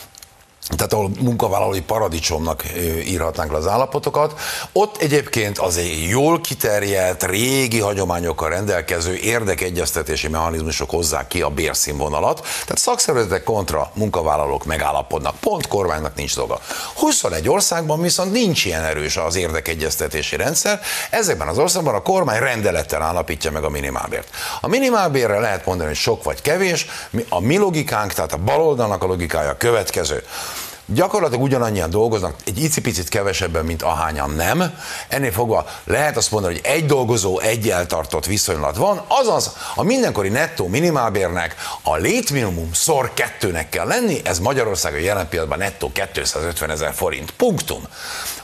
tehát 0.68 0.92
ahol 0.92 1.10
munkavállalói 1.20 1.80
paradicsomnak 1.80 2.64
írhatnánk 3.04 3.50
le 3.50 3.56
az 3.56 3.66
állapotokat. 3.66 4.40
Ott 4.72 4.96
egyébként 4.96 5.58
az 5.58 5.76
egy 5.76 6.06
jól 6.08 6.40
kiterjedt, 6.40 7.24
régi 7.24 7.80
hagyományokkal 7.80 8.48
rendelkező 8.48 9.14
érdekegyeztetési 9.14 10.28
mechanizmusok 10.28 10.90
hozzák 10.90 11.26
ki 11.26 11.42
a 11.42 11.48
bérszínvonalat, 11.48 12.40
tehát 12.40 12.78
szakszervezetek 12.78 13.42
kontra 13.42 13.90
munkavállalók 13.94 14.64
megállapodnak, 14.64 15.34
pont 15.40 15.66
kormánynak 15.66 16.14
nincs 16.14 16.34
dolga. 16.34 16.60
21 16.94 17.48
országban 17.48 18.00
viszont 18.00 18.32
nincs 18.32 18.64
ilyen 18.64 18.84
erős 18.84 19.16
az 19.16 19.36
érdekegyeztetési 19.36 20.36
rendszer, 20.36 20.80
ezekben 21.10 21.48
az 21.48 21.58
országban 21.58 21.94
a 21.94 22.02
kormány 22.02 22.38
rendelettel 22.38 23.02
állapítja 23.02 23.50
meg 23.50 23.64
a 23.64 23.70
minimálbért. 23.70 24.28
A 24.60 24.68
minimálbérre 24.68 25.38
lehet 25.38 25.66
mondani, 25.66 25.88
hogy 25.88 25.98
sok 25.98 26.24
vagy 26.24 26.40
kevés, 26.40 26.86
a 27.28 27.40
mi 27.40 27.56
logikánk, 27.56 28.12
tehát 28.12 28.32
a 28.32 28.36
baloldalnak 28.36 29.02
a 29.02 29.06
logikája 29.06 29.50
a 29.50 29.56
következő 29.56 30.24
gyakorlatilag 30.86 31.42
ugyanannyian 31.42 31.90
dolgoznak, 31.90 32.34
egy 32.44 32.62
icipicit 32.62 33.08
kevesebben, 33.08 33.64
mint 33.64 33.82
ahányan 33.82 34.30
nem. 34.30 34.78
Ennél 35.08 35.32
fogva 35.32 35.66
lehet 35.84 36.16
azt 36.16 36.30
mondani, 36.30 36.54
hogy 36.54 36.64
egy 36.64 36.86
dolgozó, 36.86 37.38
egy 37.38 37.68
eltartott 37.68 38.26
viszonylat 38.26 38.76
van, 38.76 39.02
azaz 39.08 39.56
a 39.74 39.82
mindenkori 39.82 40.28
nettó 40.28 40.68
minimálbérnek 40.68 41.54
a 41.82 41.96
létminimum 41.96 42.70
szor 42.72 43.14
kettőnek 43.14 43.68
kell 43.68 43.86
lenni, 43.86 44.20
ez 44.24 44.38
Magyarországon 44.38 45.00
jelen 45.00 45.28
pillanatban 45.28 45.58
nettó 45.58 45.92
250 46.12 46.70
ezer 46.70 46.94
forint. 46.94 47.30
Punktum. 47.30 47.82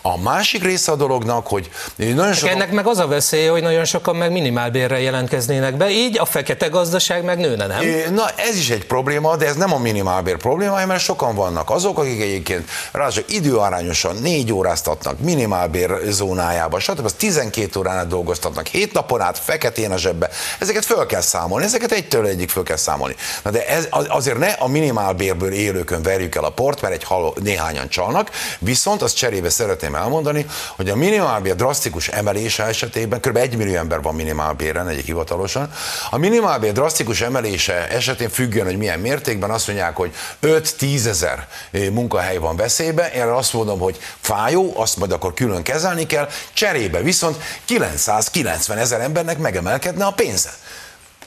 A 0.03 0.21
másik 0.21 0.63
része 0.63 0.93
a 0.93 0.97
dolognak, 0.97 1.47
hogy 1.47 1.71
nagyon 1.97 2.33
sokan... 2.33 2.55
Ennek 2.55 2.71
meg 2.71 2.87
az 2.87 2.99
a 2.99 3.07
veszély, 3.07 3.47
hogy 3.47 3.63
nagyon 3.63 3.85
sokan 3.85 4.17
meg 4.17 4.33
minimálbérre 4.33 5.01
jelentkeznének 5.01 5.77
be, 5.77 5.91
így 5.91 6.19
a 6.19 6.25
fekete 6.25 6.67
gazdaság 6.69 7.25
meg 7.25 7.39
nőne, 7.39 7.67
nem? 7.67 7.81
Na 8.15 8.31
ez 8.37 8.57
is 8.57 8.71
egy 8.71 8.87
probléma, 8.87 9.37
de 9.37 9.47
ez 9.47 9.57
nem 9.57 9.73
a 9.73 9.79
minimálbér 9.79 10.37
probléma, 10.37 10.87
mert 10.87 11.03
sokan 11.03 11.35
vannak 11.35 11.71
azok, 11.71 11.99
akik 11.99 12.21
egyébként 12.21 12.71
ráadásul 12.93 13.25
időarányosan 13.29 14.17
négy 14.17 14.53
óráztatnak 14.53 15.21
minimálbér 15.21 15.91
zónájába, 16.09 16.79
stb. 16.79 17.05
Az 17.05 17.13
12 17.13 17.79
órán 17.79 17.97
át 17.97 18.07
dolgoztatnak, 18.07 18.67
hét 18.67 18.93
napon 18.93 19.21
át 19.21 19.39
feketén 19.39 19.91
a 19.91 19.97
zsebbe. 19.97 20.31
Ezeket 20.59 20.85
föl 20.85 21.07
kell 21.07 21.21
számolni, 21.21 21.65
ezeket 21.65 21.93
egytől 21.93 22.27
egyik 22.27 22.51
föl 22.51 22.63
kell 22.63 22.77
számolni. 22.77 23.17
Na 23.43 23.51
de 23.51 23.67
ez, 23.67 23.89
azért 24.09 24.39
ne 24.39 24.51
a 24.51 24.69
minimálbérből 24.69 25.53
élőkön 25.53 26.03
verjük 26.03 26.35
el 26.35 26.45
a 26.45 26.51
port, 26.51 26.81
mert 26.81 26.95
egy 26.95 27.05
haló, 27.05 27.37
néhányan 27.43 27.89
csalnak, 27.89 28.31
viszont 28.59 29.03
azt 29.03 29.17
cserébe 29.17 29.51
szeretném 29.51 29.95
elmondani, 29.99 30.47
hogy 30.77 30.89
a 30.89 30.97
minimálbér 30.97 31.55
drasztikus 31.55 32.09
emelése 32.09 32.65
esetében, 32.65 33.21
kb. 33.21 33.37
1 33.37 33.57
millió 33.57 33.77
ember 33.77 34.03
van 34.03 34.15
minimálbéren 34.15 34.89
egyik 34.89 35.05
hivatalosan, 35.05 35.73
a 36.11 36.17
minimálbér 36.17 36.73
drasztikus 36.73 37.21
emelése 37.21 37.89
esetén 37.89 38.29
függően, 38.29 38.67
hogy 38.67 38.77
milyen 38.77 39.01
mértékben 39.01 39.51
azt 39.51 39.67
mondják, 39.67 39.97
hogy 39.97 40.15
5-10 40.43 41.07
ezer 41.07 41.49
munkahely 41.93 42.37
van 42.37 42.57
veszélybe, 42.57 43.11
én 43.11 43.23
azt 43.23 43.53
mondom, 43.53 43.79
hogy 43.79 43.99
fájó, 44.21 44.73
azt 44.77 44.97
majd 44.97 45.13
akkor 45.13 45.35
külön 45.35 45.63
kezelni 45.63 46.07
kell, 46.07 46.29
cserébe 46.53 47.01
viszont 47.01 47.37
990 47.65 48.79
ezer 48.79 49.01
embernek 49.01 49.39
megemelkedne 49.39 50.05
a 50.05 50.13
pénze. 50.13 50.51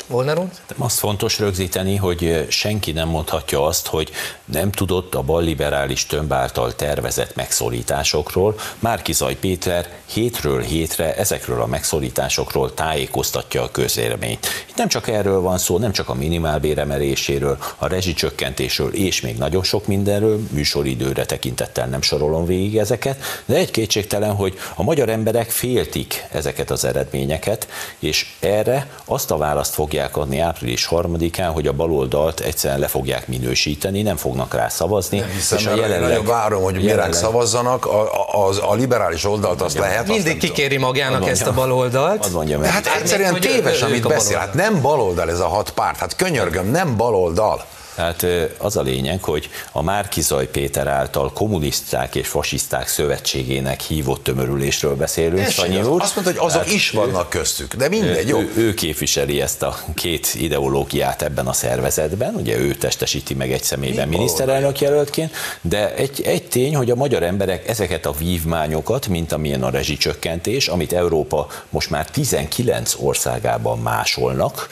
Volna 0.07 0.39
úr? 0.39 0.47
Azt 0.77 0.99
fontos 0.99 1.39
rögzíteni, 1.39 1.95
hogy 1.95 2.45
senki 2.49 2.91
nem 2.91 3.07
mondhatja 3.07 3.65
azt, 3.65 3.87
hogy 3.87 4.11
nem 4.45 4.71
tudott 4.71 5.15
a 5.15 5.21
balliberális 5.21 6.05
tömb 6.05 6.33
által 6.33 6.75
tervezett 6.75 7.35
megszorításokról. 7.35 8.55
Márkizaj 8.79 9.35
Péter 9.35 9.89
hétről 10.13 10.61
hétre 10.61 11.15
ezekről 11.15 11.61
a 11.61 11.65
megszorításokról 11.65 12.73
tájékoztatja 12.73 13.63
a 13.63 13.71
közéleményt. 13.71 14.47
Itt 14.69 14.75
nem 14.75 14.87
csak 14.87 15.07
erről 15.07 15.41
van 15.41 15.57
szó, 15.57 15.77
nem 15.77 15.91
csak 15.91 16.09
a 16.09 16.13
minimálbéremeléséről, 16.13 17.57
a 17.77 17.87
rezsicsökkentésről 17.87 18.93
és 18.93 19.21
még 19.21 19.37
nagyon 19.37 19.63
sok 19.63 19.87
mindenről, 19.87 20.39
műsoridőre 20.51 21.25
tekintettel 21.25 21.87
nem 21.87 22.01
sorolom 22.01 22.45
végig 22.45 22.77
ezeket, 22.77 23.21
de 23.45 23.55
egy 23.55 23.71
kétségtelen, 23.71 24.35
hogy 24.35 24.57
a 24.75 24.83
magyar 24.83 25.09
emberek 25.09 25.49
féltik 25.49 26.25
ezeket 26.31 26.71
az 26.71 26.85
eredményeket, 26.85 27.67
és 27.99 28.33
erre 28.39 28.87
azt 29.05 29.31
a 29.31 29.37
választ 29.37 29.75
fogják 29.91 30.17
adni 30.17 30.39
április 30.39 30.85
harmadikán, 30.85 31.51
hogy 31.51 31.67
a 31.67 31.71
baloldalt 31.71 32.39
egyszerűen 32.39 32.79
le 32.79 32.87
fogják 32.87 33.27
minősíteni, 33.27 34.01
nem 34.01 34.15
fognak 34.15 34.53
rá 34.53 34.67
szavazni. 34.67 35.19
Nem 35.19 35.29
hiszem, 35.29 35.57
és 35.57 35.65
a 35.65 35.75
jelenleg, 35.75 36.09
nagyon 36.09 36.25
várom, 36.25 36.63
hogy 36.63 36.83
jelenleg, 36.83 37.13
szavazzanak, 37.13 37.85
a, 37.85 38.01
a, 38.01 38.47
a, 38.47 38.69
a 38.71 38.73
liberális 38.73 39.25
oldalt 39.25 39.61
azt 39.61 39.77
lehet. 39.77 40.07
Mindig 40.07 40.37
kikéri 40.37 40.77
magának 40.77 41.27
ezt 41.27 41.47
a 41.47 41.53
baloldalt. 41.53 42.45
De 42.45 42.67
hát 42.67 42.85
egyszerűen 42.99 43.39
téves, 43.39 43.81
amit 43.81 44.07
beszél. 44.07 44.37
Hát 44.37 44.53
nem 44.53 44.81
baloldal 44.81 45.29
ez 45.29 45.39
a 45.39 45.47
hat 45.47 45.71
párt, 45.71 45.97
hát 45.97 46.15
könyörgöm, 46.15 46.67
nem 46.67 46.97
baloldal. 46.97 47.65
Tehát 48.01 48.51
az 48.57 48.77
a 48.77 48.81
lényeg, 48.81 49.23
hogy 49.23 49.49
a 49.71 49.81
Márkizaj 49.81 50.47
Péter 50.47 50.87
által 50.87 51.33
kommunisták 51.33 52.15
és 52.15 52.27
fasiszták 52.27 52.87
szövetségének 52.87 53.81
hívott 53.81 54.23
tömörülésről 54.23 54.95
beszélünk, 54.95 55.47
Sanyi 55.49 55.81
úr. 55.81 56.01
Azt 56.01 56.15
mondta, 56.15 56.33
hogy 56.33 56.49
azok 56.49 56.61
Tehát 56.61 56.75
is 56.75 56.89
vannak 56.89 57.29
köztük, 57.29 57.73
de 57.73 57.89
mindegy, 57.89 58.27
jó. 58.27 58.39
Ő, 58.39 58.51
ő 58.55 58.73
képviseli 58.73 59.41
ezt 59.41 59.63
a 59.63 59.77
két 59.95 60.33
ideológiát 60.35 61.21
ebben 61.21 61.47
a 61.47 61.53
szervezetben, 61.53 62.35
ugye 62.35 62.57
ő 62.57 62.73
testesíti 62.73 63.33
meg 63.33 63.51
egy 63.51 63.63
személyben 63.63 64.07
Mi 64.07 64.15
miniszterelnök 64.15 64.79
jelöltként, 64.79 65.35
de 65.61 65.95
egy, 65.95 66.21
egy 66.25 66.47
tény, 66.47 66.75
hogy 66.75 66.91
a 66.91 66.95
magyar 66.95 67.23
emberek 67.23 67.67
ezeket 67.67 68.05
a 68.05 68.11
vívmányokat, 68.11 69.07
mint 69.07 69.31
amilyen 69.31 69.63
a 69.63 69.69
rezsicsökkentés, 69.69 70.67
amit 70.67 70.93
Európa 70.93 71.47
most 71.69 71.89
már 71.89 72.09
19 72.09 72.95
országában 72.99 73.79
másolnak, 73.79 74.67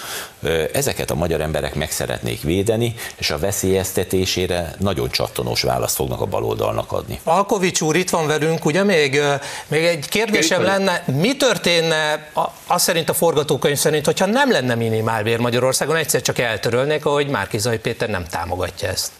ezeket 0.73 1.11
a 1.11 1.15
magyar 1.15 1.41
emberek 1.41 1.75
meg 1.75 1.91
szeretnék 1.91 2.41
védeni, 2.41 2.93
és 3.17 3.29
a 3.29 3.37
veszélyeztetésére 3.37 4.73
nagyon 4.79 5.09
csattanós 5.09 5.61
választ 5.61 5.95
fognak 5.95 6.21
a 6.21 6.25
baloldalnak 6.25 6.91
adni. 6.91 7.19
Alkovics 7.23 7.81
úr 7.81 7.95
itt 7.95 8.09
van 8.09 8.27
velünk, 8.27 8.65
ugye 8.65 8.83
még, 8.83 9.21
még 9.67 9.83
egy 9.83 10.09
kérdésem 10.09 10.61
lenne, 10.61 11.03
mi 11.05 11.35
történne 11.35 12.31
az 12.67 12.81
szerint 12.81 13.09
a 13.09 13.13
forgatókönyv 13.13 13.77
szerint, 13.77 14.05
hogyha 14.05 14.25
nem 14.25 14.51
lenne 14.51 14.75
minimálbér 14.75 15.39
Magyarországon, 15.39 15.95
egyszer 15.95 16.21
csak 16.21 16.39
eltörölnék, 16.39 17.05
ahogy 17.05 17.27
Márkizai 17.27 17.77
Péter 17.77 18.09
nem 18.09 18.25
támogatja 18.29 18.87
ezt? 18.87 19.11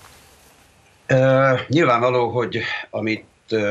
Uh, 1.10 1.60
nyilvánvaló, 1.68 2.30
hogy 2.30 2.60
amit 2.90 3.26
uh, 3.52 3.62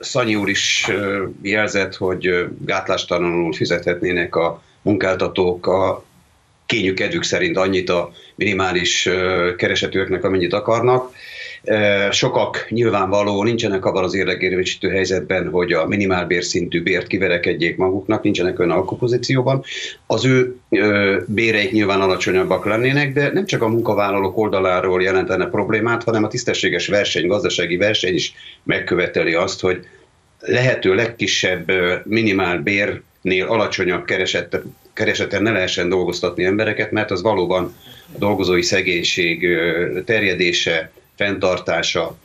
Szanyi 0.00 0.34
úr 0.34 0.48
is 0.48 0.86
uh, 0.88 1.22
jelzett, 1.42 1.94
hogy 1.94 2.46
gátlástalanul 2.60 3.52
fizethetnének 3.52 4.36
a 4.36 4.62
munkáltatók 4.82 5.66
a 5.66 6.04
kényük 6.66 6.94
kedvük 6.94 7.22
szerint 7.22 7.56
annyit 7.56 7.90
a 7.90 8.12
minimális 8.34 9.08
keresetőknek, 9.56 10.24
amennyit 10.24 10.52
akarnak. 10.52 11.14
Sokak 12.10 12.66
nyilvánvaló 12.68 13.42
nincsenek 13.42 13.84
abban 13.84 14.04
az 14.04 14.14
érdekérvésítő 14.14 14.88
helyzetben, 14.88 15.48
hogy 15.50 15.72
a 15.72 15.86
minimálbér 15.86 16.44
szintű 16.44 16.82
bért 16.82 17.06
kiverekedjék 17.06 17.76
maguknak, 17.76 18.22
nincsenek 18.22 18.58
olyan 18.58 18.70
alkupozícióban. 18.70 19.64
Az 20.06 20.24
ő 20.24 20.56
béreik 21.26 21.72
nyilván 21.72 22.00
alacsonyabbak 22.00 22.64
lennének, 22.64 23.12
de 23.12 23.32
nem 23.32 23.46
csak 23.46 23.62
a 23.62 23.68
munkavállalók 23.68 24.38
oldaláról 24.38 25.02
jelentene 25.02 25.46
problémát, 25.46 26.02
hanem 26.02 26.24
a 26.24 26.28
tisztességes 26.28 26.88
verseny, 26.88 27.26
gazdasági 27.26 27.76
verseny 27.76 28.14
is 28.14 28.34
megköveteli 28.62 29.34
azt, 29.34 29.60
hogy 29.60 29.86
lehető 30.40 30.94
legkisebb 30.94 31.72
minimálbérnél 32.04 33.46
alacsonyabb 33.46 34.04
kereset, 34.04 34.62
kereseten 34.96 35.42
ne 35.42 35.50
lehessen 35.50 35.88
dolgoztatni 35.88 36.44
embereket, 36.44 36.90
mert 36.90 37.10
az 37.10 37.22
valóban 37.22 37.74
a 38.14 38.18
dolgozói 38.18 38.62
szegénység 38.62 39.46
terjedése, 40.04 40.90
fenntartása 41.16 42.16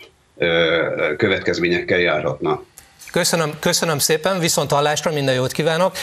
következményekkel 1.17 1.99
járhatna. 1.99 2.63
Köszönöm, 3.11 3.53
köszönöm 3.59 3.99
szépen, 3.99 4.39
viszont 4.39 4.72
hallásra 4.72 5.11
minden 5.11 5.36
jót 5.36 5.51
kívánok. 5.51 5.95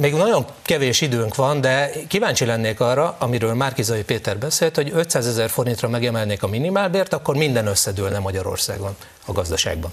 Még 0.00 0.14
nagyon 0.14 0.44
kevés 0.62 1.00
időnk 1.00 1.34
van, 1.34 1.60
de 1.60 1.90
kíváncsi 2.08 2.44
lennék 2.44 2.80
arra, 2.80 3.16
amiről 3.18 3.54
Márkizai 3.54 4.02
Péter 4.02 4.38
beszélt, 4.38 4.76
hogy 4.76 4.90
500 4.94 5.26
ezer 5.26 5.50
forintra 5.50 5.88
megemelnék 5.88 6.42
a 6.42 6.48
minimálbért, 6.48 7.12
akkor 7.12 7.36
minden 7.36 7.66
összedőlne 7.66 8.18
Magyarországon 8.18 8.96
a 9.26 9.32
gazdaságban. 9.32 9.92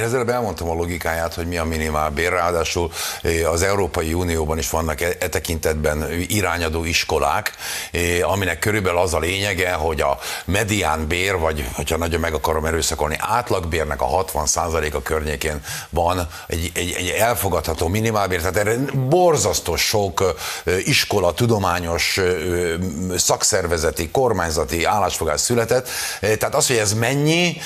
Én 0.00 0.06
ezzel 0.06 0.30
elmondtam 0.30 0.70
a 0.70 0.74
logikáját, 0.74 1.34
hogy 1.34 1.46
mi 1.46 1.56
a 1.56 2.10
bér, 2.14 2.30
ráadásul 2.30 2.90
eh, 3.22 3.52
az 3.52 3.62
Európai 3.62 4.12
Unióban 4.12 4.58
is 4.58 4.70
vannak 4.70 5.00
e, 5.00 5.16
e 5.18 5.28
tekintetben 5.28 6.06
irányadó 6.26 6.84
iskolák, 6.84 7.54
eh, 7.92 8.30
aminek 8.32 8.58
körülbelül 8.58 8.98
az 8.98 9.14
a 9.14 9.18
lényege, 9.18 9.72
hogy 9.72 10.00
a 10.00 10.18
medián 10.44 11.06
bér, 11.06 11.38
vagy 11.38 11.68
hogyha 11.72 11.96
nagyon 11.96 12.20
meg 12.20 12.34
akarom 12.34 12.64
erőszakolni, 12.64 13.16
átlagbérnek 13.18 14.02
a 14.02 14.24
60%-a 14.24 15.02
környékén 15.02 15.62
van 15.90 16.28
egy, 16.46 16.70
egy, 16.74 16.94
egy 16.98 17.08
elfogadható 17.08 17.88
minimálbér, 17.88 18.40
tehát 18.40 18.56
erre 18.56 18.76
borzasztó 18.94 19.76
sok 19.76 20.34
eh, 20.64 20.86
iskola, 20.86 21.32
tudományos, 21.32 22.20
szakszervezeti, 23.16 24.10
kormányzati 24.10 24.84
állásfogás 24.84 25.40
született, 25.40 25.88
tehát 26.20 26.54
az, 26.54 26.66
hogy 26.66 26.76
ez 26.76 26.92
mennyi, 26.92 27.56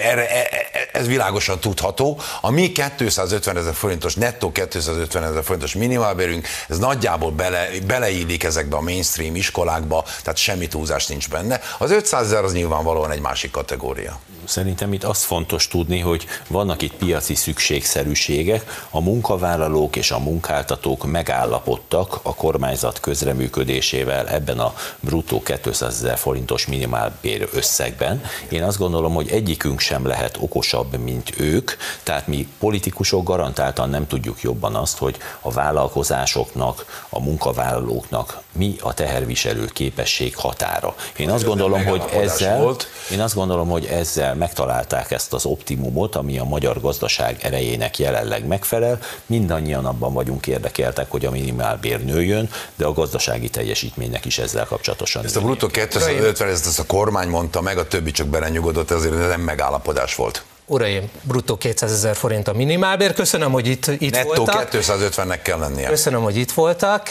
erre, 0.00 0.30
e, 0.30 0.48
ez 0.92 1.06
világos 1.06 1.41
világosan 1.46 1.60
tudható. 1.60 2.18
A 2.40 2.50
mi 2.50 2.72
250 2.72 3.56
ezer 3.56 3.74
forintos, 3.74 4.14
nettó 4.14 4.52
250 4.52 5.24
ezer 5.24 5.44
forintos 5.44 5.74
minimálbérünk, 5.74 6.46
ez 6.68 6.78
nagyjából 6.78 7.30
bele, 7.30 7.68
beleillik 7.86 8.44
ezekbe 8.44 8.76
a 8.76 8.80
mainstream 8.80 9.34
iskolákba, 9.34 10.04
tehát 10.22 10.36
semmi 10.36 10.66
túlzás 10.66 11.06
nincs 11.06 11.28
benne. 11.28 11.60
Az 11.78 11.90
500 11.90 12.26
ezer 12.26 12.44
az 12.44 12.52
nyilvánvalóan 12.52 13.10
egy 13.10 13.20
másik 13.20 13.50
kategória. 13.50 14.18
Szerintem 14.44 14.92
itt 14.92 15.04
az 15.04 15.22
fontos 15.22 15.68
tudni, 15.68 15.98
hogy 15.98 16.26
vannak 16.48 16.82
itt 16.82 16.94
piaci 16.94 17.34
szükségszerűségek, 17.34 18.86
a 18.90 19.00
munkavállalók 19.00 19.96
és 19.96 20.10
a 20.10 20.18
munkáltatók 20.18 21.06
megállapodtak 21.06 22.20
a 22.22 22.34
kormányzat 22.34 23.00
közreműködésével 23.00 24.28
ebben 24.28 24.58
a 24.58 24.74
bruttó 25.00 25.42
200 25.62 25.94
ezer 25.94 26.18
forintos 26.18 26.66
minimálbér 26.66 27.48
összegben. 27.52 28.22
Én 28.48 28.62
azt 28.62 28.78
gondolom, 28.78 29.14
hogy 29.14 29.30
egyikünk 29.30 29.80
sem 29.80 30.06
lehet 30.06 30.36
okosabb, 30.40 30.96
mint 30.96 31.21
ők, 31.38 31.70
tehát 32.02 32.26
mi 32.26 32.48
politikusok 32.58 33.24
garantáltan 33.24 33.90
nem 33.90 34.06
tudjuk 34.06 34.42
jobban 34.42 34.74
azt, 34.74 34.98
hogy 34.98 35.16
a 35.40 35.50
vállalkozásoknak, 35.50 37.04
a 37.08 37.20
munkavállalóknak 37.20 38.40
mi 38.52 38.76
a 38.80 38.94
teherviselő 38.94 39.64
képesség 39.64 40.36
határa. 40.36 40.94
Én 41.16 41.30
azt 41.30 41.44
gondolom, 41.44 41.84
hogy 41.84 42.02
ezzel, 42.12 42.76
én 43.10 43.20
azt 43.20 43.34
gondolom, 43.34 43.68
hogy 43.68 43.84
ezzel 43.84 44.34
megtalálták 44.34 45.10
ezt 45.10 45.32
az 45.32 45.44
optimumot, 45.44 46.16
ami 46.16 46.38
a 46.38 46.44
magyar 46.44 46.80
gazdaság 46.80 47.36
erejének 47.40 47.98
jelenleg 47.98 48.46
megfelel. 48.46 48.98
Mindannyian 49.26 49.86
abban 49.86 50.12
vagyunk 50.12 50.46
érdekeltek, 50.46 51.10
hogy 51.10 51.24
a 51.24 51.30
minimálbér 51.30 52.04
nőjön, 52.04 52.50
de 52.74 52.84
a 52.84 52.92
gazdasági 52.92 53.48
teljesítménynek 53.48 54.24
is 54.24 54.38
ezzel 54.38 54.64
kapcsolatosan. 54.64 55.24
Ezt 55.24 55.36
a 55.36 55.40
bruttó 55.40 55.66
250, 55.66 56.48
ezt 56.48 56.78
a 56.78 56.86
kormány 56.86 57.28
mondta 57.28 57.60
meg, 57.60 57.78
a 57.78 57.86
többi 57.88 58.10
csak 58.10 58.26
belenyugodott, 58.26 58.90
ezért 58.90 59.28
nem 59.28 59.40
megállapodás 59.40 60.14
volt. 60.14 60.44
Uraim, 60.66 61.10
bruttó 61.22 61.56
200 61.56 61.92
ezer 61.92 62.16
forint 62.16 62.48
a 62.48 62.52
minimálbér. 62.52 63.12
Köszönöm, 63.12 63.52
hogy 63.52 63.66
itt, 63.66 63.86
itt 63.86 64.12
Nettó 64.14 64.34
voltak. 64.34 64.68
250-nek 64.72 65.40
kell 65.42 65.58
lennie. 65.58 65.88
Köszönöm, 65.88 66.22
hogy 66.22 66.36
itt 66.36 66.52
voltak. 66.52 67.08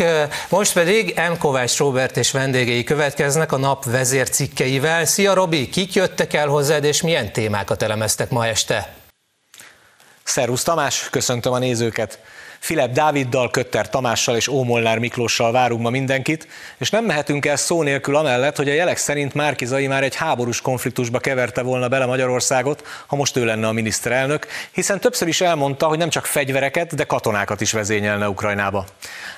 Most 0.49 0.73
pedig 0.73 1.19
M. 1.29 1.37
Kovács 1.37 1.77
Robert 1.77 2.17
és 2.17 2.31
vendégei 2.31 2.83
következnek 2.83 3.51
a 3.51 3.57
nap 3.57 3.85
vezércikkeivel. 3.85 5.05
Szia 5.05 5.33
Robi, 5.33 5.69
kik 5.69 5.93
jöttek 5.93 6.33
el 6.33 6.47
hozzád, 6.47 6.83
és 6.83 7.01
milyen 7.01 7.33
témákat 7.33 7.81
elemeztek 7.81 8.29
ma 8.29 8.47
este? 8.47 8.93
Szervusz 10.23 10.63
Tamás, 10.63 11.07
köszöntöm 11.09 11.53
a 11.53 11.59
nézőket. 11.59 12.19
Filip 12.61 12.91
Dáviddal, 12.91 13.49
Kötter 13.49 13.89
Tamással 13.89 14.35
és 14.35 14.47
Ómolnár 14.47 14.97
Miklóssal 14.97 15.51
várunk 15.51 15.81
ma 15.81 15.89
mindenkit, 15.89 16.47
és 16.77 16.89
nem 16.89 17.05
mehetünk 17.05 17.45
el 17.45 17.55
szó 17.55 17.83
nélkül 17.83 18.15
amellett, 18.15 18.55
hogy 18.55 18.69
a 18.69 18.73
jelek 18.73 18.97
szerint 18.97 19.33
Márkizai 19.33 19.87
már 19.87 20.03
egy 20.03 20.15
háborús 20.15 20.61
konfliktusba 20.61 21.19
keverte 21.19 21.61
volna 21.61 21.87
bele 21.87 22.05
Magyarországot, 22.05 22.87
ha 23.07 23.15
most 23.15 23.37
ő 23.37 23.45
lenne 23.45 23.67
a 23.67 23.71
miniszterelnök, 23.71 24.47
hiszen 24.71 24.99
többször 24.99 25.27
is 25.27 25.41
elmondta, 25.41 25.87
hogy 25.87 25.97
nem 25.97 26.09
csak 26.09 26.25
fegyvereket, 26.25 26.95
de 26.95 27.03
katonákat 27.03 27.61
is 27.61 27.71
vezényelne 27.71 28.29
Ukrajnába. 28.29 28.85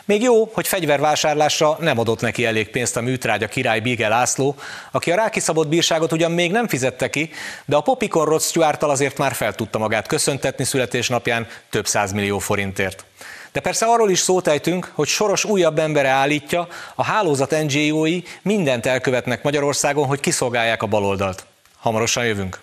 Még 0.05 0.21
jó, 0.21 0.49
hogy 0.53 0.67
fegyvervásárlásra 0.67 1.77
nem 1.79 1.99
adott 1.99 2.21
neki 2.21 2.45
elég 2.45 2.69
pénzt 2.69 2.97
a 2.97 3.01
műtrágya 3.01 3.47
király 3.47 3.79
Bige 3.79 4.07
László, 4.07 4.55
aki 4.91 5.11
a 5.11 5.15
rákiszabott 5.15 5.67
bírságot 5.67 6.11
ugyan 6.11 6.31
még 6.31 6.51
nem 6.51 6.67
fizette 6.67 7.09
ki, 7.09 7.29
de 7.65 7.75
a 7.75 7.81
Popikon 7.81 8.25
Rod 8.25 8.41
azért 8.79 9.17
már 9.17 9.33
fel 9.33 9.55
tudta 9.55 9.77
magát 9.77 10.07
köszöntetni 10.07 10.63
születésnapján 10.63 11.47
több 11.69 11.87
millió 12.13 12.39
forintért. 12.39 13.05
De 13.53 13.59
persze 13.59 13.85
arról 13.85 14.09
is 14.09 14.19
szót 14.19 14.47
ejtünk, 14.47 14.91
hogy 14.93 15.07
Soros 15.07 15.45
újabb 15.45 15.79
embere 15.79 16.09
állítja, 16.09 16.67
a 16.95 17.03
hálózat 17.03 17.55
NGO-i 17.63 18.23
mindent 18.41 18.85
elkövetnek 18.85 19.43
Magyarországon, 19.43 20.07
hogy 20.07 20.19
kiszolgálják 20.19 20.83
a 20.83 20.87
baloldalt. 20.87 21.45
Hamarosan 21.79 22.25
jövünk. 22.25 22.59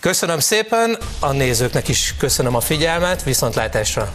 Köszönöm 0.00 0.38
szépen, 0.38 0.98
a 1.20 1.32
nézőknek 1.32 1.88
is 1.88 2.14
köszönöm 2.18 2.54
a 2.54 2.60
figyelmet, 2.60 3.22
viszontlátásra! 3.22 4.12